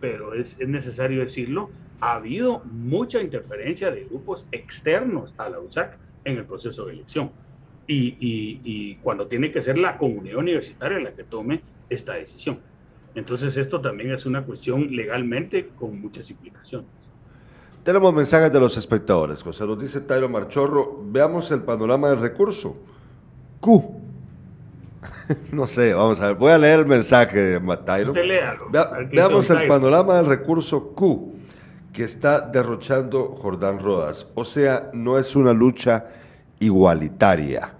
pero 0.00 0.34
es, 0.34 0.56
es, 0.58 0.68
necesario 0.68 1.20
decirlo, 1.20 1.70
ha 2.00 2.14
habido 2.14 2.62
mucha 2.64 3.20
interferencia 3.20 3.90
de 3.90 4.04
grupos 4.04 4.46
externos 4.52 5.32
a 5.38 5.48
la 5.48 5.60
USAC 5.60 5.98
en 6.24 6.38
el 6.38 6.44
proceso 6.44 6.86
de 6.86 6.92
elección. 6.92 7.30
Y, 7.88 8.16
y, 8.20 8.96
cuando 8.96 9.28
tiene 9.28 9.52
que 9.52 9.62
ser 9.62 9.78
la 9.78 9.96
comunidad 9.96 10.38
universitaria 10.38 10.98
la 10.98 11.12
que 11.12 11.22
tome 11.22 11.60
esta 11.88 12.14
decisión. 12.14 12.58
Entonces 13.14 13.56
esto 13.56 13.80
también 13.80 14.12
es 14.12 14.26
una 14.26 14.42
cuestión 14.42 14.94
legalmente 14.94 15.68
con 15.78 16.00
muchas 16.00 16.28
implicaciones. 16.28 16.90
Tenemos 17.84 18.12
mensajes 18.12 18.52
de 18.52 18.58
los 18.58 18.76
espectadores. 18.76 19.40
José 19.42 19.64
nos 19.64 19.80
dice 19.80 20.00
Tairo 20.00 20.28
Marchorro, 20.28 21.00
veamos 21.06 21.52
el 21.52 21.62
panorama 21.62 22.10
del 22.10 22.20
recurso. 22.20 22.76
Q. 23.60 23.95
no 25.52 25.66
sé, 25.66 25.94
vamos 25.94 26.20
a 26.20 26.28
ver. 26.28 26.36
Voy 26.36 26.52
a 26.52 26.58
leer 26.58 26.80
el 26.80 26.86
mensaje 26.86 27.38
de 27.38 27.76
Tairo. 27.78 28.12
veamos 29.10 29.50
el 29.50 29.68
panorama 29.68 30.16
del 30.16 30.26
recurso 30.26 30.92
Q 30.94 31.34
que 31.92 32.04
está 32.04 32.40
derrochando 32.40 33.36
Jordán 33.40 33.78
Rodas. 33.78 34.26
O 34.34 34.44
sea, 34.44 34.90
no 34.92 35.18
es 35.18 35.34
una 35.34 35.52
lucha 35.52 36.04
igualitaria. 36.58 37.72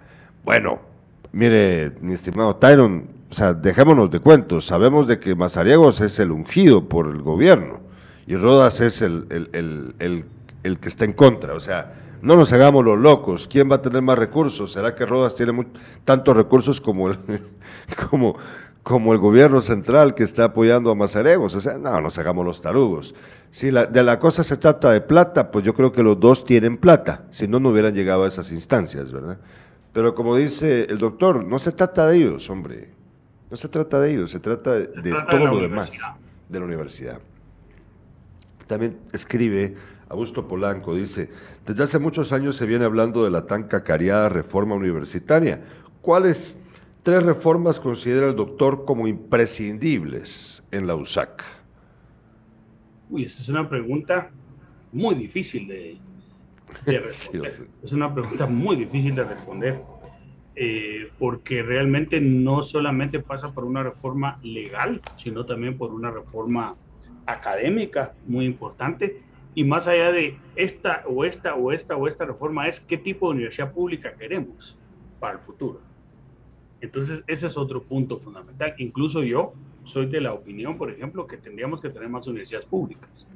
Bueno, 0.43 0.79
mire, 1.33 1.93
mi 2.01 2.15
estimado 2.15 2.57
Tyron, 2.57 3.09
o 3.31 3.35
sea, 3.35 3.53
dejémonos 3.53 4.11
de 4.11 4.21
cuentos. 4.21 4.65
Sabemos 4.67 5.07
de 5.07 5.19
que 5.19 5.35
Mazariegos 5.35 6.01
es 6.01 6.19
el 6.19 6.31
ungido 6.31 6.89
por 6.89 7.09
el 7.09 7.21
gobierno 7.21 7.81
y 8.27 8.37
Rodas 8.37 8.81
es 8.81 9.03
el, 9.03 9.27
el, 9.31 10.79
que 10.79 10.89
está 10.89 11.05
en 11.05 11.13
contra. 11.13 11.55
O 11.55 11.61
sea, 11.61 11.95
no 12.27 12.35
nos 12.35 12.53
hagamos 12.53 12.85
los 12.85 12.99
locos. 12.99 13.47
¿Quién 13.47 13.71
va 13.71 13.77
a 13.77 13.83
tener 13.83 14.03
más 14.03 14.19
recursos? 14.19 14.73
¿Será 14.73 14.97
que 14.97 15.07
Rodas 15.07 15.37
tiene 15.37 15.65
tantos 16.05 16.37
recursos 16.37 16.81
como 16.81 17.09
el, 17.09 17.19
como, 18.11 18.37
como 18.83 19.13
el 19.13 19.21
gobierno 19.21 19.61
central 19.61 20.13
que 20.17 20.25
está 20.25 20.47
apoyando 20.47 20.91
a 20.91 20.97
Mazariegos? 20.97 21.55
O 21.55 21.61
sea, 21.61 21.79
no 21.79 22.01
nos 22.01 22.19
hagamos 22.19 22.45
los 22.45 22.61
tarugos. 22.61 23.15
Si 23.53 23.71
la, 23.71 23.87
de 23.87 24.03
la 24.03 24.19
cosa 24.19 24.43
se 24.43 24.57
trata 24.57 24.91
de 24.91 25.01
plata, 25.01 25.53
pues 25.53 25.65
yo 25.65 25.73
creo 25.73 25.93
que 25.93 26.03
los 26.03 26.19
dos 26.19 26.45
tienen 26.45 26.79
plata. 26.79 27.27
Si 27.31 27.47
no, 27.47 27.61
no 27.61 27.69
hubieran 27.69 27.95
llegado 27.95 28.25
a 28.25 28.29
esas 28.29 28.51
instancias, 28.51 29.13
¿verdad? 29.13 29.39
Pero 29.93 30.17
como 30.17 30.35
dice 30.35 30.89
el 30.91 30.99
doctor, 30.99 31.45
no 31.45 31.61
se 31.61 31.71
trata 31.71 32.09
de 32.09 32.17
ellos, 32.17 32.51
hombre. 32.51 32.91
No 33.49 33.57
se 33.57 33.69
trata 33.69 34.01
de 34.01 34.13
ellos, 34.13 34.33
se 34.33 34.41
trata 34.41 34.73
de, 34.73 34.89
todo 35.31 35.47
lo 35.47 35.61
demás 35.61 35.91
de 36.49 36.59
la 36.59 36.65
universidad. 36.65 37.21
También 38.67 38.99
escribe 39.13 39.77
Augusto 40.09 40.47
Polanco, 40.47 40.95
dice, 40.95 41.31
desde 41.67 41.83
hace 41.83 41.99
muchos 41.99 42.33
años 42.33 42.57
se 42.57 42.67
viene 42.67 42.85
hablando 42.85 43.25
de 43.25 43.31
la 43.31 43.47
tan 43.47 43.65
cacareada 43.65 44.29
reforma 44.29 44.75
universitaria. 44.75 45.65
¿Cuáles 46.01 46.57
tres 47.03 47.23
reformas 47.25 47.81
considera 47.81 48.29
el 48.29 48.37
doctor 48.37 48.85
como 48.85 49.09
imprescindibles 49.09 50.63
en 50.71 50.87
la 50.87 50.95
USAC? 50.95 51.45
Uy, 53.11 53.25
esa 53.25 53.43
es 53.43 53.49
una 53.49 53.69
pregunta 53.69 54.31
muy 54.93 55.17
difícil 55.17 55.67
de, 55.67 55.99
responder. 56.87 57.53
Es 57.83 57.93
una 57.93 58.15
pregunta 58.15 58.47
muy 58.47 58.77
difícil 58.77 59.15
de 59.15 59.25
responder. 59.25 59.83
Eh, 60.59 61.11
porque 61.19 61.63
realmente 61.63 62.19
no 62.19 62.63
solamente 62.63 63.21
pasa 63.21 63.53
por 63.53 63.65
una 63.65 63.83
reforma 63.83 64.39
legal, 64.43 65.03
sino 65.19 65.45
también 65.45 65.77
por 65.77 65.93
una 65.93 66.11
reforma 66.11 66.75
académica 67.27 68.15
muy 68.27 68.47
importante. 68.47 69.21
Y 69.57 69.65
más 69.65 69.89
allá 69.89 70.13
de 70.13 70.37
esta 70.55 71.03
o 71.09 71.25
esta 71.25 71.55
o 71.55 71.73
esta 71.73 71.97
o 71.97 72.07
esta 72.07 72.27
reforma, 72.27 72.69
es 72.69 72.79
qué 72.79 72.99
tipo 72.99 73.29
de 73.29 73.37
universidad 73.37 73.73
pública 73.73 74.13
queremos 74.13 74.77
para 75.19 75.33
el 75.33 75.39
futuro. 75.41 75.81
Entonces, 76.83 77.25
ese 77.27 77.47
es 77.47 77.57
otro 77.57 77.83
punto 77.83 78.19
fundamental. 78.19 78.75
Incluso 78.77 79.23
yo 79.23 79.55
soy 79.85 80.07
de 80.07 80.21
la 80.21 80.35
opinión, 80.35 80.77
por 80.77 80.91
ejemplo, 80.91 81.27
que 81.27 81.39
tendríamos 81.39 81.81
que 81.81 81.89
tener 81.89 82.11
más 82.11 82.27
universidades 82.27 82.67
públicas. 82.67 83.27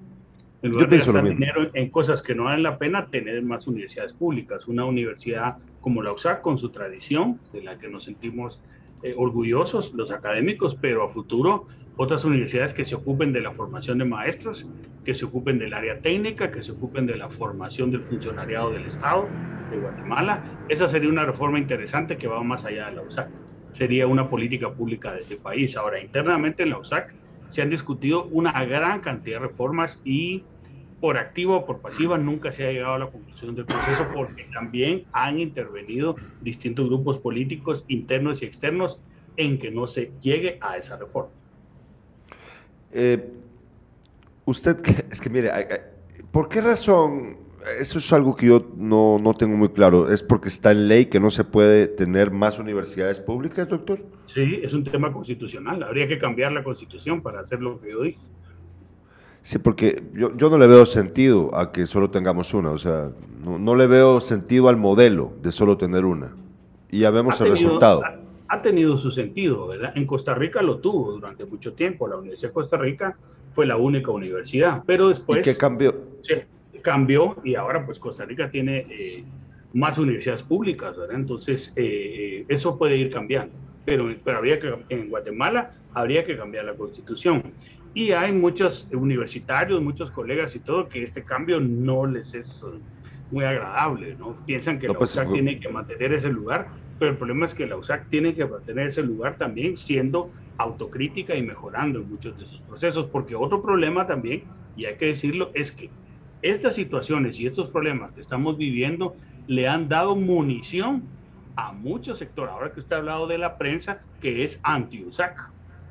En 0.61 0.73
lugar 0.73 0.91
de 0.91 0.99
gastar 0.99 1.25
dinero 1.27 1.71
en 1.73 1.89
cosas 1.89 2.21
que 2.21 2.35
no 2.35 2.45
valen 2.45 2.65
la 2.65 2.77
pena, 2.77 3.07
tener 3.07 3.43
más 3.43 3.67
universidades 3.67 4.13
públicas. 4.13 4.69
Una 4.69 4.85
universidad 4.85 5.57
como 5.81 6.03
la 6.03 6.13
USAC, 6.13 6.43
con 6.43 6.59
su 6.59 6.69
tradición, 6.69 7.41
de 7.55 7.63
la 7.63 7.79
que 7.79 7.89
nos 7.89 8.05
sentimos 8.05 8.61
eh, 9.03 9.15
orgullosos 9.17 9.93
los 9.95 10.11
académicos, 10.11 10.75
pero 10.75 11.05
a 11.05 11.09
futuro 11.09 11.67
otras 11.97 12.25
universidades 12.25 12.73
que 12.73 12.85
se 12.85 12.95
ocupen 12.95 13.33
de 13.33 13.41
la 13.41 13.53
formación 13.53 13.99
de 13.99 14.05
maestros, 14.05 14.67
que 15.05 15.15
se 15.15 15.25
ocupen 15.25 15.59
del 15.59 15.75
área 15.75 16.01
técnica, 16.01 16.51
que 16.51 16.63
se 16.63 16.73
ocupen 16.73 17.07
de 17.07 17.17
la 17.17 17.29
formación 17.29 17.91
del 17.91 18.03
funcionariado 18.03 18.71
del 18.71 18.87
Estado 18.87 19.29
de 19.71 19.79
Guatemala. 19.79 20.43
Esa 20.69 20.89
sería 20.89 21.11
una 21.11 21.25
reforma 21.25 21.59
interesante 21.59 22.17
que 22.17 22.27
va 22.27 22.43
más 22.43 22.65
allá 22.65 22.87
de 22.87 22.97
la 22.97 23.03
USAC. 23.03 23.29
Sería 23.71 24.07
una 24.07 24.29
política 24.29 24.73
pública 24.73 25.13
de 25.13 25.21
este 25.21 25.37
país. 25.37 25.77
Ahora, 25.77 26.01
internamente 26.01 26.63
en 26.63 26.71
la 26.71 26.79
USAC 26.79 27.15
se 27.49 27.63
han 27.63 27.71
discutido 27.71 28.27
una 28.27 28.65
gran 28.65 29.01
cantidad 29.01 29.41
de 29.41 29.49
reformas 29.49 30.01
y 30.05 30.45
por 31.01 31.17
activa 31.17 31.57
o 31.57 31.67
por 31.67 31.81
pasiva 31.81 32.19
nunca 32.19 32.53
se 32.53 32.67
ha 32.67 32.73
llegado 32.73 32.95
a 32.95 32.99
la 32.99 33.07
conclusión 33.07 33.55
del 33.55 33.65
proceso 33.65 34.07
porque 34.15 34.45
también 34.53 35.05
han 35.13 35.41
intervenido 35.41 36.17
distintos 36.41 36.89
grupos 36.89 37.19
políticos 37.19 37.85
internos 37.89 38.43
y 38.43 38.45
externos 38.45 39.01
en 39.37 39.59
que 39.59 39.71
no 39.71 39.87
se 39.87 40.13
llegue 40.21 40.59
a 40.61 40.77
esa 40.77 40.97
reforma. 40.97 41.31
Eh, 42.93 43.33
usted, 44.45 44.77
es 45.11 45.21
que 45.21 45.31
mire, 45.31 45.51
¿por 46.31 46.49
qué 46.49 46.61
razón? 46.61 47.39
Eso 47.79 47.99
es 47.99 48.13
algo 48.13 48.37
que 48.37 48.47
yo 48.47 48.73
no, 48.77 49.19
no 49.19 49.35
tengo 49.35 49.57
muy 49.57 49.69
claro. 49.69 50.11
¿Es 50.11 50.23
porque 50.23 50.49
está 50.49 50.73
en 50.73 50.89
ley 50.89 51.07
que 51.07 51.21
no 51.21 51.31
se 51.31 51.45
puede 51.45 51.89
tener 51.89 52.31
más 52.31 52.59
universidades 52.59 53.21
públicas, 53.21 53.69
doctor? 53.69 54.01
Sí, 54.27 54.61
es 54.63 54.73
un 54.73 54.85
tema 54.85 55.13
constitucional. 55.13 55.83
Habría 55.83 56.09
que 56.09 56.19
cambiar 56.19 56.53
la 56.53 56.65
constitución 56.65 57.23
para 57.23 57.41
hacer 57.41 57.61
lo 57.61 57.79
que 57.81 57.91
yo 57.91 58.03
dije. 58.03 58.19
Sí, 59.43 59.59
porque 59.59 60.03
yo, 60.13 60.37
yo 60.37 60.51
no 60.51 60.59
le 60.59 60.67
veo 60.67 60.85
sentido 60.87 61.55
a 61.55 61.73
que 61.73 61.87
solo 61.87 62.11
tengamos 62.11 62.53
una, 62.53 62.71
o 62.71 62.79
sea, 62.79 63.11
no, 63.43 63.59
no 63.59 63.75
le 63.75 63.87
veo 63.87 64.21
sentido 64.21 64.69
al 64.69 64.77
modelo 64.77 65.33
de 65.43 65.51
solo 65.53 65.77
tener 65.77 66.05
una. 66.05 66.35
Y 66.91 67.01
ya 67.01 67.11
vemos 67.11 67.41
el 67.41 67.51
resultado. 67.51 68.03
Ha, 68.49 68.63
tenido 68.63 68.99
su 68.99 69.11
sentido, 69.13 69.69
¿verdad? 69.69 69.93
En 69.95 70.07
Costa 70.07 70.35
Rica 70.35 70.61
lo 70.61 70.79
tuvo 70.79 71.13
durante 71.13 71.45
mucho 71.45 71.73
tiempo. 71.73 72.09
La 72.09 72.17
Universidad 72.17 72.51
de 72.51 72.55
Costa 72.55 72.77
Rica 72.77 73.17
fue 73.53 73.65
la 73.65 73.77
única 73.77 74.11
universidad, 74.11 74.83
pero 74.85 75.09
después... 75.09 75.39
¿Y 75.39 75.43
qué 75.43 75.57
cambió? 75.57 75.95
Sí, 76.23 76.35
cambió 76.83 77.37
y 77.45 77.55
ahora 77.55 77.85
pues 77.87 77.99
Costa 77.99 78.25
Rica 78.25 78.51
tiene 78.51 78.87
eh, 78.91 79.25
más 79.73 79.99
universidades 79.99 80.43
públicas, 80.43 80.97
¿verdad? 80.97 81.15
Entonces, 81.15 81.73
eh, 81.77 82.45
eso 82.49 82.77
puede 82.77 82.97
ir 82.97 83.11
cambiando. 83.11 83.55
Pero, 83.85 84.13
pero 84.25 84.39
habría 84.39 84.59
que, 84.59 84.75
en 84.89 85.09
Guatemala 85.09 85.71
habría 85.95 86.25
que 86.25 86.37
cambiar 86.37 86.65
la 86.65 86.75
constitución. 86.75 87.43
Y 87.93 88.13
hay 88.13 88.33
muchos 88.33 88.87
universitarios, 88.93 89.83
muchos 89.83 90.11
colegas 90.11 90.55
y 90.55 90.61
todo, 90.61 90.89
que 90.89 91.03
este 91.03 91.25
cambio 91.25 91.59
no 91.61 92.07
les 92.07 92.35
es 92.35 92.65
muy 93.31 93.45
agradable, 93.45 94.15
¿no? 94.17 94.37
Piensan 94.47 94.79
que 94.79 94.89
la 94.89 94.95
pues, 94.95 95.11
USAC 95.11 95.33
tiene 95.33 95.59
que 95.59 95.69
mantener 95.69 96.13
ese 96.13 96.29
lugar, 96.29 96.69
pero 96.99 97.13
el 97.13 97.17
problema 97.17 97.47
es 97.47 97.55
que 97.55 97.67
la 97.67 97.77
USAC 97.77 98.09
tiene 98.09 98.35
que 98.35 98.45
mantener 98.45 98.89
ese 98.89 99.03
lugar 99.03 99.37
también 99.39 99.77
siendo 99.77 100.31
autocrítica 100.59 101.35
y 101.35 101.43
mejorando 101.43 102.01
en 102.01 102.11
muchos 102.11 102.39
de 102.39 102.47
sus 102.47 102.61
procesos, 102.61 103.07
porque 103.07 103.35
otro 103.35 103.63
problema 103.63 104.07
también, 104.07 104.45
y 104.77 104.85
hay 104.85 104.97
que 104.97 105.07
decirlo, 105.07 105.51
es 105.55 105.73
que 105.73 105.91
estas 106.43 106.75
situaciones 106.75 107.41
y 107.41 107.47
estos 107.47 107.69
problemas 107.69 108.13
que 108.13 108.21
estamos 108.21 108.57
viviendo 108.57 109.15
le 109.47 109.69
han 109.69 109.89
dado 109.89 110.17
munición 110.17 111.03
a 111.57 111.73
muchos 111.73 112.19
sectores. 112.19 112.53
Ahora 112.53 112.73
que 112.73 112.81
usted 112.81 112.97
ha 112.97 112.99
hablado 113.01 113.27
de 113.27 113.39
la 113.39 113.59
prensa, 113.59 114.03
que 114.21 114.45
es 114.45 114.61
anti-USAC 114.63 115.51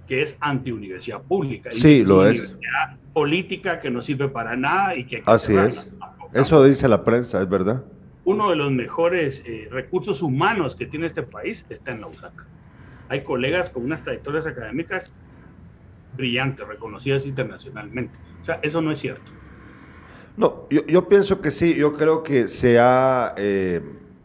que 0.10 0.24
es 0.24 0.36
anti-universidad 0.40 1.22
pública. 1.22 1.70
Sí, 1.72 2.04
lo 2.04 2.26
es. 2.26 2.40
Universidad 2.40 2.98
política 3.14 3.80
que 3.80 3.92
no 3.92 4.02
sirve 4.02 4.28
para 4.28 4.56
nada 4.56 4.96
y 4.96 5.06
que... 5.06 5.22
Así 5.24 5.56
es. 5.56 5.88
Eso 6.34 6.64
dice 6.64 6.88
la 6.88 7.06
prensa, 7.06 7.40
es 7.40 7.48
verdad. 7.48 7.84
Uno 8.24 8.50
de 8.50 8.56
los 8.56 8.72
mejores 8.72 9.44
eh, 9.46 9.68
recursos 9.70 10.24
humanos 10.24 10.76
que 10.76 10.88
tiene 10.88 11.06
este 11.06 11.22
país 11.22 11.64
está 11.70 11.92
en 11.92 12.02
la 12.02 12.08
USAC. 12.08 12.34
Hay 13.10 13.24
colegas 13.24 13.70
con 13.70 13.84
unas 13.84 14.04
trayectorias 14.04 14.48
académicas 14.48 15.16
brillantes, 16.18 16.68
reconocidas 16.68 17.28
internacionalmente. 17.28 18.18
O 18.42 18.46
sea, 18.46 18.60
eso 18.64 18.82
no 18.82 18.92
es 18.92 18.98
cierto. 18.98 19.32
No, 20.38 20.66
yo, 20.72 20.84
yo 20.88 21.08
pienso 21.08 21.40
que 21.40 21.52
sí, 21.52 21.76
yo 21.76 21.96
creo 21.96 22.24
que 22.24 22.48
se 22.48 22.80
ha 22.80 23.36
eh, 23.38 23.82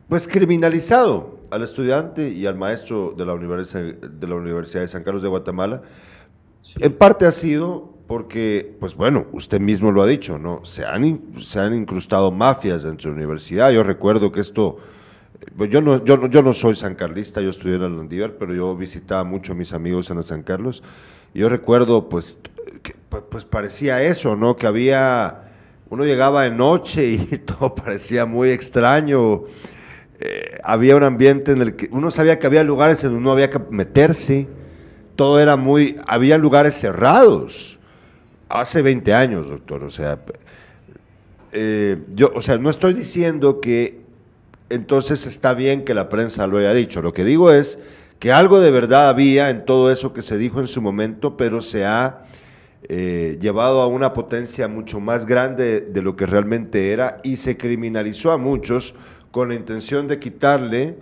pues 0.09 0.27
criminalizado 0.27 1.34
al 1.55 1.63
estudiante 1.63 2.31
y 2.31 2.47
al 2.47 2.57
maestro 2.57 3.15
de 3.17 3.25
la 3.25 3.33
Universidad 3.33 3.95
de, 3.95 4.29
la 4.29 4.35
Universidad 4.35 4.83
de 4.83 4.89
San 4.89 5.05
Carlos 5.05 5.23
de 5.23 5.29
Guatemala, 5.29 5.83
en 6.81 6.93
parte 6.95 7.27
ha 7.27 7.33
sido 7.33 7.95
porque, 8.09 8.77
pues 8.81 8.97
bueno, 8.97 9.27
usted 9.33 9.61
mismo 9.61 9.93
lo 9.93 10.03
ha 10.03 10.07
dicho, 10.07 10.37
¿no? 10.37 10.65
Se 10.65 10.85
han, 10.85 11.21
se 11.43 11.61
han 11.61 11.75
incrustado 11.75 12.33
mafias 12.33 12.83
dentro 12.83 13.11
de 13.11 13.17
la 13.17 13.25
universidad. 13.25 13.71
Yo 13.71 13.85
recuerdo 13.85 14.33
que 14.33 14.41
esto, 14.41 14.79
pues 15.57 15.71
yo 15.71 15.81
no, 15.81 16.05
yo, 16.05 16.27
yo 16.27 16.43
no 16.43 16.53
soy 16.53 16.75
sancarlista, 16.75 17.41
yo 17.41 17.51
estudié 17.51 17.77
en 17.77 17.83
la 17.83 17.89
Landívar, 17.89 18.33
pero 18.33 18.53
yo 18.53 18.77
visitaba 18.77 19.23
mucho 19.23 19.53
a 19.53 19.55
mis 19.55 19.73
amigos 19.73 20.11
en 20.11 20.17
la 20.17 20.23
San 20.25 20.43
Carlos. 20.43 20.83
Y 21.33 21.39
yo 21.39 21.49
recuerdo, 21.49 22.09
pues, 22.09 22.39
que, 22.83 22.97
pues, 23.09 23.23
pues 23.31 23.45
parecía 23.45 24.03
eso, 24.03 24.35
¿no? 24.35 24.57
Que 24.57 24.67
había, 24.67 25.53
uno 25.89 26.05
llegaba 26.05 26.43
de 26.43 26.51
noche 26.51 27.07
y 27.07 27.19
todo 27.47 27.75
parecía 27.77 28.27
muy 28.27 28.51
extraño. 28.51 29.45
Eh, 30.21 30.59
había 30.63 30.97
un 30.97 31.03
ambiente 31.03 31.53
en 31.53 31.61
el 31.61 31.77
que 31.77 31.89
uno 31.91 32.11
sabía 32.11 32.39
que 32.39 32.47
había 32.47 32.65
lugares 32.65 33.03
en 33.03 33.11
donde 33.11 33.25
no 33.25 33.33
había 33.33 33.51
que 33.51 33.61
meterse. 33.71 34.47
Todo 35.17 35.41
era 35.41 35.57
muy, 35.57 35.97
había 36.07 36.39
lugares 36.39 36.77
cerrados 36.77 37.79
hace 38.49 38.83
20 38.83 39.13
años, 39.15 39.49
doctor. 39.49 39.85
O 39.85 39.91
sea, 39.91 40.21
eh, 41.53 41.99
yo, 42.15 42.33
o 42.35 42.43
sea, 42.43 42.59
no 42.59 42.71
estoy 42.71 42.95
diciendo 42.95 43.61
que 43.61 44.01
entonces 44.71 45.27
está 45.27 45.55
bien 45.55 45.85
que 45.85 45.95
la 45.95 46.09
prensa 46.09 46.47
lo 46.47 46.59
haya 46.59 46.73
dicho. 46.73 47.03
Lo 47.03 47.13
que 47.13 47.25
digo 47.25 47.51
es 47.51 47.79
que 48.19 48.33
algo 48.33 48.61
de 48.61 48.71
verdad 48.71 49.09
había 49.09 49.51
en 49.51 49.65
todo 49.65 49.91
eso 49.91 50.13
que 50.13 50.23
se 50.23 50.39
dijo 50.39 50.61
en 50.61 50.67
su 50.67 50.81
momento, 50.81 51.37
pero 51.37 51.61
se 51.61 51.85
ha 51.85 52.25
eh, 52.89 53.39
llevado 53.41 53.83
a 53.83 53.87
una 53.87 54.13
potencia 54.13 54.69
mucho 54.69 55.01
más 55.01 55.27
grande 55.27 55.81
de 55.81 56.03
lo 56.03 56.17
que 56.17 56.27
realmente 56.27 56.93
era 56.93 57.21
y 57.23 57.37
se 57.37 57.57
criminalizó 57.57 58.31
a 58.31 58.39
muchos 58.39 58.95
con 59.35 59.49
la 59.49 59.57
intención 59.57 60.07
de 60.07 60.21
quitarle 60.21 60.95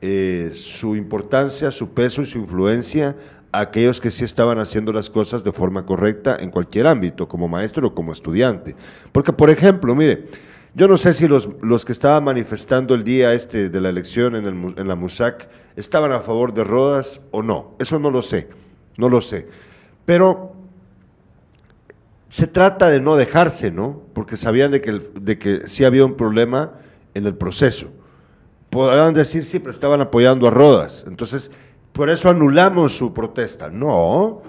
eh, 0.00 0.50
su 0.56 0.96
importancia, 0.96 1.70
su 1.70 1.90
peso 1.90 2.20
y 2.20 2.26
su 2.26 2.36
influencia 2.36 3.14
aquellos 3.52 4.00
que 4.00 4.10
sí 4.10 4.24
estaban 4.24 4.58
haciendo 4.58 4.92
las 4.92 5.08
cosas 5.08 5.44
de 5.44 5.52
forma 5.52 5.86
correcta 5.86 6.36
en 6.40 6.50
cualquier 6.50 6.88
ámbito, 6.88 7.28
como 7.28 7.46
maestro 7.46 7.86
o 7.86 7.94
como 7.94 8.10
estudiante. 8.10 8.74
Porque, 9.12 9.32
por 9.32 9.50
ejemplo, 9.50 9.94
mire, 9.94 10.24
yo 10.74 10.88
no 10.88 10.96
sé 10.96 11.14
si 11.14 11.28
los, 11.28 11.48
los 11.62 11.84
que 11.84 11.92
estaban 11.92 12.24
manifestando 12.24 12.92
el 12.92 13.04
día 13.04 13.32
este 13.34 13.68
de 13.68 13.80
la 13.80 13.90
elección 13.90 14.34
en, 14.34 14.46
el, 14.46 14.74
en 14.76 14.88
la 14.88 14.96
MUSAC 14.96 15.48
estaban 15.76 16.10
a 16.10 16.22
favor 16.22 16.52
de 16.54 16.64
Rodas 16.64 17.20
o 17.30 17.44
no. 17.44 17.76
Eso 17.78 18.00
no 18.00 18.10
lo 18.10 18.22
sé, 18.22 18.48
no 18.96 19.08
lo 19.08 19.20
sé. 19.20 19.46
Pero 20.04 20.56
se 22.28 22.48
trata 22.48 22.88
de 22.88 23.00
no 23.00 23.14
dejarse, 23.14 23.70
¿no? 23.70 24.02
Porque 24.12 24.36
sabían 24.36 24.72
de 24.72 24.80
que, 24.80 25.00
de 25.20 25.38
que 25.38 25.68
sí 25.68 25.84
había 25.84 26.04
un 26.04 26.16
problema 26.16 26.80
en 27.16 27.26
el 27.26 27.34
proceso. 27.34 27.88
Podrían 28.70 29.14
decir, 29.14 29.44
sí, 29.44 29.58
pero 29.58 29.70
estaban 29.70 30.00
apoyando 30.00 30.46
a 30.46 30.50
Rodas. 30.50 31.04
Entonces, 31.06 31.50
por 31.92 32.10
eso 32.10 32.28
anulamos 32.28 32.96
su 32.96 33.14
protesta. 33.14 33.70
No, 33.70 34.42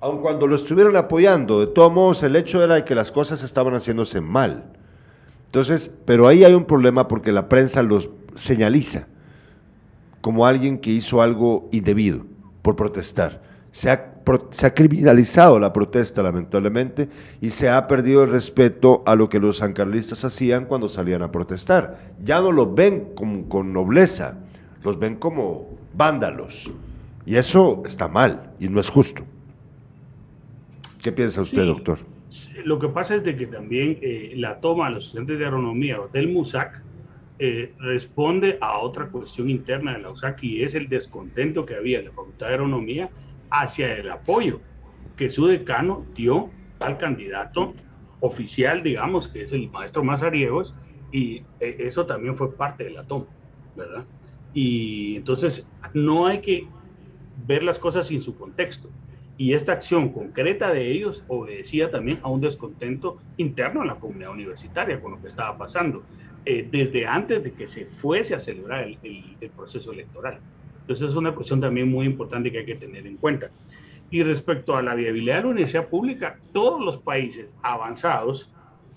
aun 0.00 0.20
cuando 0.20 0.46
lo 0.46 0.54
estuvieran 0.54 0.96
apoyando, 0.96 1.60
de 1.60 1.66
todos 1.68 1.92
modos 1.92 2.22
el 2.22 2.36
hecho 2.36 2.62
era 2.62 2.84
que 2.84 2.94
las 2.94 3.10
cosas 3.10 3.42
estaban 3.42 3.74
haciéndose 3.74 4.20
mal. 4.20 4.64
Entonces, 5.46 5.90
pero 6.04 6.28
ahí 6.28 6.44
hay 6.44 6.54
un 6.54 6.64
problema 6.64 7.08
porque 7.08 7.32
la 7.32 7.48
prensa 7.48 7.82
los 7.82 8.10
señaliza 8.34 9.06
como 10.20 10.46
alguien 10.46 10.78
que 10.78 10.90
hizo 10.90 11.22
algo 11.22 11.68
indebido 11.72 12.24
por 12.62 12.76
protestar. 12.76 13.42
Se 13.72 13.90
ha, 13.90 14.09
se 14.50 14.66
ha, 14.66 14.74
criminalizado 14.74 15.58
la 15.58 15.72
protesta, 15.72 16.22
lamentablemente, 16.22 17.08
y 17.40 17.50
se 17.50 17.68
ha 17.68 17.86
perdido 17.86 18.24
el 18.24 18.30
respeto 18.30 19.02
a 19.06 19.14
lo 19.14 19.28
que 19.28 19.40
los 19.40 19.58
sancarlistas 19.58 20.24
hacían 20.24 20.66
cuando 20.66 20.88
salían 20.88 21.22
a 21.22 21.32
protestar. 21.32 22.12
Ya 22.22 22.40
no 22.40 22.52
los 22.52 22.74
ven 22.74 23.12
con, 23.14 23.44
con 23.44 23.72
nobleza, 23.72 24.38
los 24.82 24.98
ven 24.98 25.16
como 25.16 25.78
vándalos. 25.94 26.70
Y 27.26 27.36
eso 27.36 27.82
está 27.86 28.08
mal 28.08 28.52
y 28.58 28.68
no 28.68 28.80
es 28.80 28.88
justo. 28.88 29.22
¿Qué 31.02 31.12
piensa 31.12 31.40
usted, 31.40 31.64
doctor? 31.64 31.98
Lo 32.64 32.78
que 32.78 32.88
pasa 32.88 33.16
es 33.16 33.24
de 33.24 33.36
que 33.36 33.46
también 33.46 33.98
eh, 34.02 34.34
la 34.36 34.60
toma 34.60 34.88
de 34.88 34.96
los 34.96 35.06
estudiantes 35.06 35.38
de 35.38 35.46
agronomía 35.46 35.98
del 36.12 36.28
MUSAC 36.28 36.82
eh, 37.38 37.72
responde 37.78 38.58
a 38.60 38.78
otra 38.78 39.08
cuestión 39.08 39.48
interna 39.48 39.94
de 39.94 40.02
la 40.02 40.10
USAC 40.10 40.44
y 40.44 40.62
es 40.62 40.74
el 40.74 40.88
descontento 40.88 41.64
que 41.64 41.74
había 41.74 42.00
en 42.00 42.06
la 42.06 42.10
Facultad 42.10 42.48
de 42.48 42.54
Agronomía 42.54 43.08
hacia 43.50 43.94
el 43.96 44.10
apoyo 44.10 44.60
que 45.16 45.30
su 45.30 45.46
decano 45.46 46.06
dio 46.14 46.50
al 46.78 46.96
candidato 46.96 47.74
oficial, 48.20 48.82
digamos, 48.82 49.28
que 49.28 49.42
es 49.42 49.52
el 49.52 49.70
maestro 49.70 50.04
Mazariegos, 50.04 50.74
y 51.12 51.42
eh, 51.60 51.76
eso 51.80 52.06
también 52.06 52.36
fue 52.36 52.54
parte 52.54 52.84
de 52.84 52.90
la 52.90 53.04
toma, 53.04 53.26
¿verdad? 53.76 54.04
Y 54.52 55.16
entonces 55.16 55.68
no 55.94 56.26
hay 56.26 56.40
que 56.40 56.68
ver 57.46 57.62
las 57.62 57.78
cosas 57.78 58.06
sin 58.06 58.22
su 58.22 58.36
contexto. 58.36 58.90
Y 59.36 59.54
esta 59.54 59.72
acción 59.72 60.10
concreta 60.10 60.70
de 60.70 60.90
ellos 60.90 61.24
obedecía 61.28 61.90
también 61.90 62.18
a 62.22 62.28
un 62.28 62.42
descontento 62.42 63.18
interno 63.38 63.80
en 63.80 63.88
la 63.88 63.94
comunidad 63.94 64.32
universitaria 64.32 65.00
con 65.00 65.12
lo 65.12 65.20
que 65.20 65.28
estaba 65.28 65.56
pasando, 65.56 66.02
eh, 66.44 66.68
desde 66.70 67.06
antes 67.06 67.42
de 67.42 67.52
que 67.52 67.66
se 67.66 67.86
fuese 67.86 68.34
a 68.34 68.40
celebrar 68.40 68.84
el, 68.84 68.98
el, 69.40 69.50
proceso 69.50 69.92
electoral. 69.92 70.40
Entonces 70.90 71.10
es 71.10 71.16
una 71.16 71.36
cuestión 71.36 71.60
también 71.60 71.88
muy 71.88 72.04
importante 72.04 72.50
que 72.50 72.58
hay 72.58 72.66
que 72.66 72.74
tener 72.74 73.06
en 73.06 73.16
cuenta. 73.16 73.52
Y 74.10 74.24
respecto 74.24 74.74
a 74.74 74.82
la 74.82 74.96
viabilidad 74.96 75.36
de 75.36 75.42
la 75.42 75.48
universidad 75.50 75.88
pública, 75.88 76.40
todos 76.50 76.84
los 76.84 76.98
países 76.98 77.48
avanzados 77.62 78.52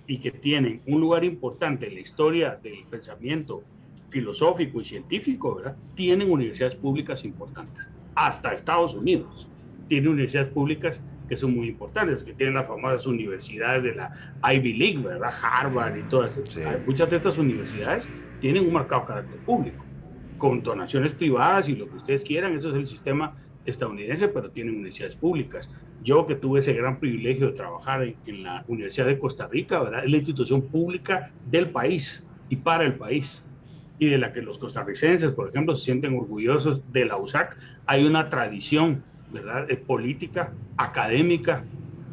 y 0.08 0.20
que 0.20 0.32
tienen 0.32 0.82
un 0.88 1.02
lugar 1.02 1.24
importante 1.24 1.86
en 1.86 1.94
la 1.94 2.00
historia 2.00 2.60
del 2.64 2.88
pensamiento 2.90 3.62
filosófico 4.10 4.82
y 4.82 4.86
científico, 4.86 5.54
¿verdad? 5.54 5.78
tienen 5.94 6.32
universidades 6.32 6.76
públicas 6.76 7.24
importantes 7.26 7.88
hasta 8.16 8.56
Estados 8.56 8.96
Unidos. 8.96 9.48
Tiene 9.88 10.10
universidades 10.10 10.50
públicas 10.50 11.00
que 11.30 11.38
son 11.38 11.54
muy 11.54 11.68
importantes, 11.68 12.24
que 12.24 12.34
tienen 12.34 12.56
las 12.56 12.66
famosas 12.66 13.06
universidades 13.06 13.84
de 13.84 13.94
la 13.94 14.12
Ivy 14.52 14.74
League, 14.74 14.98
¿verdad? 14.98 15.32
Harvard 15.44 15.96
y 15.98 16.04
todas. 16.06 16.42
Muchas 16.88 17.08
de 17.12 17.18
estas 17.18 17.38
universidades 17.38 18.12
tienen 18.40 18.66
un 18.66 18.74
marcado 18.74 19.06
carácter 19.06 19.40
público, 19.42 19.86
con 20.44 20.62
donaciones 20.62 21.14
privadas 21.14 21.70
y 21.70 21.76
lo 21.78 21.88
que 21.88 21.96
ustedes 21.96 22.22
quieran, 22.24 22.58
eso 22.58 22.68
es 22.72 22.76
el 22.76 22.86
sistema 22.86 23.34
estadounidense, 23.66 24.28
pero 24.28 24.52
tienen 24.52 24.74
universidades 24.74 25.16
públicas. 25.16 25.70
Yo 26.04 26.28
que 26.28 26.36
tuve 26.36 26.60
ese 26.60 26.74
gran 26.74 27.00
privilegio 27.00 27.48
de 27.48 27.54
trabajar 27.54 28.04
en, 28.04 28.18
en 28.26 28.44
la 28.44 28.66
Universidad 28.68 29.06
de 29.06 29.18
Costa 29.18 29.48
Rica, 29.48 29.80
¿verdad? 29.80 30.04
Es 30.04 30.12
la 30.12 30.18
institución 30.18 30.64
pública 30.64 31.32
del 31.50 31.70
país 31.70 32.28
y 32.50 32.58
para 32.58 32.84
el 32.84 32.96
país 32.96 33.42
y 34.00 34.08
de 34.08 34.18
la 34.18 34.34
que 34.34 34.42
los 34.42 34.58
costarricenses, 34.58 35.32
por 35.32 35.48
ejemplo, 35.48 35.78
se 35.78 35.86
sienten 35.86 36.14
orgullosos 36.14 36.82
de 36.92 37.06
la 37.06 37.16
USAC. 37.16 37.56
Hay 37.86 38.04
una 38.04 38.30
tradición, 38.30 39.02
¿verdad?, 39.32 39.68
de 39.68 39.78
política, 39.78 40.52
académica, 40.76 41.64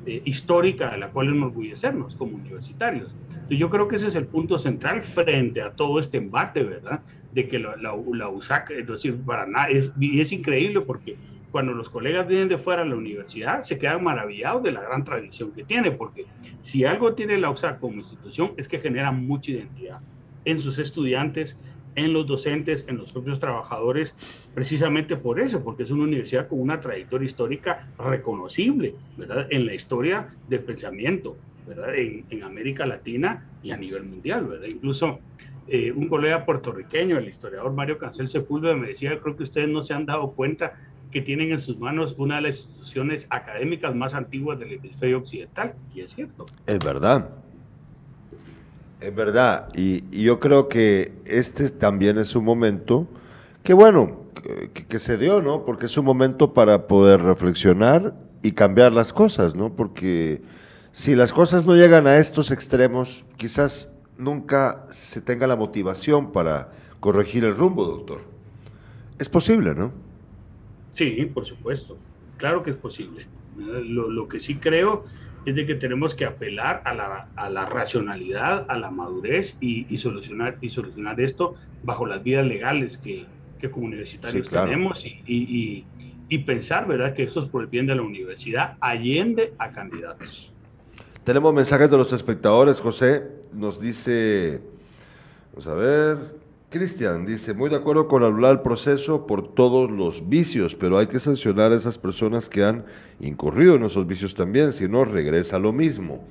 eh, 0.07 0.23
histórica, 0.25 0.91
de 0.91 0.99
la 0.99 1.11
cual 1.11 1.29
enorgullecernos 1.29 2.17
como 2.17 2.37
universitarios. 2.37 3.15
Y 3.49 3.57
yo 3.57 3.69
creo 3.69 3.89
que 3.89 3.97
ese 3.97 4.09
es 4.09 4.15
el 4.15 4.27
punto 4.27 4.59
central 4.59 5.03
frente 5.03 5.61
a 5.61 5.73
todo 5.73 6.01
este 6.01 6.19
embate, 6.19 6.63
¿verdad?, 6.63 7.01
de 7.33 7.49
que 7.49 7.59
la, 7.59 7.77
la, 7.77 8.29
USAC, 8.29 8.71
es 8.71 8.87
decir, 8.87 9.17
para 9.25 9.47
nada, 9.47 9.69
es, 9.69 9.93
y 10.01 10.21
es 10.21 10.33
increíble 10.33 10.81
porque 10.81 11.17
cuando 11.51 11.73
los 11.73 11.91
colegas 11.91 12.27
vienen 12.29 12.49
de 12.49 12.59
fuera 12.59 12.83
a 12.83 12.85
la 12.85 12.95
universidad, 12.95 13.63
se 13.63 13.79
quedan 13.79 14.05
maravillados 14.05 14.63
de 14.63 14.73
la 14.73 14.81
gran 14.81 15.05
tradición 15.05 15.53
que 15.53 15.65
tiene, 15.65 15.91
porque 15.91 16.27
si 16.61 16.85
algo 16.85 17.15
tiene 17.15 17.39
la 17.39 17.51
USAC 17.51 17.81
como 17.81 17.97
institución 17.97 18.53
es 18.57 18.69
que 18.69 18.79
genera 18.79 19.13
mucha 19.13 19.51
identidad 19.51 20.01
en 20.45 20.61
sus 20.61 20.79
estudiantes, 20.79 21.59
en 21.95 22.13
los 22.13 22.27
docentes, 22.27 22.85
en 22.89 22.99
los 22.99 23.13
propios 23.13 23.41
trabajadores, 23.41 24.15
precisamente 24.55 25.17
por 25.17 25.41
eso, 25.41 25.63
porque 25.63 25.83
es 25.83 25.91
una 25.91 26.05
universidad 26.05 26.49
con 26.49 26.61
una 26.61 26.81
trayectoria 26.81 27.27
histórica 27.27 27.89
reconocible, 27.99 28.95
¿verdad? 29.17 29.47
En 29.51 29.67
la 29.67 29.75
historia 29.75 30.29
del 30.49 30.61
pensamiento, 30.61 31.37
¿verdad? 31.67 31.95
En, 31.97 32.43
América 32.43 32.87
Latina 32.87 33.47
y 33.63 33.71
a 33.71 33.77
nivel 33.77 34.05
mundial, 34.05 34.47
¿verdad? 34.47 34.69
Incluso 34.69 35.21
eh, 35.69 35.93
un 35.93 36.09
colega 36.09 36.45
puertorriqueño, 36.45 37.19
el 37.19 37.29
historiador 37.29 37.73
Mario 37.73 37.99
Cancel 37.99 38.29
Sepúlveda, 38.29 38.75
me 38.75 38.89
decía, 38.89 39.19
creo 39.21 39.37
que 39.37 39.43
ustedes 39.43 39.69
no 39.69 39.83
se 39.83 39.95
han 39.95 40.07
dado 40.07 40.33
cuenta 40.33 40.75
que 41.11 41.21
tienen 41.21 41.51
en 41.51 41.59
sus 41.59 41.79
manos 41.79 42.15
una 42.19 42.37
de 42.37 42.43
las 42.43 42.61
instituciones 42.61 43.27
académicas 43.31 43.95
más 43.95 44.15
antiguas 44.15 44.59
del 44.59 44.73
hemisferio 44.73 45.19
occidental, 45.19 45.75
y 45.95 46.01
es 46.01 46.15
cierto. 46.15 46.47
Es 46.67 46.79
verdad. 46.79 47.31
Es 49.01 49.15
verdad, 49.15 49.71
y, 49.75 50.05
yo 50.23 50.41
creo 50.41 50.69
que 50.69 51.13
este 51.25 51.71
también 51.71 52.19
es 52.19 52.37
un 52.37 52.45
momento 52.45 53.09
que, 53.63 53.73
bueno, 53.73 54.25
que, 54.89 54.99
se 54.99 55.17
dio, 55.17 55.41
¿no? 55.41 55.65
Porque 55.65 55.87
es 55.87 55.97
un 55.97 56.05
momento 56.05 56.53
para 56.53 56.87
poder 56.87 57.23
reflexionar 57.23 58.15
y 58.43 58.53
cambiar 58.53 58.93
las 58.93 59.13
cosas, 59.13 59.55
¿no? 59.55 59.75
Porque 59.75 60.43
si 60.93 61.15
las 61.15 61.33
cosas 61.33 61.65
no 61.65 61.77
llegan 61.77 62.07
a 62.07 62.19
estos 62.19 62.51
extremos, 62.51 63.25
quizás 63.37 63.91
nunca 64.19 64.87
se 64.91 65.23
tenga 65.23 65.47
la 65.47 65.57
motivación 65.57 66.33
para 66.33 66.73
corregir 67.01 67.45
el 67.45 67.57
rumbo, 67.57 67.87
doctor. 67.87 68.21
Es 69.19 69.31
posible, 69.31 69.75
¿no? 69.75 69.93
Sí, 70.93 71.31
por 71.33 71.47
supuesto. 71.47 71.97
Claro 72.37 72.63
que 72.63 72.71
es 72.71 72.77
posible. 72.77 73.27
Lo, 73.57 74.11
lo 74.11 74.29
que 74.29 74.41
sí 74.41 74.57
creo 74.57 75.05
es 75.47 75.55
de 75.55 75.67
que 75.67 75.75
tenemos 75.75 76.15
que 76.15 76.25
apelar 76.25 76.83
a 76.85 76.95
la, 76.95 77.29
a 77.37 77.51
la 77.51 77.65
racionalidad, 77.67 78.67
a 78.69 78.79
la 78.79 78.91
madurez 78.91 79.57
y, 79.61 79.87
y, 79.89 79.99
solucionar, 79.99 80.59
y 80.61 80.71
solucionar 80.71 81.21
esto 81.21 81.55
bajo 81.83 82.07
las 82.07 82.23
vías 82.23 82.47
legales 82.47 82.97
que, 82.97 83.27
que 83.61 83.71
como 83.71 83.87
universitarios 83.87 84.49
tenemos 84.49 85.05
y, 85.07 85.85
y, 86.29 86.39
pensar, 86.39 86.87
¿verdad?, 86.87 87.15
que 87.15 87.25
esto 87.25 87.41
es 87.41 87.47
por 87.47 87.63
el 87.63 87.69
bien 87.69 87.87
de 87.87 87.95
la 87.95 88.03
universidad, 88.03 88.77
allende 88.81 89.53
a 89.59 89.73
candidatos. 89.73 90.53
Tenemos 91.25 91.53
mensajes 91.53 91.91
de 91.91 91.97
los 91.97 92.13
espectadores, 92.13 92.81
José, 92.81 93.25
nos 93.53 93.81
dice, 93.81 94.61
vamos 95.53 95.67
a 95.67 95.75
ver, 95.75 96.17
Cristian 96.71 97.27
dice, 97.27 97.53
muy 97.53 97.69
de 97.69 97.75
acuerdo 97.75 98.07
con 98.07 98.23
hablar 98.23 98.53
el 98.53 98.61
proceso 98.61 99.27
por 99.27 99.55
todos 99.55 99.91
los 99.91 100.29
vicios, 100.29 100.77
pero 100.77 100.99
hay 100.99 101.09
que 101.09 101.19
sancionar 101.19 101.73
a 101.73 101.75
esas 101.75 101.99
personas 101.99 102.49
que 102.49 102.63
han 102.63 102.85
incurrido 103.19 103.75
en 103.75 103.85
esos 103.85 104.07
vicios 104.07 104.35
también, 104.35 104.73
si 104.73 104.89
no 104.89 105.05
regresa 105.05 105.59
lo 105.59 105.73
mismo. 105.73 106.25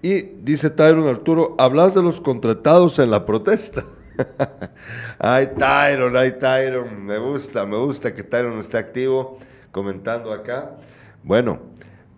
Y 0.00 0.20
dice 0.20 0.70
Tyron 0.70 1.08
Arturo, 1.08 1.56
hablar 1.58 1.92
de 1.92 2.04
los 2.04 2.20
contratados 2.20 3.00
en 3.00 3.10
la 3.10 3.26
protesta. 3.26 3.84
ay, 5.18 5.48
Tyron, 5.58 6.16
ay, 6.16 6.38
Tyron, 6.38 7.04
me 7.04 7.18
gusta, 7.18 7.66
me 7.66 7.76
gusta 7.76 8.14
que 8.14 8.22
Tyron 8.22 8.60
esté 8.60 8.78
activo 8.78 9.38
comentando 9.72 10.32
acá. 10.32 10.76
Bueno, 11.24 11.58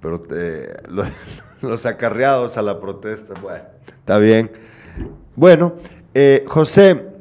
pero 0.03 0.23
los 1.63 1.87
acarreados 1.87 2.59
a 2.59 2.63
la 2.63 2.79
protesta, 2.79 3.33
bueno, 3.41 3.65
está 3.89 4.19
bien. 4.19 4.51
Bueno, 5.35 5.77
eh, 6.13 6.45
José, 6.47 7.16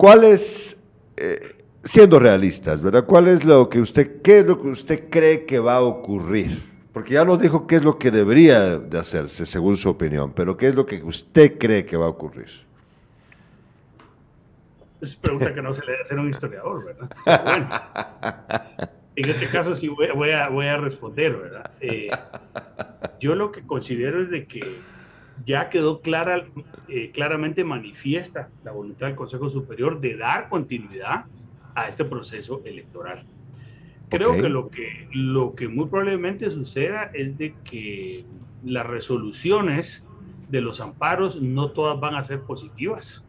¿cuál 0.00 0.24
es, 0.24 0.80
eh, 1.18 1.56
siendo 1.84 2.18
realistas, 2.18 2.80
¿verdad? 2.80 3.04
¿Cuál 3.04 3.28
es 3.28 3.44
lo 3.44 3.68
que 3.68 3.82
usted, 3.82 4.22
qué 4.22 4.38
es 4.38 4.46
lo 4.46 4.58
que 4.58 4.68
usted 4.68 5.10
cree 5.10 5.44
que 5.44 5.58
va 5.58 5.74
a 5.74 5.82
ocurrir? 5.82 6.70
Porque 6.94 7.12
ya 7.12 7.24
nos 7.26 7.38
dijo 7.38 7.66
qué 7.66 7.76
es 7.76 7.84
lo 7.84 7.98
que 7.98 8.10
debería 8.10 8.78
de 8.78 8.98
hacerse, 8.98 9.44
según 9.44 9.76
su 9.76 9.90
opinión, 9.90 10.32
pero 10.32 10.56
¿qué 10.56 10.68
es 10.68 10.74
lo 10.74 10.86
que 10.86 11.02
usted 11.02 11.58
cree 11.58 11.84
que 11.84 11.98
va 11.98 12.06
a 12.06 12.08
ocurrir? 12.08 12.48
Es 15.02 15.16
pregunta 15.16 15.52
que 15.52 15.60
no 15.60 15.74
se 15.74 15.84
le 15.84 15.92
debe 15.92 16.02
hacer 16.04 16.16
a 16.16 16.20
un 16.22 16.30
historiador, 16.30 16.82
¿verdad? 16.82 17.42
bueno, 17.44 18.88
en 19.16 19.28
este 19.28 19.48
caso 19.48 19.76
sí 19.76 19.88
voy, 19.88 20.30
a, 20.30 20.48
voy 20.48 20.66
a, 20.66 20.78
responder, 20.78 21.36
¿verdad? 21.36 21.72
Eh, 21.82 22.08
yo 23.18 23.34
lo 23.34 23.52
que 23.52 23.66
considero 23.66 24.22
es 24.22 24.30
de 24.30 24.46
que 24.46 24.62
ya 25.44 25.68
quedó 25.70 26.00
clara, 26.00 26.46
eh, 26.88 27.10
claramente 27.12 27.64
manifiesta 27.64 28.50
la 28.64 28.72
voluntad 28.72 29.06
del 29.06 29.16
Consejo 29.16 29.48
Superior 29.48 30.00
de 30.00 30.16
dar 30.16 30.48
continuidad 30.48 31.26
a 31.74 31.88
este 31.88 32.04
proceso 32.04 32.62
electoral. 32.64 33.24
Creo 34.08 34.32
que, 34.34 34.48
lo 34.48 34.70
que 34.70 35.08
lo 35.12 35.54
que 35.54 35.68
muy 35.68 35.86
probablemente 35.86 36.50
suceda 36.50 37.10
es 37.14 37.38
de 37.38 37.54
que 37.62 38.24
las 38.64 38.84
resoluciones 38.84 40.02
de 40.48 40.60
los 40.60 40.80
amparos 40.80 41.40
no 41.40 41.70
todas 41.70 42.00
van 42.00 42.16
a 42.16 42.24
ser 42.24 42.40
positivas 42.40 43.24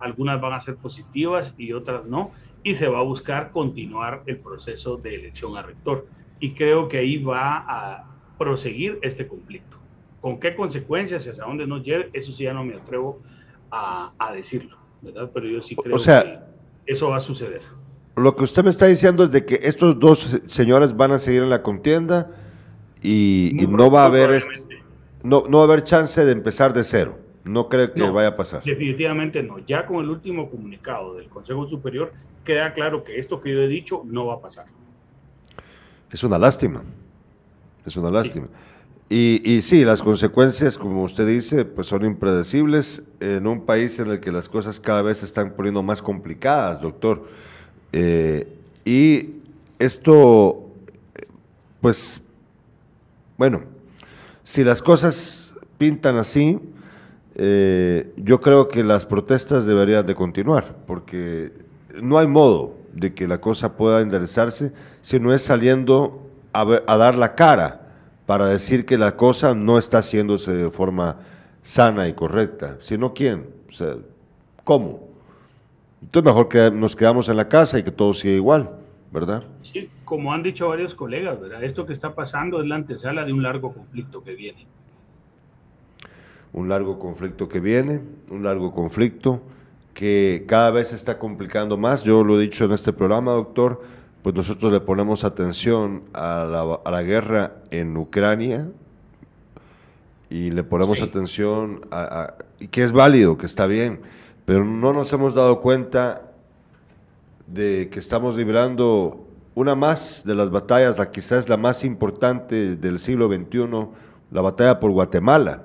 algunas 0.00 0.40
van 0.40 0.52
a 0.52 0.60
ser 0.60 0.76
positivas 0.76 1.54
y 1.56 1.72
otras 1.72 2.04
no, 2.06 2.32
y 2.62 2.74
se 2.74 2.88
va 2.88 2.98
a 2.98 3.02
buscar 3.02 3.50
continuar 3.50 4.22
el 4.26 4.38
proceso 4.38 4.96
de 4.96 5.14
elección 5.14 5.56
a 5.56 5.62
rector. 5.62 6.06
Y 6.40 6.52
creo 6.52 6.88
que 6.88 6.98
ahí 6.98 7.22
va 7.22 7.64
a 7.66 8.04
proseguir 8.38 8.98
este 9.02 9.26
conflicto. 9.26 9.75
¿Con 10.26 10.40
qué 10.40 10.56
consecuencias 10.56 11.24
y 11.24 11.30
hacia 11.30 11.44
dónde 11.44 11.68
nos 11.68 11.84
lleve? 11.84 12.10
Eso 12.12 12.32
sí 12.32 12.42
ya 12.42 12.52
no 12.52 12.64
me 12.64 12.74
atrevo 12.74 13.20
a, 13.70 14.32
decirlo, 14.34 14.76
¿verdad? 15.00 15.30
Pero 15.32 15.46
yo 15.46 15.62
sí 15.62 15.76
creo 15.76 15.98
que 15.98 16.40
eso 16.84 17.10
va 17.10 17.18
a 17.18 17.20
suceder. 17.20 17.60
Lo 18.16 18.34
que 18.34 18.42
usted 18.42 18.64
me 18.64 18.70
está 18.70 18.86
diciendo 18.86 19.22
es 19.22 19.30
de 19.30 19.46
que 19.46 19.60
estos 19.62 20.00
dos 20.00 20.40
señores 20.48 20.96
van 20.96 21.12
a 21.12 21.20
seguir 21.20 21.44
en 21.44 21.50
la 21.50 21.62
contienda 21.62 22.32
y, 23.00 23.52
no 23.68 23.88
va 23.88 24.02
a 24.02 24.06
haber 24.06 24.44
no, 25.22 25.44
no 25.48 25.58
va 25.58 25.62
a 25.62 25.66
haber 25.66 25.84
chance 25.84 26.24
de 26.24 26.32
empezar 26.32 26.72
de 26.74 26.82
cero. 26.82 27.20
No 27.44 27.68
creo 27.68 27.92
que 27.92 28.02
vaya 28.10 28.30
a 28.30 28.36
pasar. 28.36 28.64
Definitivamente 28.64 29.44
no. 29.44 29.60
Ya 29.60 29.86
con 29.86 30.02
el 30.02 30.10
último 30.10 30.50
comunicado 30.50 31.14
del 31.14 31.28
Consejo 31.28 31.68
Superior 31.68 32.12
queda 32.44 32.72
claro 32.72 33.04
que 33.04 33.20
esto 33.20 33.40
que 33.40 33.52
yo 33.52 33.60
he 33.60 33.68
dicho 33.68 34.02
no 34.04 34.26
va 34.26 34.34
a 34.34 34.40
pasar. 34.40 34.64
Es 36.10 36.24
una 36.24 36.36
lástima. 36.36 36.82
Es 37.86 37.96
una 37.96 38.10
lástima. 38.10 38.48
Y, 39.08 39.62
sí, 39.62 39.84
las 39.84 40.02
consecuencias, 40.02 40.76
como 40.76 41.04
usted 41.04 41.28
dice, 41.28 41.64
pues 41.64 41.86
son 41.86 42.04
impredecibles 42.04 43.04
en 43.20 43.46
un 43.46 43.64
país 43.64 44.00
en 44.00 44.10
el 44.10 44.18
que 44.18 44.32
las 44.32 44.48
cosas 44.48 44.80
cada 44.80 45.00
vez 45.02 45.18
se 45.18 45.26
están 45.26 45.52
poniendo 45.52 45.80
más 45.80 46.02
complicadas, 46.02 46.80
doctor. 46.80 47.28
Eh, 47.92 48.48
y 48.84 49.36
esto, 49.78 50.70
pues, 51.80 52.20
bueno, 53.38 53.62
si 54.42 54.64
las 54.64 54.82
cosas 54.82 55.54
pintan 55.78 56.16
así, 56.16 56.58
eh, 57.36 58.12
yo 58.16 58.40
creo 58.40 58.66
que 58.68 58.82
las 58.82 59.06
protestas 59.06 59.66
deberían 59.66 60.06
de 60.06 60.14
continuar, 60.14 60.74
porque 60.86 61.52
no 62.02 62.18
hay 62.18 62.26
modo 62.26 62.74
de 62.92 63.14
que 63.14 63.28
la 63.28 63.40
cosa 63.40 63.76
pueda 63.76 64.00
enderezarse 64.00 64.72
si 65.02 65.20
no 65.20 65.34
es 65.34 65.42
saliendo 65.42 66.22
a, 66.52 66.96
dar 66.96 67.14
la 67.14 67.34
cara 67.34 67.85
para 68.26 68.48
decir 68.48 68.84
que 68.84 68.98
la 68.98 69.16
cosa 69.16 69.54
no 69.54 69.78
está 69.78 69.98
haciéndose 69.98 70.52
de 70.52 70.70
forma 70.70 71.20
sana 71.62 72.08
y 72.08 72.12
correcta. 72.12 72.76
Sino 72.80 73.14
quién, 73.14 73.46
o 73.68 73.72
sea, 73.72 73.94
¿cómo? 74.64 75.08
Entonces 76.02 76.26
mejor 76.26 76.48
que 76.48 76.70
nos 76.70 76.94
quedamos 76.94 77.28
en 77.28 77.36
la 77.36 77.48
casa 77.48 77.78
y 77.78 77.82
que 77.82 77.90
todo 77.90 78.12
siga 78.12 78.34
igual, 78.34 78.70
¿verdad? 79.12 79.44
Sí, 79.62 79.88
como 80.04 80.32
han 80.32 80.42
dicho 80.42 80.68
varios 80.68 80.94
colegas, 80.94 81.40
¿verdad? 81.40 81.64
Esto 81.64 81.86
que 81.86 81.92
está 81.92 82.14
pasando 82.14 82.60
es 82.60 82.66
la 82.66 82.74
antesala 82.74 83.24
de 83.24 83.32
un 83.32 83.42
largo 83.42 83.72
conflicto 83.72 84.22
que 84.22 84.34
viene 84.34 84.66
un 86.56 86.70
largo 86.70 86.98
conflicto 86.98 87.48
que 87.48 87.60
viene, 87.60 88.00
un 88.30 88.42
largo 88.42 88.72
conflicto 88.72 89.42
que 89.92 90.44
cada 90.48 90.70
vez 90.70 90.88
se 90.88 90.96
está 90.96 91.18
complicando 91.18 91.76
más. 91.76 92.02
Yo 92.02 92.24
lo 92.24 92.38
he 92.38 92.42
dicho 92.42 92.64
en 92.64 92.72
este 92.72 92.94
programa, 92.94 93.32
doctor, 93.32 93.82
pues 94.26 94.34
nosotros 94.34 94.72
le 94.72 94.80
ponemos 94.80 95.22
atención 95.22 96.02
a 96.12 96.80
la, 96.84 97.02
guerra 97.02 97.58
en 97.70 97.96
Ucrania 97.96 98.66
y 100.28 100.50
le 100.50 100.64
ponemos 100.64 101.00
atención 101.00 101.82
a, 101.92 102.34
y 102.58 102.66
que 102.66 102.82
es 102.82 102.90
válido, 102.90 103.38
que 103.38 103.46
está 103.46 103.68
bien, 103.68 104.00
pero 104.44 104.64
no 104.64 104.92
nos 104.92 105.12
hemos 105.12 105.32
dado 105.32 105.60
cuenta 105.60 106.32
de 107.46 107.88
que 107.88 108.00
estamos 108.00 108.34
librando 108.34 109.28
una 109.54 109.76
más 109.76 110.24
de 110.26 110.34
las 110.34 110.50
batallas, 110.50 110.98
la 110.98 111.12
quizás 111.12 111.48
la 111.48 111.56
más 111.56 111.84
importante 111.84 112.74
del 112.74 112.98
siglo 112.98 113.28
XXI, 113.28 113.86
la 114.32 114.40
batalla 114.40 114.80
por 114.80 114.90
Guatemala. 114.90 115.62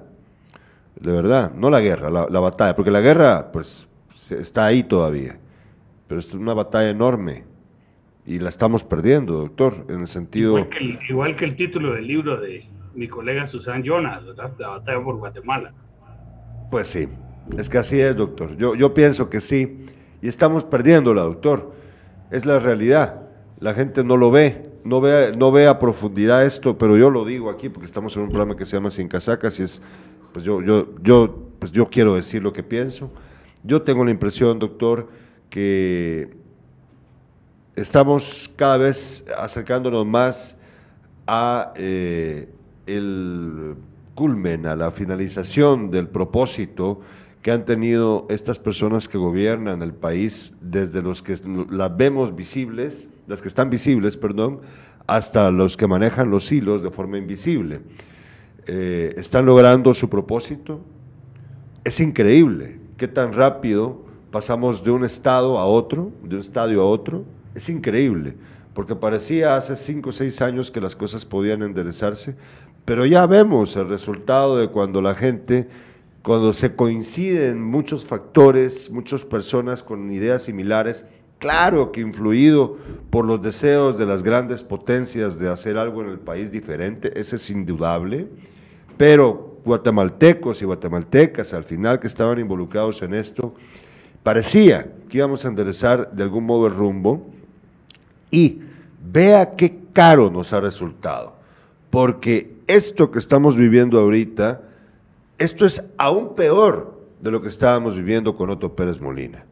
De 1.00 1.12
verdad, 1.12 1.52
no 1.56 1.72
la 1.72 1.80
guerra, 1.80 2.12
la, 2.12 2.40
batalla, 2.40 2.76
porque 2.76 2.92
la 2.92 3.02
guerra 3.02 3.52
pues 3.52 3.88
está 4.30 4.68
ahí 4.68 4.84
todavía, 4.84 5.40
pero 6.08 6.20
es 6.20 6.32
una 6.36 6.54
batalla 6.54 6.92
enorme 6.92 7.50
y 8.26 8.40
la 8.40 8.50
estamos 8.50 8.84
perdiendo, 8.84 9.34
doctor, 9.34 9.86
en 9.90 10.02
el 10.02 10.08
sentido... 10.08 10.68
Igual 11.10 11.36
que 11.36 11.46
el, 11.46 11.56
título 11.56 11.94
del 11.94 12.08
libro 12.08 12.40
de 12.40 12.66
mi 12.94 13.08
colega 13.08 13.46
Susan 13.46 13.84
Jonas, 13.84 14.24
la 14.24 14.68
batalla 14.68 15.04
por 15.04 15.18
Guatemala. 15.18 15.74
Pues 16.70 16.88
sí, 16.88 17.08
es 17.58 17.70
que 17.70 17.78
así 17.78 18.00
es, 18.00 18.16
doctor. 18.16 18.56
Yo, 18.58 18.76
yo 18.76 18.94
pienso 18.94 19.30
que 19.30 19.42
sí, 19.42 19.86
y 20.22 20.28
estamos 20.28 20.64
perdiéndola, 20.64 21.24
doctor. 21.24 21.74
Es 22.30 22.46
la 22.46 22.60
realidad. 22.60 23.24
La 23.60 23.74
gente 23.74 24.04
no 24.04 24.18
lo 24.18 24.32
ve, 24.32 24.70
no 24.84 25.02
ve, 25.02 25.34
no 25.38 25.52
ve 25.52 25.68
a 25.68 25.80
profundidad 25.80 26.46
esto, 26.46 26.78
pero 26.78 26.98
yo 26.98 27.10
lo 27.10 27.26
digo 27.26 27.50
aquí 27.50 27.70
porque 27.70 27.86
estamos 27.86 28.16
en 28.16 28.24
un 28.24 28.30
programa 28.30 28.56
que 28.56 28.66
se 28.66 28.76
llama 28.76 28.92
Sin 28.92 29.08
Casacas 29.08 29.60
y 29.60 29.64
es 29.64 29.82
pues 30.34 30.46
yo, 30.46 30.62
yo, 30.62 30.96
yo, 31.02 31.50
pues 31.60 31.72
yo 31.72 31.90
quiero 31.90 32.16
decir 32.16 32.42
lo 32.42 32.54
que 32.54 32.64
pienso. 32.64 33.12
Yo 33.64 33.82
tengo 33.82 34.06
la 34.06 34.12
impresión, 34.12 34.60
doctor, 34.60 35.10
que 35.50 36.30
estamos 37.76 38.50
cada 38.56 38.78
vez 38.78 39.24
acercándonos 39.38 40.06
más 40.06 40.58
a 41.28 41.74
eh, 41.76 42.50
el 42.86 43.76
culmen, 44.16 44.66
a 44.66 44.76
la 44.76 44.92
finalización 44.92 45.90
del 45.92 46.08
propósito 46.08 47.02
que 47.42 47.52
han 47.52 47.66
tenido 47.66 48.28
estas 48.30 48.60
personas 48.60 49.08
que 49.08 49.18
gobiernan 49.18 49.82
el 49.82 49.94
país, 49.94 50.54
desde 50.62 51.02
los 51.02 51.24
que 51.24 51.40
las 51.72 51.98
vemos 51.98 52.36
visibles, 52.36 53.08
las 53.28 53.42
que 53.42 53.48
están 53.48 53.70
visibles, 53.70 54.16
perdón, 54.16 54.62
hasta 55.08 55.50
los 55.50 55.76
que 55.76 55.88
manejan 55.88 56.30
los 56.30 56.52
hilos 56.52 56.84
de 56.84 56.92
forma 56.92 57.18
invisible. 57.18 57.82
Eh, 58.68 59.16
están 59.18 59.46
logrando 59.46 59.94
su 59.94 60.08
propósito. 60.08 60.82
Es 61.84 62.00
increíble 62.00 62.80
qué 62.98 63.08
tan 63.08 63.34
rápido 63.34 64.06
pasamos 64.30 64.84
de 64.84 64.92
un 64.92 65.04
estado 65.04 65.58
a 65.58 65.66
otro, 65.66 66.12
de 66.24 66.36
un 66.36 66.42
estadio 66.42 66.82
a 66.82 66.86
otro. 66.86 67.26
Es 67.54 67.70
increíble, 67.70 68.36
porque 68.74 68.96
parecía 68.96 69.56
hace 69.56 69.76
cinco 69.76 70.10
o 70.10 70.14
seis 70.14 70.42
años 70.42 70.72
que 70.72 70.82
las 70.82 70.96
cosas 70.96 71.26
podían 71.26 71.64
enderezarse, 71.64 72.36
pero 72.86 73.06
ya 73.06 73.26
vemos 73.26 73.76
el 73.76 73.90
resultado 73.90 74.58
de 74.58 74.70
cuando 74.70 75.02
la 75.02 75.16
gente, 75.16 75.68
cuando 76.24 76.54
se 76.54 76.76
coinciden 76.76 77.62
muchos 77.62 78.06
factores, 78.06 78.90
muchas 78.90 79.26
personas 79.26 79.84
con 79.84 80.12
ideas 80.12 80.44
similares, 80.44 81.06
claro 81.40 81.92
que 81.92 82.02
influido 82.02 82.78
por 83.10 83.26
los 83.26 83.42
deseos 83.42 83.98
de 83.98 84.06
las 84.06 84.24
grandes 84.24 84.64
potencias 84.64 85.38
de 85.38 85.50
hacer 85.50 85.78
algo 85.78 86.02
en 86.02 86.10
el 86.10 86.20
país 86.20 86.52
diferente, 86.52 87.12
ese 87.20 87.36
es 87.36 87.50
indudable, 87.50 88.28
pero 88.96 89.60
guatemaltecos 89.66 90.62
y 90.62 90.66
guatemaltecas 90.66 91.54
al 91.54 91.64
final 91.66 92.00
que 92.00 92.08
estaban 92.08 92.40
involucrados 92.40 93.02
en 93.02 93.14
esto, 93.14 93.54
parecía 94.24 94.94
que 95.10 95.18
íbamos 95.18 95.44
a 95.44 95.50
enderezar 95.50 96.12
de 96.12 96.24
algún 96.24 96.46
modo 96.46 96.68
el 96.68 96.76
rumbo 96.76 97.28
y 98.32 98.60
vea 99.12 99.56
qué 99.56 99.80
caro 99.94 100.32
nos 100.32 100.54
ha 100.54 100.62
resultado, 100.62 101.36
porque 101.90 102.56
esto 102.68 103.12
que 103.12 103.20
estamos 103.20 103.56
viviendo 103.56 104.00
ahorita, 104.00 104.62
esto 105.38 105.66
es 105.66 105.84
aún 105.98 106.36
peor 106.36 107.02
de 107.20 107.32
lo 107.32 107.42
que 107.42 107.50
estábamos 107.50 107.96
viviendo 107.96 108.36
con 108.36 108.50
Otto 108.50 108.76
Pérez 108.76 109.00
Molina. 109.02 109.46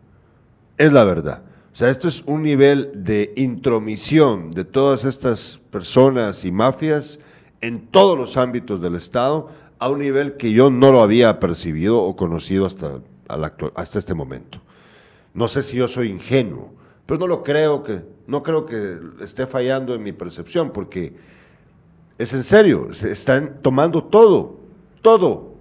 Es 0.78 0.92
la 0.92 1.04
verdad. 1.04 1.44
O 1.72 1.76
sea, 1.76 1.90
esto 1.90 2.08
es 2.08 2.24
un 2.26 2.42
nivel 2.42 2.92
de 2.96 3.34
intromisión 3.36 4.52
de 4.52 4.66
todas 4.66 5.06
estas 5.06 5.60
personas 5.70 6.46
y 6.46 6.52
mafias 6.52 7.20
en 7.62 7.88
todos 7.88 8.18
los 8.18 8.38
ámbitos 8.38 8.82
del 8.82 8.96
Estado 8.96 9.50
a 9.78 9.90
un 9.90 10.00
nivel 10.00 10.36
que 10.36 10.52
yo 10.52 10.70
no 10.70 10.92
lo 10.92 11.02
había 11.02 11.40
percibido 11.40 12.02
o 12.02 12.16
conocido 12.16 12.66
hasta, 12.66 13.00
hasta 13.76 14.00
este 14.00 14.14
momento. 14.14 14.60
No 15.34 15.48
sé 15.48 15.62
si 15.62 15.78
yo 15.78 15.88
soy 15.88 16.10
ingenuo, 16.10 16.74
pero 17.10 17.22
no 17.22 17.26
lo 17.26 17.42
creo 17.42 17.82
que, 17.82 18.04
no 18.28 18.44
creo 18.44 18.68
que 18.68 19.00
esté 19.20 19.48
fallando 19.48 19.96
en 19.96 20.04
mi 20.04 20.12
percepción, 20.12 20.72
porque 20.72 21.16
es 22.20 22.32
en 22.36 22.44
serio, 22.44 22.94
se 22.94 23.12
están 23.12 23.64
tomando 23.64 24.04
todo, 24.04 24.60
todo. 25.02 25.56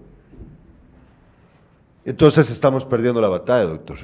Entonces 2.05 2.51
estamos 2.51 2.84
perdiendo 2.84 3.22
la 3.22 3.28
batalla, 3.28 3.64
doctor. 3.64 3.96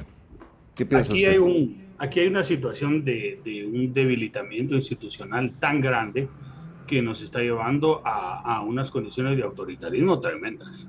¿Qué 0.73 0.87
piensa 0.87 1.13
aquí 1.13 1.23
Hay 1.23 1.37
un, 1.37 1.85
aquí 1.99 2.21
hay 2.21 2.27
una 2.29 2.43
situación 2.43 3.05
de, 3.05 3.39
de, 3.45 3.63
un 3.67 3.93
debilitamiento 3.93 4.73
institucional 4.73 5.53
tan 5.59 5.81
grande 5.81 6.27
que 6.87 7.03
nos 7.03 7.21
está 7.21 7.41
llevando 7.41 8.01
a, 8.03 8.55
a, 8.55 8.61
unas 8.61 8.89
condiciones 8.89 9.37
de 9.37 9.43
autoritarismo 9.43 10.19
tremendas. 10.19 10.87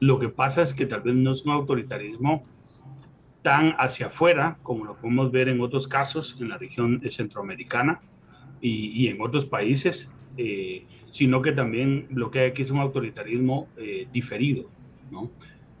Lo 0.00 0.18
que 0.18 0.30
pasa 0.30 0.62
es 0.62 0.72
que 0.72 0.86
tal 0.86 1.02
vez 1.02 1.16
no 1.16 1.32
es 1.32 1.44
un 1.44 1.52
autoritarismo 1.52 2.46
tan 3.48 3.74
hacia 3.78 4.08
afuera 4.08 4.58
como 4.62 4.84
lo 4.84 4.94
podemos 4.96 5.32
ver 5.32 5.48
en 5.48 5.62
otros 5.62 5.88
casos 5.88 6.36
en 6.38 6.50
la 6.50 6.58
región 6.58 7.00
centroamericana 7.08 7.98
y, 8.60 8.90
y 8.90 9.08
en 9.08 9.22
otros 9.22 9.46
países, 9.46 10.12
eh, 10.36 10.84
sino 11.08 11.40
que 11.40 11.52
también 11.52 12.08
lo 12.10 12.30
que 12.30 12.40
hay 12.40 12.50
aquí 12.50 12.60
es 12.60 12.70
un 12.70 12.80
autoritarismo 12.80 13.66
eh, 13.78 14.06
diferido, 14.12 14.68
¿no? 15.10 15.30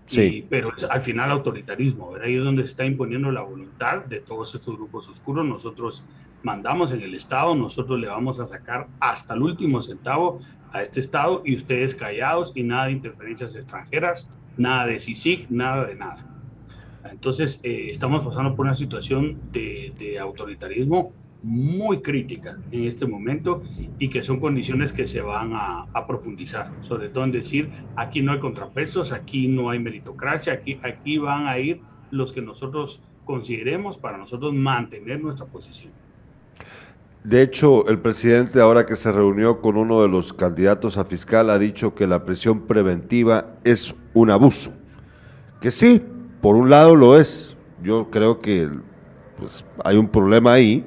Sí. 0.06 0.46
pero 0.48 0.72
al 0.88 1.02
final 1.02 1.30
autoritarismo, 1.30 2.14
ahí 2.24 2.36
es 2.36 2.42
donde 2.42 2.62
se 2.62 2.70
está 2.70 2.86
imponiendo 2.86 3.30
la 3.30 3.42
voluntad 3.42 4.06
de 4.06 4.20
todos 4.20 4.54
estos 4.54 4.74
grupos 4.74 5.06
oscuros. 5.06 5.44
Nosotros 5.44 6.02
mandamos 6.42 6.92
en 6.92 7.02
el 7.02 7.14
Estado, 7.14 7.54
nosotros 7.54 8.00
le 8.00 8.08
vamos 8.08 8.40
a 8.40 8.46
sacar 8.46 8.88
hasta 9.00 9.34
el 9.34 9.42
último 9.42 9.82
centavo 9.82 10.40
a 10.72 10.80
este 10.80 11.00
Estado 11.00 11.42
y 11.44 11.56
ustedes 11.56 11.94
callados 11.94 12.52
y 12.54 12.62
nada 12.62 12.86
de 12.86 12.92
interferencias 12.92 13.54
extranjeras, 13.54 14.30
nada 14.56 14.86
de 14.86 14.98
CICIG, 14.98 15.50
nada 15.50 15.84
de 15.84 15.96
nada. 15.96 16.37
Entonces, 17.04 17.60
eh, 17.62 17.88
estamos 17.90 18.24
pasando 18.24 18.54
por 18.54 18.66
una 18.66 18.74
situación 18.74 19.38
de, 19.52 19.92
de 19.98 20.18
autoritarismo 20.18 21.12
muy 21.42 22.00
crítica 22.00 22.58
en 22.72 22.84
este 22.84 23.06
momento 23.06 23.62
y 23.98 24.08
que 24.08 24.22
son 24.22 24.40
condiciones 24.40 24.92
que 24.92 25.06
se 25.06 25.20
van 25.20 25.52
a, 25.54 25.86
profundizar, 26.06 26.70
sobre 26.80 27.08
todo 27.08 27.24
en 27.24 27.32
decir, 27.32 27.70
aquí 27.96 28.22
no 28.22 28.32
hay 28.32 28.38
contrapesos, 28.38 29.12
aquí 29.12 29.46
no 29.46 29.70
hay 29.70 29.78
meritocracia, 29.78 30.54
aquí, 30.54 30.80
aquí 30.82 31.18
van 31.18 31.46
a 31.46 31.58
ir 31.58 31.80
los 32.10 32.32
que 32.32 32.40
nosotros 32.40 33.00
consideremos 33.24 33.98
para 33.98 34.16
nosotros 34.16 34.54
mantener 34.54 35.20
nuestra 35.20 35.46
posición. 35.46 35.92
De 37.24 37.42
hecho, 37.42 37.86
el 37.88 37.98
presidente 37.98 38.60
ahora 38.60 38.86
que 38.86 38.96
se 38.96 39.12
reunió 39.12 39.60
con 39.60 39.76
uno 39.76 40.00
de 40.00 40.08
los 40.08 40.32
candidatos 40.32 40.96
a 40.96 41.04
fiscal 41.04 41.50
ha 41.50 41.58
dicho 41.58 41.94
que 41.94 42.06
la 42.06 42.24
prisión 42.24 42.66
preventiva 42.66 43.58
es 43.64 43.94
un 44.14 44.30
abuso, 44.30 44.72
que 45.60 45.70
sí, 45.70 46.00
por 46.40 46.56
un 46.56 46.70
lado 46.70 46.94
lo 46.94 47.18
es, 47.18 47.56
yo 47.82 48.10
creo 48.10 48.40
que 48.40 48.68
pues, 49.38 49.64
hay 49.84 49.96
un 49.96 50.08
problema 50.08 50.52
ahí, 50.52 50.84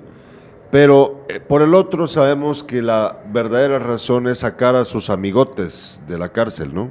pero 0.72 1.26
eh, 1.28 1.40
por 1.40 1.62
el 1.62 1.74
otro 1.76 2.08
sabemos 2.08 2.64
que 2.64 2.82
la 2.82 3.22
verdadera 3.32 3.80
razón 3.80 4.28
es 4.28 4.40
sacar 4.40 4.76
a 4.76 4.86
sus 4.86 5.10
amigotes 5.10 6.02
de 6.08 6.18
la 6.18 6.30
cárcel, 6.30 6.74
¿no? 6.74 6.90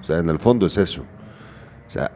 O 0.00 0.02
sea, 0.02 0.18
en 0.18 0.28
el 0.28 0.38
fondo 0.38 0.66
es 0.66 0.76
eso. 0.76 1.02
O 1.86 1.90
sea, 1.90 2.10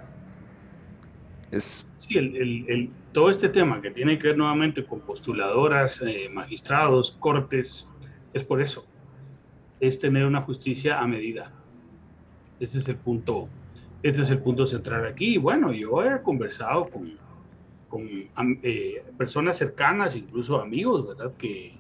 es... 1.51 1.87
Sí, 1.97 2.17
el, 2.17 2.91
todo 3.13 3.31
este 3.31 3.49
tema 3.49 3.81
que 3.81 3.91
tiene 3.91 4.19
que 4.19 4.29
ver 4.29 4.37
nuevamente 4.37 4.85
con 4.85 5.01
postuladoras, 5.01 6.01
eh, 6.03 6.29
magistrados, 6.33 7.13
cortes, 7.21 7.87
es 8.33 8.43
por 8.43 8.61
eso. 8.61 8.85
Es 9.79 9.99
tener 9.99 10.27
una 10.27 10.43
justicia 10.43 11.01
a 11.01 11.07
medida. 11.07 11.53
Este 12.59 12.79
es 12.79 12.89
el 12.89 12.97
punto, 12.97 13.49
este 14.03 14.23
es 14.23 14.31
el 14.31 14.39
punto 14.39 14.67
central 14.67 15.07
aquí. 15.07 15.39
Bueno, 15.39 15.73
yo 15.73 16.03
he 16.03 16.23
conversado 16.23 16.89
con 16.89 17.19
con 17.91 18.01
eh, 18.63 19.05
personas 19.19 19.59
cercanas, 19.59 20.15
incluso 20.15 20.61
amigos, 20.61 21.09
¿verdad? 21.09 21.33
Que, 21.37 21.77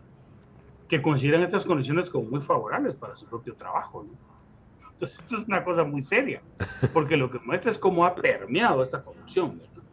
que 0.88 1.00
consideran 1.00 1.42
estas 1.42 1.64
condiciones 1.64 2.10
como 2.10 2.28
muy 2.28 2.40
favorables 2.40 2.96
para 2.96 3.14
su 3.16 3.26
propio 3.26 3.54
trabajo, 3.54 4.04
¿no? 4.06 4.90
Entonces, 4.92 5.20
esto 5.20 5.36
es 5.36 5.46
una 5.46 5.64
cosa 5.64 5.84
muy 5.84 6.02
seria, 6.02 6.42
porque 6.92 7.16
lo 7.16 7.30
que 7.30 7.38
muestra 7.38 7.70
es 7.70 7.78
cómo 7.78 8.04
ha 8.04 8.14
permeado 8.14 8.82
esta 8.82 9.02
corrupción, 9.02 9.58
¿verdad? 9.58 9.84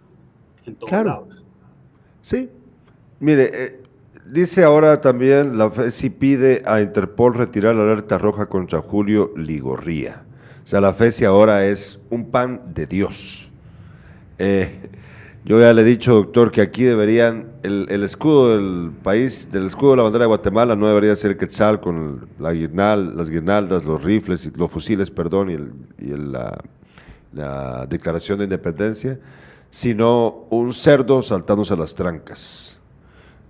En 0.66 0.76
todos 0.76 0.92
lados. 0.92 1.46
Sí. 2.22 2.50
Mire, 3.20 3.50
eh, 3.54 3.84
dice 4.26 4.64
ahora 4.64 5.00
también 5.00 5.58
la 5.58 5.72
FESI 5.72 6.10
pide 6.10 6.64
a 6.66 6.82
Interpol 6.82 7.36
retirar 7.36 7.76
la 7.76 7.84
alerta 7.84 8.18
roja 8.18 8.48
contra 8.48 8.82
Julio 8.82 9.32
Ligorría. 9.38 10.27
Sea, 10.68 10.82
la 10.82 10.94
FESI 10.94 11.24
ahora 11.24 11.66
es 11.66 11.98
un 12.10 12.30
pan 12.30 12.74
de 12.74 12.86
Dios. 12.86 13.50
Eh, 14.38 14.90
yo 15.46 15.62
ya 15.62 15.72
le 15.72 15.82
he 15.82 15.86
dicho, 15.86 16.14
doctor, 16.14 16.52
que 16.52 16.60
aquí 16.60 16.84
deberían, 16.84 17.54
el, 17.64 18.04
escudo 18.04 18.58
del 18.58 18.92
país, 19.02 19.50
del 19.50 19.68
escudo 19.68 19.92
de 19.92 19.96
la 19.96 20.04
bandera 20.04 20.24
de 20.24 20.28
Guatemala 20.28 20.76
no 20.76 20.90
debería 20.90 21.16
ser 21.16 21.32
el 21.32 21.38
quetzal 21.38 21.80
con 21.80 22.28
la 22.38 22.52
guirnal, 22.52 23.16
las 23.16 23.30
guirnaldas, 23.30 23.86
los 23.86 24.04
rifles, 24.04 24.44
y 24.44 24.52
los 24.58 24.70
fusiles, 24.70 25.10
perdón, 25.10 25.50
y, 26.00 26.06
la, 26.06 27.86
declaración 27.88 28.40
de 28.40 28.44
independencia, 28.44 29.18
sino 29.72 30.48
un 30.50 30.74
cerdo 30.74 31.22
saltándose 31.22 31.78
las 31.78 31.96
trancas. 31.96 32.77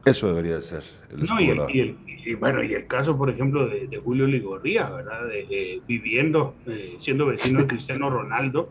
Eso 0.10 0.28
debería 0.28 0.62
ser 0.62 0.84
el 1.12 1.24
escudo. 1.24 1.68
y, 1.70 2.34
bueno, 2.36 2.64
y 2.64 2.74
el 2.74 2.88
caso, 2.88 3.18
por 3.18 3.30
ejemplo, 3.30 3.68
de, 3.68 3.98
Julio 4.04 4.28
Ligorría, 4.28 4.90
¿verdad? 4.90 5.28
De, 5.28 5.82
viviendo, 5.88 6.56
eh, 6.66 6.96
siendo 7.00 7.26
vecino 7.26 7.62
de 7.62 7.68
Cristiano 7.68 8.10
Ronaldo 8.10 8.70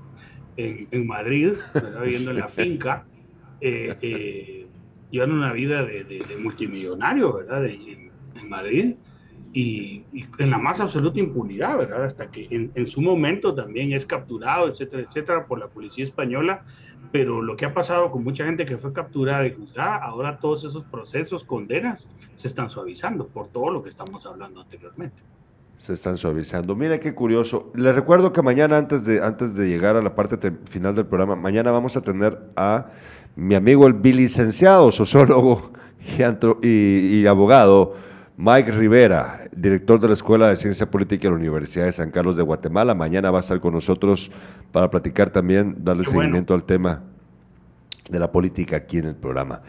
en, 0.56 1.06
Madrid, 1.06 1.52
viviendo 2.02 2.30
en 2.30 2.36
la 2.38 2.48
finca 2.48 3.04
eh, 3.60 3.94
eh, 4.02 4.66
llevan 5.10 5.32
una 5.32 5.52
vida 5.52 5.82
de, 5.84 6.24
multimillonario, 6.40 7.32
¿verdad? 7.32 7.66
en, 7.66 8.06
Madrid 8.48 8.94
y, 9.58 10.04
en 10.38 10.50
la 10.50 10.58
más 10.58 10.80
absoluta 10.80 11.18
impunidad, 11.18 11.78
¿verdad? 11.78 12.04
Hasta 12.04 12.30
que 12.30 12.46
en, 12.50 12.86
su 12.86 13.00
momento 13.00 13.54
también 13.54 13.94
es 13.94 14.04
capturado, 14.04 14.68
etcétera, 14.68 15.02
etcétera, 15.02 15.46
por 15.46 15.58
la 15.58 15.68
policía 15.68 16.04
española. 16.04 16.62
Pero 17.10 17.40
lo 17.40 17.56
que 17.56 17.64
ha 17.64 17.72
pasado 17.72 18.10
con 18.10 18.22
mucha 18.22 18.44
gente 18.44 18.66
que 18.66 18.76
fue 18.76 18.92
capturada 18.92 19.46
y 19.46 19.54
juzgada, 19.54 19.96
ahora 19.96 20.36
todos 20.36 20.64
esos 20.64 20.84
procesos, 20.84 21.42
condenas, 21.42 22.06
se 22.34 22.48
están 22.48 22.68
suavizando 22.68 23.28
por 23.28 23.48
todo 23.48 23.70
lo 23.70 23.82
que 23.82 23.88
estamos 23.88 24.26
hablando 24.26 24.60
anteriormente 24.60 25.22
se 25.78 25.92
están 25.92 26.16
suavizando. 26.16 26.74
Mira 26.74 26.98
qué 26.98 27.14
curioso. 27.14 27.70
Les 27.74 27.94
recuerdo 27.94 28.32
que 28.32 28.40
mañana, 28.40 28.78
antes 28.78 29.04
de, 29.04 29.22
antes 29.22 29.54
de 29.54 29.68
llegar 29.68 29.94
a 29.94 30.00
la 30.00 30.14
parte 30.14 30.54
final 30.70 30.94
del 30.94 31.04
programa, 31.04 31.36
mañana 31.36 31.70
vamos 31.70 31.98
a 31.98 32.00
tener 32.00 32.38
a 32.56 32.86
mi 33.36 33.54
amigo 33.54 33.86
el 33.86 33.92
bilicenciado, 33.92 34.90
sociólogo 34.90 35.72
y, 36.62 37.26
abogado 37.26 37.94
Mike 38.38 38.70
Rivera, 38.70 39.48
director 39.56 39.98
de 39.98 40.08
la 40.08 40.12
Escuela 40.14 40.48
de 40.48 40.56
Ciencia 40.56 40.90
Política 40.90 41.22
de 41.22 41.30
la 41.30 41.36
Universidad 41.36 41.86
de 41.86 41.92
San 41.92 42.10
Carlos 42.10 42.36
de 42.36 42.42
Guatemala. 42.42 42.94
Mañana 42.94 43.30
va 43.30 43.38
a 43.38 43.40
estar 43.40 43.60
con 43.60 43.72
nosotros 43.72 44.30
para 44.72 44.90
platicar 44.90 45.30
también, 45.30 45.76
darle 45.78 46.04
seguimiento 46.04 46.52
al 46.52 46.64
tema 46.64 47.02
de 48.10 48.18
la 48.18 48.30
política 48.30 48.76
aquí 48.76 48.98
en 48.98 49.06
el 49.06 49.14
programa. 49.14 49.62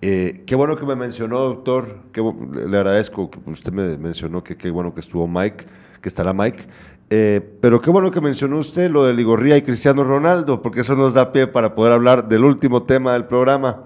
Eh, 0.00 0.44
qué 0.46 0.54
bueno 0.54 0.76
que 0.76 0.86
me 0.86 0.94
mencionó, 0.94 1.40
doctor, 1.40 1.98
que, 2.12 2.22
le 2.22 2.76
agradezco 2.76 3.28
que 3.28 3.40
usted 3.50 3.72
me 3.72 3.98
mencionó 3.98 4.44
que 4.44 4.56
qué 4.56 4.70
bueno 4.70 4.94
que 4.94 5.00
estuvo 5.00 5.26
Mike, 5.26 5.64
que 6.00 6.08
estará 6.08 6.32
Mike. 6.32 6.64
Eh, 7.10 7.40
pero 7.60 7.80
qué 7.80 7.90
bueno 7.90 8.12
que 8.12 8.20
mencionó 8.20 8.58
usted 8.58 8.88
lo 8.88 9.04
de 9.04 9.14
Ligorría 9.14 9.56
y 9.56 9.62
Cristiano 9.62 10.04
Ronaldo, 10.04 10.62
porque 10.62 10.82
eso 10.82 10.94
nos 10.94 11.12
da 11.12 11.32
pie 11.32 11.48
para 11.48 11.74
poder 11.74 11.92
hablar 11.92 12.28
del 12.28 12.44
último 12.44 12.84
tema 12.84 13.14
del 13.14 13.24
programa. 13.24 13.82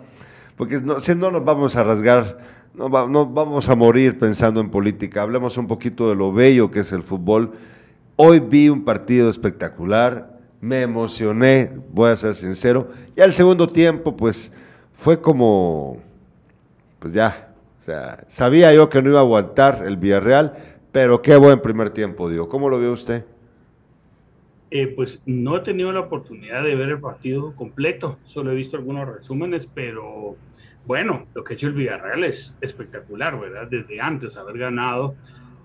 Porque 0.56 0.82
si 1.00 1.14
no 1.14 1.30
nos 1.30 1.42
vamos 1.42 1.74
a 1.74 1.84
rasgar, 1.84 2.55
no, 2.76 3.26
vamos 3.26 3.68
a 3.68 3.74
morir 3.74 4.18
pensando 4.18 4.60
en 4.60 4.70
política. 4.70 5.22
Hablemos 5.22 5.56
un 5.56 5.66
poquito 5.66 6.08
de 6.08 6.14
lo 6.14 6.32
bello 6.32 6.70
que 6.70 6.80
es 6.80 6.92
el 6.92 7.02
fútbol. 7.02 7.52
Hoy 8.16 8.40
vi 8.40 8.68
un 8.68 8.84
partido 8.84 9.28
espectacular, 9.28 10.38
me 10.60 10.82
emocioné, 10.82 11.72
voy 11.92 12.10
a 12.10 12.16
ser 12.16 12.34
sincero. 12.34 12.90
Y 13.16 13.20
al 13.20 13.32
segundo 13.32 13.68
tiempo, 13.68 14.16
pues 14.16 14.52
fue 14.92 15.20
como, 15.20 15.98
pues 16.98 17.12
ya, 17.12 17.54
o 17.80 17.82
sea, 17.82 18.24
sabía 18.28 18.72
yo 18.72 18.88
que 18.88 19.02
no 19.02 19.10
iba 19.10 19.18
a 19.18 19.22
aguantar 19.22 19.82
el 19.86 19.96
Villarreal 19.96 20.76
pero 20.92 21.20
qué 21.20 21.36
buen 21.36 21.60
primer 21.60 21.90
tiempo 21.90 22.30
dio. 22.30 22.48
¿Cómo 22.48 22.70
lo 22.70 22.78
vio 22.78 22.92
usted? 22.92 23.22
eh, 24.70 24.88
pues 24.88 25.22
no 25.26 25.56
he 25.56 25.60
tenido 25.60 25.92
la 25.92 26.00
oportunidad 26.00 26.64
de 26.64 26.74
ver 26.74 26.88
el 26.90 27.00
partido 27.00 27.54
completo, 27.54 28.18
solo 28.24 28.50
he 28.50 28.54
visto 28.54 28.76
algunos 28.76 29.08
resúmenes, 29.08 29.66
pero 29.66 30.36
bueno, 30.86 31.26
lo 31.34 31.42
que 31.44 31.54
ha 31.54 31.56
hecho 31.56 31.66
el 31.66 31.74
Villarreal 31.74 32.24
es 32.24 32.56
espectacular, 32.60 33.38
¿verdad? 33.38 33.66
Desde 33.68 34.00
antes 34.00 34.36
haber 34.36 34.58
ganado 34.58 35.16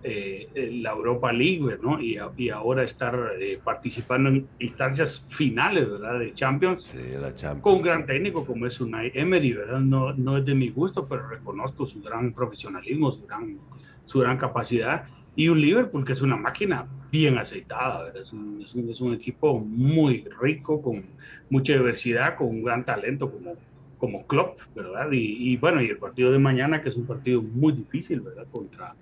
eh, 0.04 0.50
la 0.82 0.92
Europa 0.92 1.32
League, 1.32 1.78
¿no? 1.82 2.02
Y, 2.02 2.18
y 2.38 2.50
ahora 2.50 2.84
estar 2.84 3.34
eh, 3.40 3.60
participando 3.64 4.30
en 4.30 4.48
instancias 4.58 5.24
finales, 5.30 5.88
¿verdad? 5.88 6.20
De 6.20 6.34
Champions, 6.34 6.86
sí, 6.86 6.98
la 7.20 7.36
Champions, 7.36 7.62
con 7.62 7.76
un 7.76 7.82
gran 7.84 8.06
técnico 8.08 8.44
como 8.44 8.66
es 8.66 8.82
Unai 8.82 9.12
Emery, 9.14 9.54
¿verdad? 9.54 9.80
No, 9.80 10.12
no 10.14 10.38
es 10.38 10.46
de 10.46 10.56
mi 10.56 10.70
gusto, 10.70 11.08
pero 11.08 11.28
reconozco 11.28 11.86
su 11.86 12.02
gran 12.02 12.34
profesionalismo, 12.34 13.12
su 13.12 13.28
gran, 13.28 13.60
su 14.06 14.20
gran 14.20 14.38
capacidad. 14.38 15.06
Y 15.36 15.48
un 15.48 15.62
Liverpool 15.62 16.04
que 16.04 16.14
es 16.14 16.22
una 16.22 16.36
máquina 16.36 16.88
bien 17.12 17.38
aceitada, 17.38 18.06
¿verdad? 18.06 18.24
Es 18.24 18.34
un, 18.34 18.62
es 18.62 18.74
un, 18.74 18.90
es 18.90 19.02
un 19.02 19.14
equipo 19.14 19.60
muy 19.60 20.26
rico, 20.42 20.82
con 20.82 21.04
mucha 21.50 21.74
diversidad, 21.74 22.36
con 22.38 22.48
un 22.48 22.64
gran 22.64 22.84
talento 22.84 23.32
como 23.32 23.56
como 24.02 24.26
Klopp, 24.26 24.60
¿verdad? 24.76 25.12
Y, 25.12 25.52
y, 25.52 25.58
bueno, 25.58 25.80
y 25.80 25.86
el 25.86 25.98
partido 25.98 26.32
de 26.32 26.40
mañana, 26.40 26.82
que 26.82 26.90
es 26.90 26.98
un 26.98 27.06
partido 27.06 27.40
muy 27.40 27.72
difícil, 27.72 28.20
¿verdad? 28.22 28.48
Contra, 28.52 28.96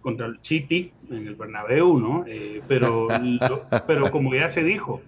contra 0.00 0.24
el 0.24 0.38
City 0.40 0.90
en 1.10 1.26
el 1.26 1.34
Bernabéu, 1.34 2.00
¿no? 2.00 2.24
Eh, 2.26 2.62
pero, 2.66 3.08
lo, 3.22 3.66
pero 3.86 4.10
como 4.10 4.34
ya 4.34 4.48
se 4.48 4.64
dijo, 4.64 5.02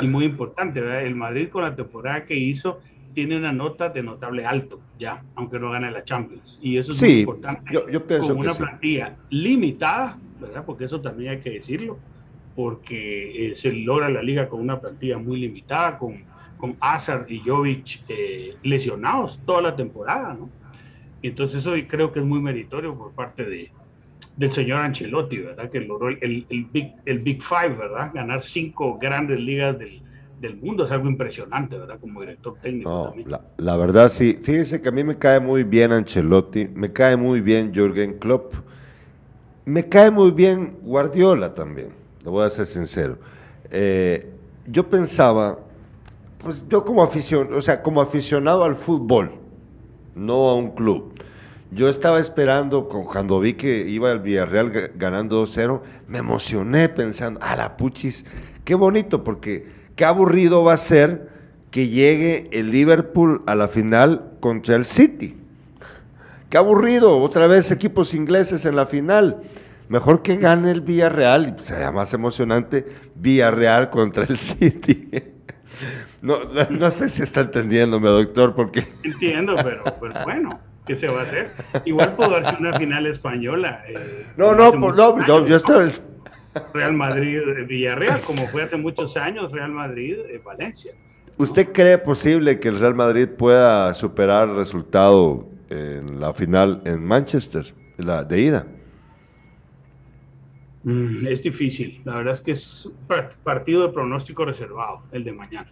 y 0.00 0.08
muy 0.08 0.24
importante, 0.24 0.80
¿verdad? 0.80 1.04
El 1.04 1.14
Madrid 1.14 1.50
con 1.50 1.62
la 1.62 1.76
temporada 1.76 2.24
que 2.24 2.34
hizo 2.36 2.80
tiene 3.12 3.36
una 3.36 3.52
nota 3.52 3.90
de 3.90 4.02
notable 4.02 4.46
alto, 4.46 4.80
ya, 4.98 5.22
aunque 5.34 5.58
no 5.58 5.70
gane 5.70 5.90
la 5.90 6.02
Champions. 6.02 6.58
Y 6.62 6.78
eso 6.78 6.92
es 6.92 6.98
sí, 6.98 7.04
muy 7.04 7.20
importante. 7.20 7.70
Yo, 7.70 7.86
yo 7.86 8.06
pienso 8.06 8.28
con 8.28 8.38
una 8.38 8.52
que 8.52 8.58
plantilla 8.60 9.08
sí. 9.28 9.36
limitada, 9.36 10.18
¿verdad? 10.40 10.64
Porque 10.64 10.86
eso 10.86 11.02
también 11.02 11.32
hay 11.32 11.40
que 11.40 11.50
decirlo, 11.50 11.98
porque 12.56 13.50
eh, 13.50 13.56
se 13.56 13.74
logra 13.74 14.08
la 14.08 14.22
liga 14.22 14.48
con 14.48 14.58
una 14.58 14.80
plantilla 14.80 15.18
muy 15.18 15.38
limitada, 15.38 15.98
con 15.98 16.29
con 16.60 16.76
Azar 16.80 17.26
y 17.28 17.40
Jovic 17.40 18.04
eh, 18.08 18.56
lesionados 18.62 19.40
toda 19.46 19.62
la 19.62 19.76
temporada, 19.76 20.34
¿no? 20.34 20.50
Entonces 21.22 21.60
eso 21.60 21.72
creo 21.88 22.12
que 22.12 22.20
es 22.20 22.24
muy 22.24 22.40
meritorio 22.40 22.94
por 22.94 23.12
parte 23.12 23.44
de, 23.44 23.70
del 24.36 24.52
señor 24.52 24.80
Ancelotti, 24.80 25.38
¿verdad? 25.38 25.70
Que 25.70 25.80
logró 25.80 26.08
el, 26.08 26.46
el, 26.48 26.64
Big, 26.72 26.92
el 27.04 27.18
Big 27.20 27.42
Five, 27.42 27.76
¿verdad? 27.76 28.10
Ganar 28.14 28.42
cinco 28.42 28.98
grandes 28.98 29.38
ligas 29.40 29.78
del, 29.78 30.00
del 30.40 30.56
mundo 30.56 30.86
es 30.86 30.90
algo 30.92 31.08
impresionante, 31.08 31.76
¿verdad? 31.76 31.98
Como 32.00 32.20
director 32.20 32.56
técnico. 32.62 32.90
No, 32.90 33.04
también. 33.08 33.30
La, 33.30 33.42
la, 33.58 33.76
verdad 33.76 34.08
sí. 34.08 34.38
Fíjese 34.42 34.80
que 34.80 34.88
a 34.88 34.92
mí 34.92 35.04
me 35.04 35.18
cae 35.18 35.40
muy 35.40 35.62
bien 35.62 35.92
Ancelotti, 35.92 36.66
me 36.66 36.92
cae 36.92 37.16
muy 37.16 37.40
bien 37.40 37.72
Jürgen 37.74 38.18
Klopp, 38.18 38.54
me 39.66 39.88
cae 39.88 40.10
muy 40.10 40.30
bien 40.30 40.78
Guardiola 40.82 41.54
también, 41.54 41.88
lo 42.24 42.30
voy 42.32 42.46
a 42.46 42.50
ser 42.50 42.66
sincero. 42.66 43.18
Eh, 43.70 44.26
yo 44.66 44.88
pensaba 44.88 45.58
pues 46.42 46.64
yo 46.68 46.84
como 46.84 47.02
aficionado, 47.02 47.58
o 47.58 47.62
sea, 47.62 47.82
como 47.82 48.00
aficionado 48.00 48.64
al 48.64 48.74
fútbol, 48.74 49.32
no 50.14 50.48
a 50.48 50.54
un 50.54 50.70
club. 50.72 51.14
Yo 51.72 51.88
estaba 51.88 52.18
esperando, 52.18 52.88
cuando 52.88 53.38
vi 53.38 53.54
que 53.54 53.88
iba 53.88 54.10
el 54.10 54.18
Villarreal 54.18 54.92
ganando 54.96 55.44
2-0, 55.44 55.80
me 56.08 56.18
emocioné 56.18 56.88
pensando, 56.88 57.38
a 57.42 57.54
la 57.54 57.76
puchis, 57.76 58.24
qué 58.64 58.74
bonito, 58.74 59.22
porque 59.22 59.68
qué 59.94 60.04
aburrido 60.04 60.64
va 60.64 60.72
a 60.72 60.78
ser 60.78 61.28
que 61.70 61.88
llegue 61.88 62.48
el 62.52 62.72
Liverpool 62.72 63.42
a 63.46 63.54
la 63.54 63.68
final 63.68 64.32
contra 64.40 64.74
el 64.74 64.84
City. 64.84 65.36
Qué 66.48 66.58
aburrido, 66.58 67.18
otra 67.18 67.46
vez 67.46 67.70
equipos 67.70 68.14
ingleses 68.14 68.64
en 68.64 68.74
la 68.74 68.86
final. 68.86 69.42
Mejor 69.88 70.22
que 70.22 70.36
gane 70.36 70.72
el 70.72 70.80
Villarreal, 70.80 71.54
y 71.56 71.62
sería 71.62 71.92
más 71.92 72.12
emocionante 72.12 72.86
Villarreal 73.14 73.90
contra 73.90 74.24
el 74.24 74.36
City. 74.36 75.08
No, 76.22 76.38
no 76.70 76.90
sé 76.90 77.08
si 77.08 77.22
está 77.22 77.40
entendiéndome, 77.40 78.08
doctor, 78.08 78.54
porque... 78.54 78.88
Entiendo, 79.02 79.54
pero, 79.56 79.84
pero 80.00 80.14
bueno, 80.24 80.60
¿qué 80.86 80.94
se 80.94 81.08
va 81.08 81.20
a 81.20 81.22
hacer? 81.24 81.50
Igual 81.84 82.14
pudo 82.16 82.30
darse 82.30 82.56
una 82.60 82.76
final 82.76 83.06
española. 83.06 83.82
Eh, 83.88 84.26
no, 84.36 84.54
no, 84.54 84.72
por, 84.72 84.96
no, 84.96 85.26
yo, 85.26 85.46
yo 85.46 85.56
estoy... 85.56 85.92
Real 86.74 86.92
Madrid, 86.94 87.40
Villarreal, 87.68 88.20
como 88.22 88.46
fue 88.48 88.64
hace 88.64 88.76
muchos 88.76 89.16
años, 89.16 89.52
Real 89.52 89.70
Madrid, 89.70 90.16
eh, 90.28 90.40
Valencia. 90.44 90.92
¿Usted 91.36 91.72
cree 91.72 91.96
posible 91.96 92.60
que 92.60 92.68
el 92.68 92.78
Real 92.78 92.94
Madrid 92.94 93.28
pueda 93.28 93.94
superar 93.94 94.48
el 94.48 94.56
resultado 94.56 95.48
en 95.70 96.20
la 96.20 96.34
final 96.34 96.82
en 96.84 97.04
Manchester, 97.04 97.72
la 97.96 98.24
de 98.24 98.40
ida? 98.40 98.66
Mm, 100.82 101.26
es 101.26 101.42
difícil, 101.42 102.00
la 102.04 102.16
verdad 102.16 102.34
es 102.34 102.40
que 102.40 102.52
es 102.52 102.86
un 102.86 102.94
partido 103.44 103.86
de 103.86 103.92
pronóstico 103.92 104.44
reservado, 104.44 105.02
el 105.12 105.24
de 105.24 105.32
mañana. 105.32 105.70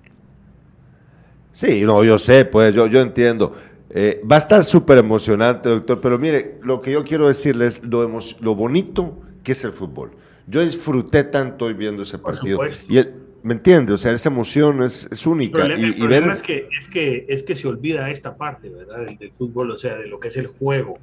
Sí, 1.53 1.83
no, 1.83 2.05
yo 2.05 2.19
sé, 2.19 2.45
pues 2.45 2.75
yo, 2.75 2.87
yo 2.87 3.01
entiendo. 3.01 3.57
Eh, 3.91 4.21
va 4.31 4.37
a 4.37 4.39
estar 4.39 4.63
súper 4.65 4.99
emocionante, 4.99 5.71
doctor, 5.71 6.01
pero 6.01 6.19
mire, 6.19 6.59
lo 6.63 6.83
que 6.83 6.93
yo 6.93 7.05
quiero 7.05 7.27
decirles 7.27 7.83
lo, 7.83 8.07
lo 8.41 8.55
bonito 8.55 9.19
que 9.43 9.53
es 9.53 9.65
el 9.65 9.73
fútbol. 9.73 10.11
Yo 10.47 10.61
disfruté 10.61 11.25
tanto 11.25 11.65
hoy 11.65 11.75
viendo 11.75 12.03
ese 12.03 12.19
partido. 12.19 12.61
Y 12.89 12.99
el, 12.99 13.15
¿Me 13.43 13.55
entiende? 13.55 13.93
O 13.93 13.99
sea, 13.99 14.13
esa 14.13 14.29
emoción 14.29 14.83
es, 14.83 15.09
es 15.11 15.27
única. 15.27 15.65
El 15.65 15.69
problema, 15.69 15.81
y, 15.81 15.85
y 15.85 15.93
el 15.93 15.97
problema 15.97 16.27
ver... 16.27 16.37
es, 16.37 16.43
que, 16.43 16.69
es, 16.79 16.89
que, 16.89 17.27
es 17.29 17.43
que 17.43 17.55
se 17.55 17.69
olvida 17.69 18.11
esta 18.11 18.37
parte, 18.37 18.69
¿verdad? 18.69 19.07
Del, 19.07 19.17
del, 19.17 19.31
fútbol, 19.31 19.71
o 19.71 19.79
sea, 19.79 19.97
de 19.97 20.07
lo 20.07 20.19
que 20.19 20.29
es 20.29 20.37
el 20.37 20.49
juego 20.49 20.99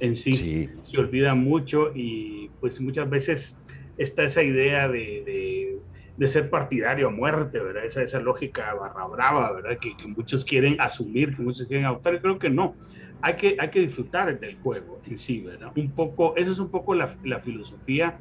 en 0.00 0.16
sí. 0.16 0.32
sí. 0.32 0.68
Se 0.82 0.98
olvida 0.98 1.34
mucho 1.34 1.92
y 1.94 2.50
pues 2.60 2.80
muchas 2.80 3.08
veces 3.08 3.56
está 3.98 4.24
esa 4.24 4.42
idea 4.42 4.88
de, 4.88 5.22
de, 5.26 5.78
de 6.16 6.28
ser 6.28 6.50
partidario 6.50 7.08
a 7.08 7.10
muerte, 7.10 7.58
¿verdad? 7.58 7.84
Esa, 7.84 8.02
esa 8.02 8.20
lógica 8.20 8.74
barra 8.74 9.06
brava, 9.06 9.52
¿verdad? 9.52 9.78
Que, 9.78 9.96
que, 9.96 10.06
muchos 10.06 10.44
quieren 10.44 10.80
asumir, 10.80 11.36
que 11.36 11.42
muchos 11.42 11.66
quieren 11.66 11.86
adoptar, 11.86 12.14
y 12.14 12.18
creo 12.20 12.38
que 12.38 12.50
no. 12.50 12.74
Hay 13.20 13.34
que, 13.34 13.56
hay 13.58 13.70
que 13.70 13.80
disfrutar 13.80 14.38
del 14.38 14.56
juego 14.58 15.00
en 15.06 15.18
sí, 15.18 15.40
¿verdad? 15.40 15.72
Un 15.76 15.90
poco, 15.90 16.36
eso 16.36 16.52
es 16.52 16.58
un 16.60 16.70
poco 16.70 16.94
la, 16.94 17.16
la 17.24 17.40
filosofía 17.40 18.18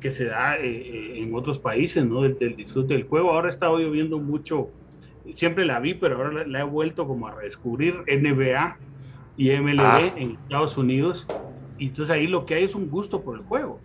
que 0.00 0.10
se 0.10 0.26
da 0.26 0.56
eh, 0.56 1.18
en 1.18 1.34
otros 1.34 1.58
países, 1.58 2.04
¿no? 2.04 2.22
Del, 2.22 2.38
del, 2.38 2.54
disfrute 2.54 2.94
del 2.94 3.04
juego. 3.04 3.32
Ahora 3.32 3.48
he 3.48 3.50
estado 3.50 3.80
yo 3.80 3.90
viendo 3.90 4.18
mucho, 4.18 4.70
siempre 5.28 5.64
la 5.64 5.80
vi, 5.80 5.94
pero 5.94 6.16
ahora 6.16 6.32
la, 6.32 6.46
la 6.46 6.60
he 6.60 6.64
vuelto 6.64 7.06
como 7.08 7.26
a 7.26 7.34
redescubrir 7.34 8.04
NBA 8.06 8.78
y 9.36 9.50
MLB 9.50 9.80
ah. 9.80 10.12
en 10.16 10.32
Estados 10.42 10.76
Unidos. 10.76 11.26
Y 11.78 11.88
entonces 11.88 12.14
ahí 12.14 12.26
lo 12.26 12.46
que 12.46 12.54
hay 12.54 12.64
es 12.64 12.74
un 12.74 12.88
gusto 12.88 13.22
por 13.22 13.36
el 13.36 13.44
juego 13.44 13.78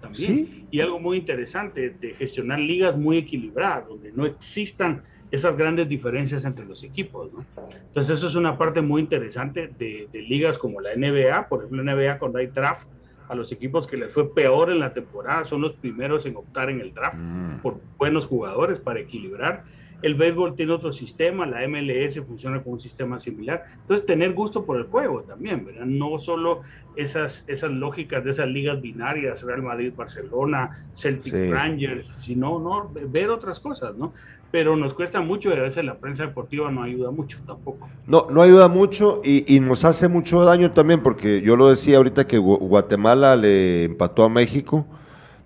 también. 0.00 0.34
¿Sí? 0.34 0.66
Y 0.70 0.80
algo 0.80 0.98
muy 0.98 1.18
interesante 1.18 1.90
de 1.90 2.14
gestionar 2.14 2.58
ligas 2.58 2.96
muy 2.96 3.18
equilibradas, 3.18 3.88
donde 3.88 4.12
no 4.12 4.26
existan 4.26 5.02
esas 5.30 5.56
grandes 5.56 5.88
diferencias 5.88 6.44
entre 6.44 6.64
los 6.64 6.82
equipos. 6.82 7.32
¿no? 7.32 7.44
Entonces 7.88 8.18
eso 8.18 8.28
es 8.28 8.34
una 8.34 8.56
parte 8.58 8.80
muy 8.80 9.02
interesante 9.02 9.70
de, 9.78 10.08
de 10.12 10.22
ligas 10.22 10.58
como 10.58 10.80
la 10.80 10.94
NBA, 10.96 11.48
por 11.48 11.64
ejemplo, 11.64 11.82
NBA 11.84 12.18
cuando 12.18 12.38
hay 12.38 12.46
draft, 12.48 12.88
a 13.30 13.36
los 13.36 13.52
equipos 13.52 13.86
que 13.86 13.96
les 13.96 14.12
fue 14.12 14.34
peor 14.34 14.72
en 14.72 14.80
la 14.80 14.92
temporada 14.92 15.44
son 15.44 15.60
los 15.60 15.72
primeros 15.74 16.26
en 16.26 16.34
optar 16.34 16.68
en 16.68 16.80
el 16.80 16.92
draft 16.92 17.16
mm. 17.16 17.60
por 17.62 17.80
buenos 17.96 18.26
jugadores 18.26 18.80
para 18.80 18.98
equilibrar. 18.98 19.62
El 20.02 20.14
béisbol 20.14 20.54
tiene 20.54 20.72
otro 20.72 20.92
sistema, 20.92 21.46
la 21.46 21.66
MLS 21.68 22.20
funciona 22.26 22.62
con 22.62 22.74
un 22.74 22.80
sistema 22.80 23.20
similar. 23.20 23.64
Entonces, 23.82 24.06
tener 24.06 24.32
gusto 24.32 24.64
por 24.64 24.78
el 24.78 24.84
juego 24.84 25.22
también, 25.22 25.64
¿verdad? 25.64 25.84
No 25.84 26.18
solo 26.18 26.62
esas, 26.96 27.44
esas 27.46 27.70
lógicas 27.70 28.24
de 28.24 28.30
esas 28.30 28.48
ligas 28.48 28.80
binarias, 28.80 29.42
Real 29.42 29.62
Madrid, 29.62 29.92
Barcelona, 29.96 30.86
Celtic 30.94 31.32
sí. 31.32 31.50
Rangers, 31.50 32.06
sino 32.16 32.58
¿no? 32.58 32.90
ver 33.08 33.30
otras 33.30 33.60
cosas, 33.60 33.96
¿no? 33.96 34.12
Pero 34.50 34.74
nos 34.76 34.94
cuesta 34.94 35.20
mucho 35.20 35.50
y 35.50 35.52
a 35.52 35.62
veces 35.62 35.84
la 35.84 35.94
prensa 35.98 36.26
deportiva 36.26 36.70
no 36.72 36.82
ayuda 36.82 37.12
mucho 37.12 37.38
tampoco. 37.46 37.88
No, 38.06 38.26
no 38.30 38.42
ayuda 38.42 38.66
mucho 38.66 39.20
y, 39.24 39.44
y 39.54 39.60
nos 39.60 39.84
hace 39.84 40.08
mucho 40.08 40.42
daño 40.42 40.72
también, 40.72 41.02
porque 41.02 41.40
yo 41.40 41.54
lo 41.56 41.68
decía 41.68 41.98
ahorita 41.98 42.26
que 42.26 42.38
Guatemala 42.38 43.36
le 43.36 43.84
empató 43.84 44.24
a 44.24 44.28
México. 44.28 44.86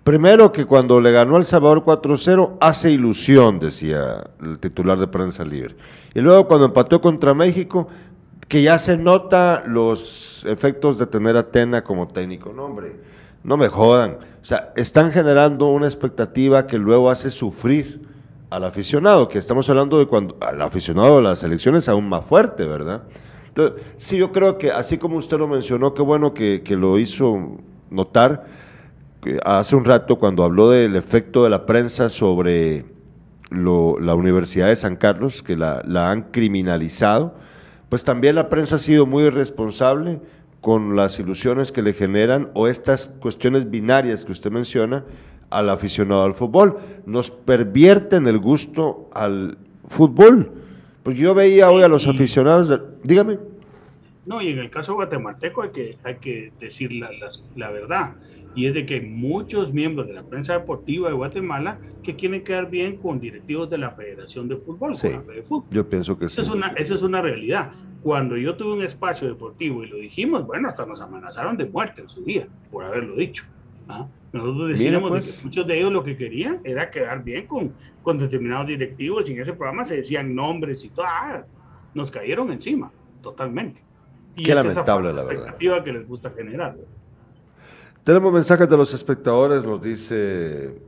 Primero 0.05 0.51
que 0.51 0.65
cuando 0.65 1.01
le 1.01 1.11
ganó 1.11 1.35
El 1.37 1.45
Salvador 1.45 1.83
4-0, 1.83 2.57
hace 2.61 2.91
ilusión, 2.91 3.57
decía 3.57 4.23
el 4.39 4.59
titular 4.59 4.99
de 4.99 5.07
prensa 5.07 5.43
libre. 5.43 5.75
Y 6.13 6.19
luego 6.19 6.47
cuando 6.47 6.67
empató 6.67 7.01
contra 7.01 7.33
México, 7.33 7.87
que 8.47 8.61
ya 8.61 8.77
se 8.77 8.97
nota 8.97 9.63
los 9.65 10.45
efectos 10.45 10.99
de 10.99 11.07
tener 11.07 11.35
a 11.37 11.49
Tena 11.49 11.83
como 11.83 12.07
técnico. 12.07 12.53
No, 12.53 12.65
hombre, 12.65 12.97
no 13.43 13.57
me 13.57 13.67
jodan. 13.67 14.19
O 14.43 14.45
sea, 14.45 14.73
están 14.75 15.11
generando 15.11 15.69
una 15.69 15.87
expectativa 15.87 16.67
que 16.67 16.77
luego 16.77 17.09
hace 17.09 17.31
sufrir 17.31 18.07
al 18.51 18.63
aficionado, 18.63 19.27
que 19.27 19.39
estamos 19.39 19.67
hablando 19.71 19.97
de 19.97 20.05
cuando 20.05 20.37
al 20.39 20.61
aficionado 20.61 21.15
de 21.15 21.23
las 21.23 21.41
elecciones 21.41 21.89
aún 21.89 22.07
más 22.07 22.23
fuerte, 22.25 22.63
¿verdad? 22.65 23.05
Entonces, 23.47 23.81
sí, 23.97 24.19
yo 24.19 24.31
creo 24.31 24.59
que 24.59 24.69
así 24.69 24.99
como 24.99 25.17
usted 25.17 25.39
lo 25.39 25.47
mencionó, 25.47 25.95
qué 25.95 26.03
bueno 26.03 26.35
que, 26.35 26.61
que 26.63 26.75
lo 26.75 26.99
hizo 26.99 27.57
notar 27.89 28.64
hace 29.43 29.75
un 29.75 29.85
rato 29.85 30.17
cuando 30.17 30.43
habló 30.43 30.69
del 30.69 30.95
efecto 30.95 31.43
de 31.43 31.49
la 31.49 31.65
prensa 31.65 32.09
sobre 32.09 32.85
lo, 33.49 33.99
la 33.99 34.15
Universidad 34.15 34.67
de 34.67 34.75
San 34.75 34.95
Carlos, 34.95 35.43
que 35.43 35.55
la, 35.55 35.81
la, 35.85 36.11
han 36.11 36.23
criminalizado, 36.31 37.35
pues 37.89 38.03
también 38.03 38.35
la 38.35 38.49
prensa 38.49 38.75
ha 38.75 38.79
sido 38.79 39.05
muy 39.05 39.23
irresponsable 39.23 40.19
con 40.61 40.95
las 40.95 41.19
ilusiones 41.19 41.71
que 41.71 41.81
le 41.81 41.93
generan 41.93 42.49
o 42.53 42.67
estas 42.67 43.07
cuestiones 43.07 43.69
binarias 43.69 44.25
que 44.25 44.31
usted 44.31 44.51
menciona 44.51 45.03
al 45.49 45.69
aficionado 45.69 46.23
al 46.23 46.33
fútbol, 46.33 46.77
nos 47.05 47.31
pervierten 47.31 48.27
el 48.27 48.39
gusto 48.39 49.09
al 49.13 49.57
fútbol. 49.89 50.51
Pues 51.03 51.17
yo 51.17 51.35
veía 51.35 51.69
hoy 51.69 51.83
a 51.83 51.87
los 51.87 52.07
aficionados, 52.07 52.81
dígame. 53.03 53.37
No, 54.25 54.41
y 54.41 54.49
en 54.49 54.59
el 54.59 54.71
caso 54.71 54.95
guatemalteco 54.95 55.61
hay 55.61 55.69
que, 55.69 55.97
hay 56.03 56.15
que 56.15 56.51
decir 56.59 56.91
la, 56.91 57.09
la, 57.55 57.69
verdad, 57.69 58.15
y 58.55 58.67
es 58.67 58.73
de 58.73 58.85
que 58.85 59.01
muchos 59.01 59.73
miembros 59.73 60.07
de 60.07 60.13
la 60.13 60.23
prensa 60.23 60.53
deportiva 60.53 61.09
de 61.09 61.13
Guatemala 61.13 61.77
que 62.01 62.15
quieren 62.15 62.43
quedar 62.43 62.69
bien 62.69 62.97
con 62.97 63.19
directivos 63.19 63.69
de 63.69 63.77
la 63.77 63.91
Federación 63.91 64.47
de 64.47 64.57
Fútbol, 64.57 64.95
sí, 64.95 65.09
Yo 65.69 65.89
pienso 65.89 66.17
que 66.17 66.25
esa 66.25 66.41
Es 66.41 66.49
una, 66.49 66.67
esa 66.69 66.95
es 66.95 67.01
una 67.01 67.21
realidad. 67.21 67.71
Cuando 68.01 68.37
yo 68.37 68.55
tuve 68.55 68.73
un 68.73 68.83
espacio 68.83 69.27
deportivo 69.27 69.83
y 69.83 69.87
lo 69.87 69.97
dijimos, 69.97 70.45
bueno, 70.45 70.67
hasta 70.67 70.85
nos 70.85 71.01
amenazaron 71.01 71.57
de 71.57 71.65
muerte 71.65 72.01
en 72.01 72.09
su 72.09 72.23
día 72.23 72.47
por 72.71 72.83
haberlo 72.83 73.15
dicho. 73.15 73.43
¿ah? 73.89 74.05
Nosotros 74.31 74.69
decíamos 74.69 75.11
que 75.11 75.17
pues. 75.17 75.43
muchos 75.43 75.67
de 75.67 75.77
ellos 75.77 75.91
lo 75.91 76.03
que 76.03 76.15
querían 76.15 76.59
era 76.63 76.91
quedar 76.91 77.23
bien 77.23 77.47
con, 77.47 77.73
con 78.03 78.17
determinados 78.17 78.67
directivos 78.67 79.27
y 79.29 79.33
en 79.33 79.41
ese 79.41 79.53
programa 79.53 79.85
se 79.85 79.97
decían 79.97 80.35
nombres 80.35 80.83
y 80.83 80.89
todo. 80.89 81.05
Ah, 81.07 81.43
nos 81.93 82.11
cayeron 82.11 82.51
encima, 82.51 82.91
totalmente. 83.21 83.81
Y 84.35 84.43
Qué 84.43 84.53
lamentable, 84.53 85.13
la 85.13 85.21
expectativa 85.21 85.83
que 85.83 85.93
les 85.93 86.07
gusta 86.07 86.29
generar. 86.29 86.75
Tenemos 88.05 88.31
mensajes 88.31 88.69
de 88.69 88.77
los 88.77 88.93
espectadores, 88.93 89.63
nos 89.63 89.81
dice 89.81 90.79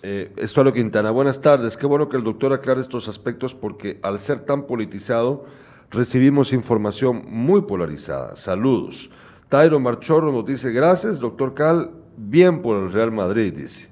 eh, 0.00 0.32
Estuardo 0.38 0.72
Quintana. 0.72 1.10
Buenas 1.10 1.38
tardes, 1.38 1.76
qué 1.76 1.84
bueno 1.84 2.08
que 2.08 2.16
el 2.16 2.24
doctor 2.24 2.54
aclare 2.54 2.80
estos 2.80 3.08
aspectos 3.08 3.54
porque 3.54 4.00
al 4.02 4.18
ser 4.18 4.38
tan 4.38 4.62
politizado 4.62 5.44
recibimos 5.90 6.54
información 6.54 7.24
muy 7.28 7.60
polarizada. 7.60 8.36
Saludos. 8.36 9.10
Tairo 9.50 9.78
Marchorro 9.78 10.32
nos 10.32 10.46
dice, 10.46 10.72
gracias, 10.72 11.20
doctor 11.20 11.52
Cal, 11.52 11.90
bien 12.16 12.62
por 12.62 12.82
el 12.82 12.90
Real 12.90 13.12
Madrid, 13.12 13.52
dice. 13.52 13.90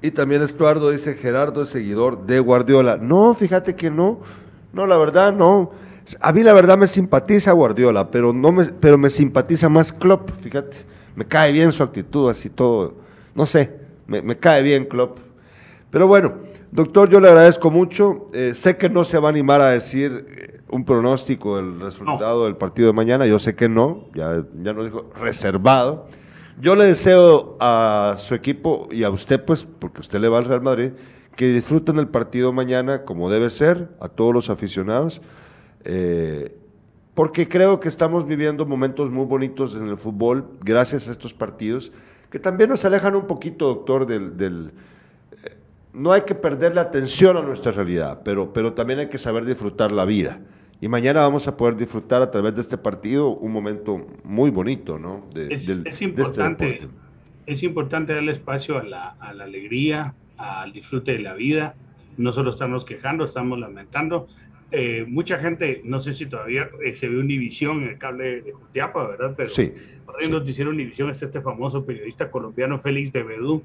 Y 0.00 0.12
también 0.12 0.42
Estuardo 0.42 0.90
dice, 0.90 1.14
Gerardo 1.14 1.62
es 1.62 1.70
seguidor 1.70 2.24
de 2.24 2.38
Guardiola. 2.38 2.98
No, 2.98 3.34
fíjate 3.34 3.74
que 3.74 3.90
no, 3.90 4.20
no, 4.72 4.86
la 4.86 4.96
verdad 4.96 5.34
no. 5.34 5.72
A 6.20 6.32
mí 6.32 6.44
la 6.44 6.52
verdad 6.52 6.78
me 6.78 6.86
simpatiza 6.86 7.50
Guardiola, 7.50 8.12
pero, 8.12 8.32
no 8.32 8.52
me, 8.52 8.66
pero 8.66 8.96
me 8.96 9.10
simpatiza 9.10 9.68
más 9.68 9.92
Klopp, 9.92 10.30
fíjate. 10.40 10.94
Me 11.16 11.24
cae 11.24 11.52
bien 11.52 11.72
su 11.72 11.82
actitud, 11.82 12.28
así 12.28 12.50
todo. 12.50 12.94
No 13.34 13.46
sé, 13.46 13.70
me, 14.06 14.36
cae 14.36 14.62
bien 14.62 14.86
Klopp. 14.86 15.18
Pero 15.90 16.06
bueno, 16.06 16.34
doctor, 16.72 17.08
yo 17.08 17.20
le 17.20 17.28
agradezco 17.28 17.70
mucho. 17.70 18.30
Eh, 18.32 18.52
sé 18.54 18.76
que 18.76 18.88
no 18.88 19.04
se 19.04 19.18
va 19.18 19.28
a 19.28 19.30
animar 19.30 19.60
a 19.60 19.68
decir 19.68 20.26
eh, 20.28 20.60
un 20.68 20.84
pronóstico 20.84 21.56
del 21.56 21.80
resultado 21.80 22.44
del 22.44 22.56
partido 22.56 22.88
de 22.88 22.92
mañana. 22.92 23.26
Yo 23.26 23.38
sé 23.38 23.54
que 23.54 23.68
no, 23.68 24.06
ya, 24.14 24.44
ya 24.62 24.72
nos 24.72 24.84
dijo 24.86 25.10
reservado. 25.20 26.08
Yo 26.60 26.76
le 26.76 26.84
deseo 26.84 27.56
a 27.60 28.14
su 28.18 28.34
equipo 28.34 28.88
y 28.90 29.02
a 29.02 29.10
usted, 29.10 29.44
pues, 29.44 29.64
porque 29.64 30.00
usted 30.00 30.20
le 30.20 30.28
va 30.28 30.38
al 30.38 30.44
Real 30.44 30.62
Madrid, 30.62 30.92
que 31.34 31.52
disfruten 31.52 31.98
el 31.98 32.08
partido 32.08 32.52
mañana 32.52 33.02
como 33.02 33.28
debe 33.28 33.50
ser, 33.50 33.88
a 34.00 34.08
todos 34.08 34.32
los 34.32 34.50
aficionados. 34.50 35.20
Eh, 35.84 36.56
porque 37.14 37.48
creo 37.48 37.78
que 37.80 37.88
estamos 37.88 38.26
viviendo 38.26 38.66
momentos 38.66 39.10
muy 39.10 39.24
bonitos 39.24 39.74
en 39.74 39.88
el 39.88 39.96
fútbol 39.96 40.48
gracias 40.60 41.08
a 41.08 41.12
estos 41.12 41.32
partidos, 41.32 41.92
que 42.30 42.40
también 42.40 42.70
nos 42.70 42.84
alejan 42.84 43.14
un 43.14 43.26
poquito, 43.26 43.66
doctor, 43.66 44.06
del... 44.06 44.72
Eh, 45.30 45.56
no 45.92 46.10
hay 46.10 46.22
que 46.22 46.34
perder 46.34 46.74
la 46.74 46.80
atención 46.80 47.36
a 47.36 47.42
nuestra 47.42 47.70
realidad, 47.70 48.22
pero, 48.24 48.52
pero 48.52 48.72
también 48.72 48.98
hay 48.98 49.08
que 49.08 49.18
saber 49.18 49.44
disfrutar 49.44 49.92
la 49.92 50.04
vida. 50.04 50.40
Y 50.80 50.88
mañana 50.88 51.20
vamos 51.20 51.46
a 51.46 51.56
poder 51.56 51.76
disfrutar 51.76 52.20
a 52.20 52.30
través 52.32 52.56
de 52.56 52.60
este 52.60 52.76
partido 52.76 53.28
un 53.28 53.52
momento 53.52 54.04
muy 54.24 54.50
bonito, 54.50 54.98
¿no? 54.98 55.24
es, 55.36 55.68
este 55.68 56.04
importante, 56.04 56.88
es 57.46 57.62
importante 57.62 58.12
darle 58.12 58.32
espacio 58.32 58.78
a 58.78 58.82
la, 58.82 59.10
a 59.20 59.32
la 59.32 59.44
alegría, 59.44 60.14
al 60.36 60.72
disfrute 60.72 61.12
de 61.12 61.20
la 61.20 61.34
vida. 61.34 61.76
No 62.16 62.32
solo 62.32 62.50
estamos 62.50 62.84
quejando, 62.84 63.24
estamos 63.24 63.58
lamentando. 63.58 64.26
Eh, 64.70 65.04
mucha 65.06 65.38
gente, 65.38 65.82
no 65.84 66.00
sé 66.00 66.14
si 66.14 66.26
todavía 66.26 66.68
eh, 66.84 66.94
se 66.94 67.08
ve 67.08 67.18
Univisión 67.18 67.82
en 67.82 67.90
el 67.90 67.98
cable 67.98 68.42
de 68.42 68.52
Jutiapa, 68.52 69.06
¿verdad? 69.06 69.34
Pero 69.36 69.50
sí, 69.50 69.72
por 70.04 70.20
ahí 70.20 70.28
noticiero 70.28 70.70
Univisión 70.70 71.10
es 71.10 71.22
este 71.22 71.40
famoso 71.40 71.84
periodista 71.84 72.30
colombiano 72.30 72.78
Félix 72.80 73.12
de 73.12 73.22
Bedú, 73.22 73.62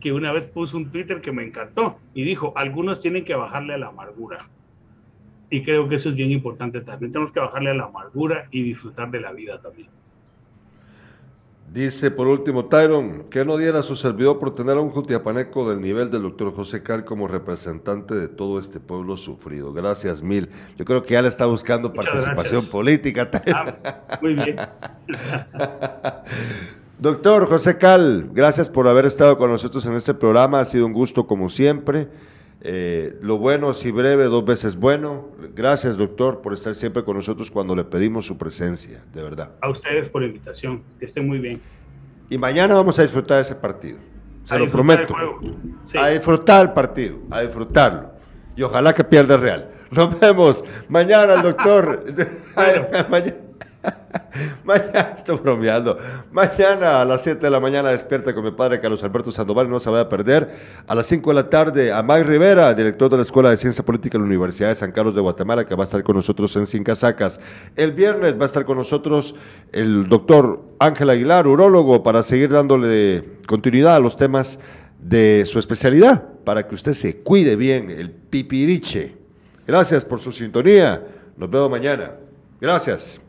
que 0.00 0.12
una 0.12 0.32
vez 0.32 0.46
puso 0.46 0.76
un 0.76 0.90
Twitter 0.90 1.20
que 1.20 1.30
me 1.30 1.44
encantó 1.44 1.98
y 2.14 2.24
dijo, 2.24 2.52
algunos 2.56 3.00
tienen 3.00 3.24
que 3.24 3.34
bajarle 3.34 3.74
a 3.74 3.78
la 3.78 3.88
amargura. 3.88 4.48
Y 5.50 5.62
creo 5.62 5.88
que 5.88 5.96
eso 5.96 6.10
es 6.10 6.14
bien 6.14 6.30
importante 6.30 6.80
también. 6.80 7.12
Tenemos 7.12 7.32
que 7.32 7.40
bajarle 7.40 7.70
a 7.70 7.74
la 7.74 7.84
amargura 7.84 8.46
y 8.50 8.62
disfrutar 8.62 9.10
de 9.10 9.20
la 9.20 9.32
vida 9.32 9.60
también. 9.60 9.88
Dice 11.72 12.10
por 12.10 12.26
último 12.26 12.64
Tyron, 12.64 13.26
que 13.30 13.44
no 13.44 13.56
diera 13.56 13.84
su 13.84 13.94
servidor 13.94 14.40
por 14.40 14.56
tener 14.56 14.76
a 14.76 14.80
un 14.80 14.90
jutiapaneco 14.90 15.70
del 15.70 15.80
nivel 15.80 16.10
del 16.10 16.22
doctor 16.22 16.52
José 16.52 16.82
Cal 16.82 17.04
como 17.04 17.28
representante 17.28 18.16
de 18.16 18.26
todo 18.26 18.58
este 18.58 18.80
pueblo 18.80 19.16
sufrido. 19.16 19.72
Gracias 19.72 20.20
mil. 20.20 20.48
Yo 20.76 20.84
creo 20.84 21.04
que 21.04 21.14
ya 21.14 21.22
le 21.22 21.28
está 21.28 21.46
buscando 21.46 21.92
participación 21.92 22.66
política. 22.66 23.30
Ah, 23.54 24.18
muy 24.20 24.34
bien. 24.34 24.56
doctor 26.98 27.46
José 27.46 27.78
Cal, 27.78 28.30
gracias 28.32 28.68
por 28.68 28.88
haber 28.88 29.06
estado 29.06 29.38
con 29.38 29.48
nosotros 29.48 29.86
en 29.86 29.92
este 29.92 30.12
programa. 30.12 30.58
Ha 30.58 30.64
sido 30.64 30.86
un 30.86 30.92
gusto 30.92 31.28
como 31.28 31.50
siempre. 31.50 32.08
Eh, 32.62 33.16
lo 33.22 33.38
bueno, 33.38 33.72
si 33.72 33.90
breve, 33.90 34.24
dos 34.24 34.44
veces 34.44 34.76
bueno. 34.76 35.28
Gracias, 35.54 35.96
doctor, 35.96 36.42
por 36.42 36.52
estar 36.52 36.74
siempre 36.74 37.04
con 37.04 37.16
nosotros 37.16 37.50
cuando 37.50 37.74
le 37.74 37.84
pedimos 37.84 38.26
su 38.26 38.36
presencia, 38.36 39.02
de 39.14 39.22
verdad. 39.22 39.52
A 39.62 39.70
ustedes 39.70 40.08
por 40.08 40.22
la 40.22 40.28
invitación, 40.28 40.82
que 40.98 41.06
estén 41.06 41.26
muy 41.26 41.38
bien. 41.38 41.60
Y 42.28 42.38
mañana 42.38 42.74
vamos 42.74 42.98
a 42.98 43.02
disfrutar 43.02 43.40
ese 43.40 43.54
partido, 43.54 43.98
se 44.44 44.58
lo 44.58 44.70
prometo. 44.70 45.14
A 45.98 46.08
disfrutar 46.08 46.66
el 46.66 46.72
partido, 46.72 47.18
a 47.30 47.40
disfrutarlo. 47.40 48.10
Y 48.56 48.62
ojalá 48.62 48.94
que 48.94 49.04
pierda 49.04 49.36
Real. 49.36 49.70
Nos 49.90 50.20
vemos 50.20 50.62
mañana, 50.88 51.34
el 51.34 51.42
doctor. 51.42 52.04
mañana. 53.10 53.49
Mañana, 54.64 55.14
estoy 55.16 55.38
bromeando. 55.38 55.98
Mañana 56.32 57.00
a 57.00 57.04
las 57.04 57.22
7 57.22 57.40
de 57.40 57.50
la 57.50 57.60
mañana 57.60 57.90
despierta 57.90 58.34
con 58.34 58.44
mi 58.44 58.50
padre 58.50 58.80
Carlos 58.80 59.02
Alberto 59.04 59.30
Sandoval, 59.30 59.68
no 59.68 59.78
se 59.78 59.90
vaya 59.90 60.02
a 60.02 60.08
perder. 60.08 60.82
A 60.86 60.94
las 60.94 61.06
5 61.06 61.30
de 61.30 61.34
la 61.34 61.48
tarde 61.48 61.92
a 61.92 62.02
Mike 62.02 62.24
Rivera, 62.24 62.72
director 62.74 63.10
de 63.10 63.16
la 63.16 63.22
Escuela 63.22 63.50
de 63.50 63.56
Ciencia 63.56 63.84
Política 63.84 64.18
de 64.18 64.22
la 64.22 64.26
Universidad 64.26 64.68
de 64.68 64.74
San 64.74 64.92
Carlos 64.92 65.14
de 65.14 65.20
Guatemala, 65.20 65.66
que 65.66 65.74
va 65.74 65.84
a 65.84 65.86
estar 65.86 66.02
con 66.02 66.16
nosotros 66.16 66.54
en 66.56 66.66
Sin 66.66 66.84
Casacas. 66.84 67.40
El 67.76 67.92
viernes 67.92 68.38
va 68.38 68.42
a 68.42 68.46
estar 68.46 68.64
con 68.64 68.76
nosotros 68.76 69.34
el 69.72 70.08
doctor 70.08 70.62
Ángel 70.78 71.10
Aguilar, 71.10 71.46
urólogo, 71.46 72.02
para 72.02 72.22
seguir 72.22 72.50
dándole 72.50 73.24
continuidad 73.46 73.96
a 73.96 74.00
los 74.00 74.16
temas 74.16 74.58
de 74.98 75.44
su 75.46 75.58
especialidad, 75.58 76.24
para 76.44 76.66
que 76.66 76.74
usted 76.74 76.92
se 76.92 77.18
cuide 77.18 77.56
bien, 77.56 77.90
el 77.90 78.10
pipiriche. 78.10 79.16
Gracias 79.66 80.04
por 80.04 80.20
su 80.20 80.32
sintonía. 80.32 81.02
Nos 81.36 81.50
vemos 81.50 81.70
mañana. 81.70 82.12
Gracias. 82.60 83.20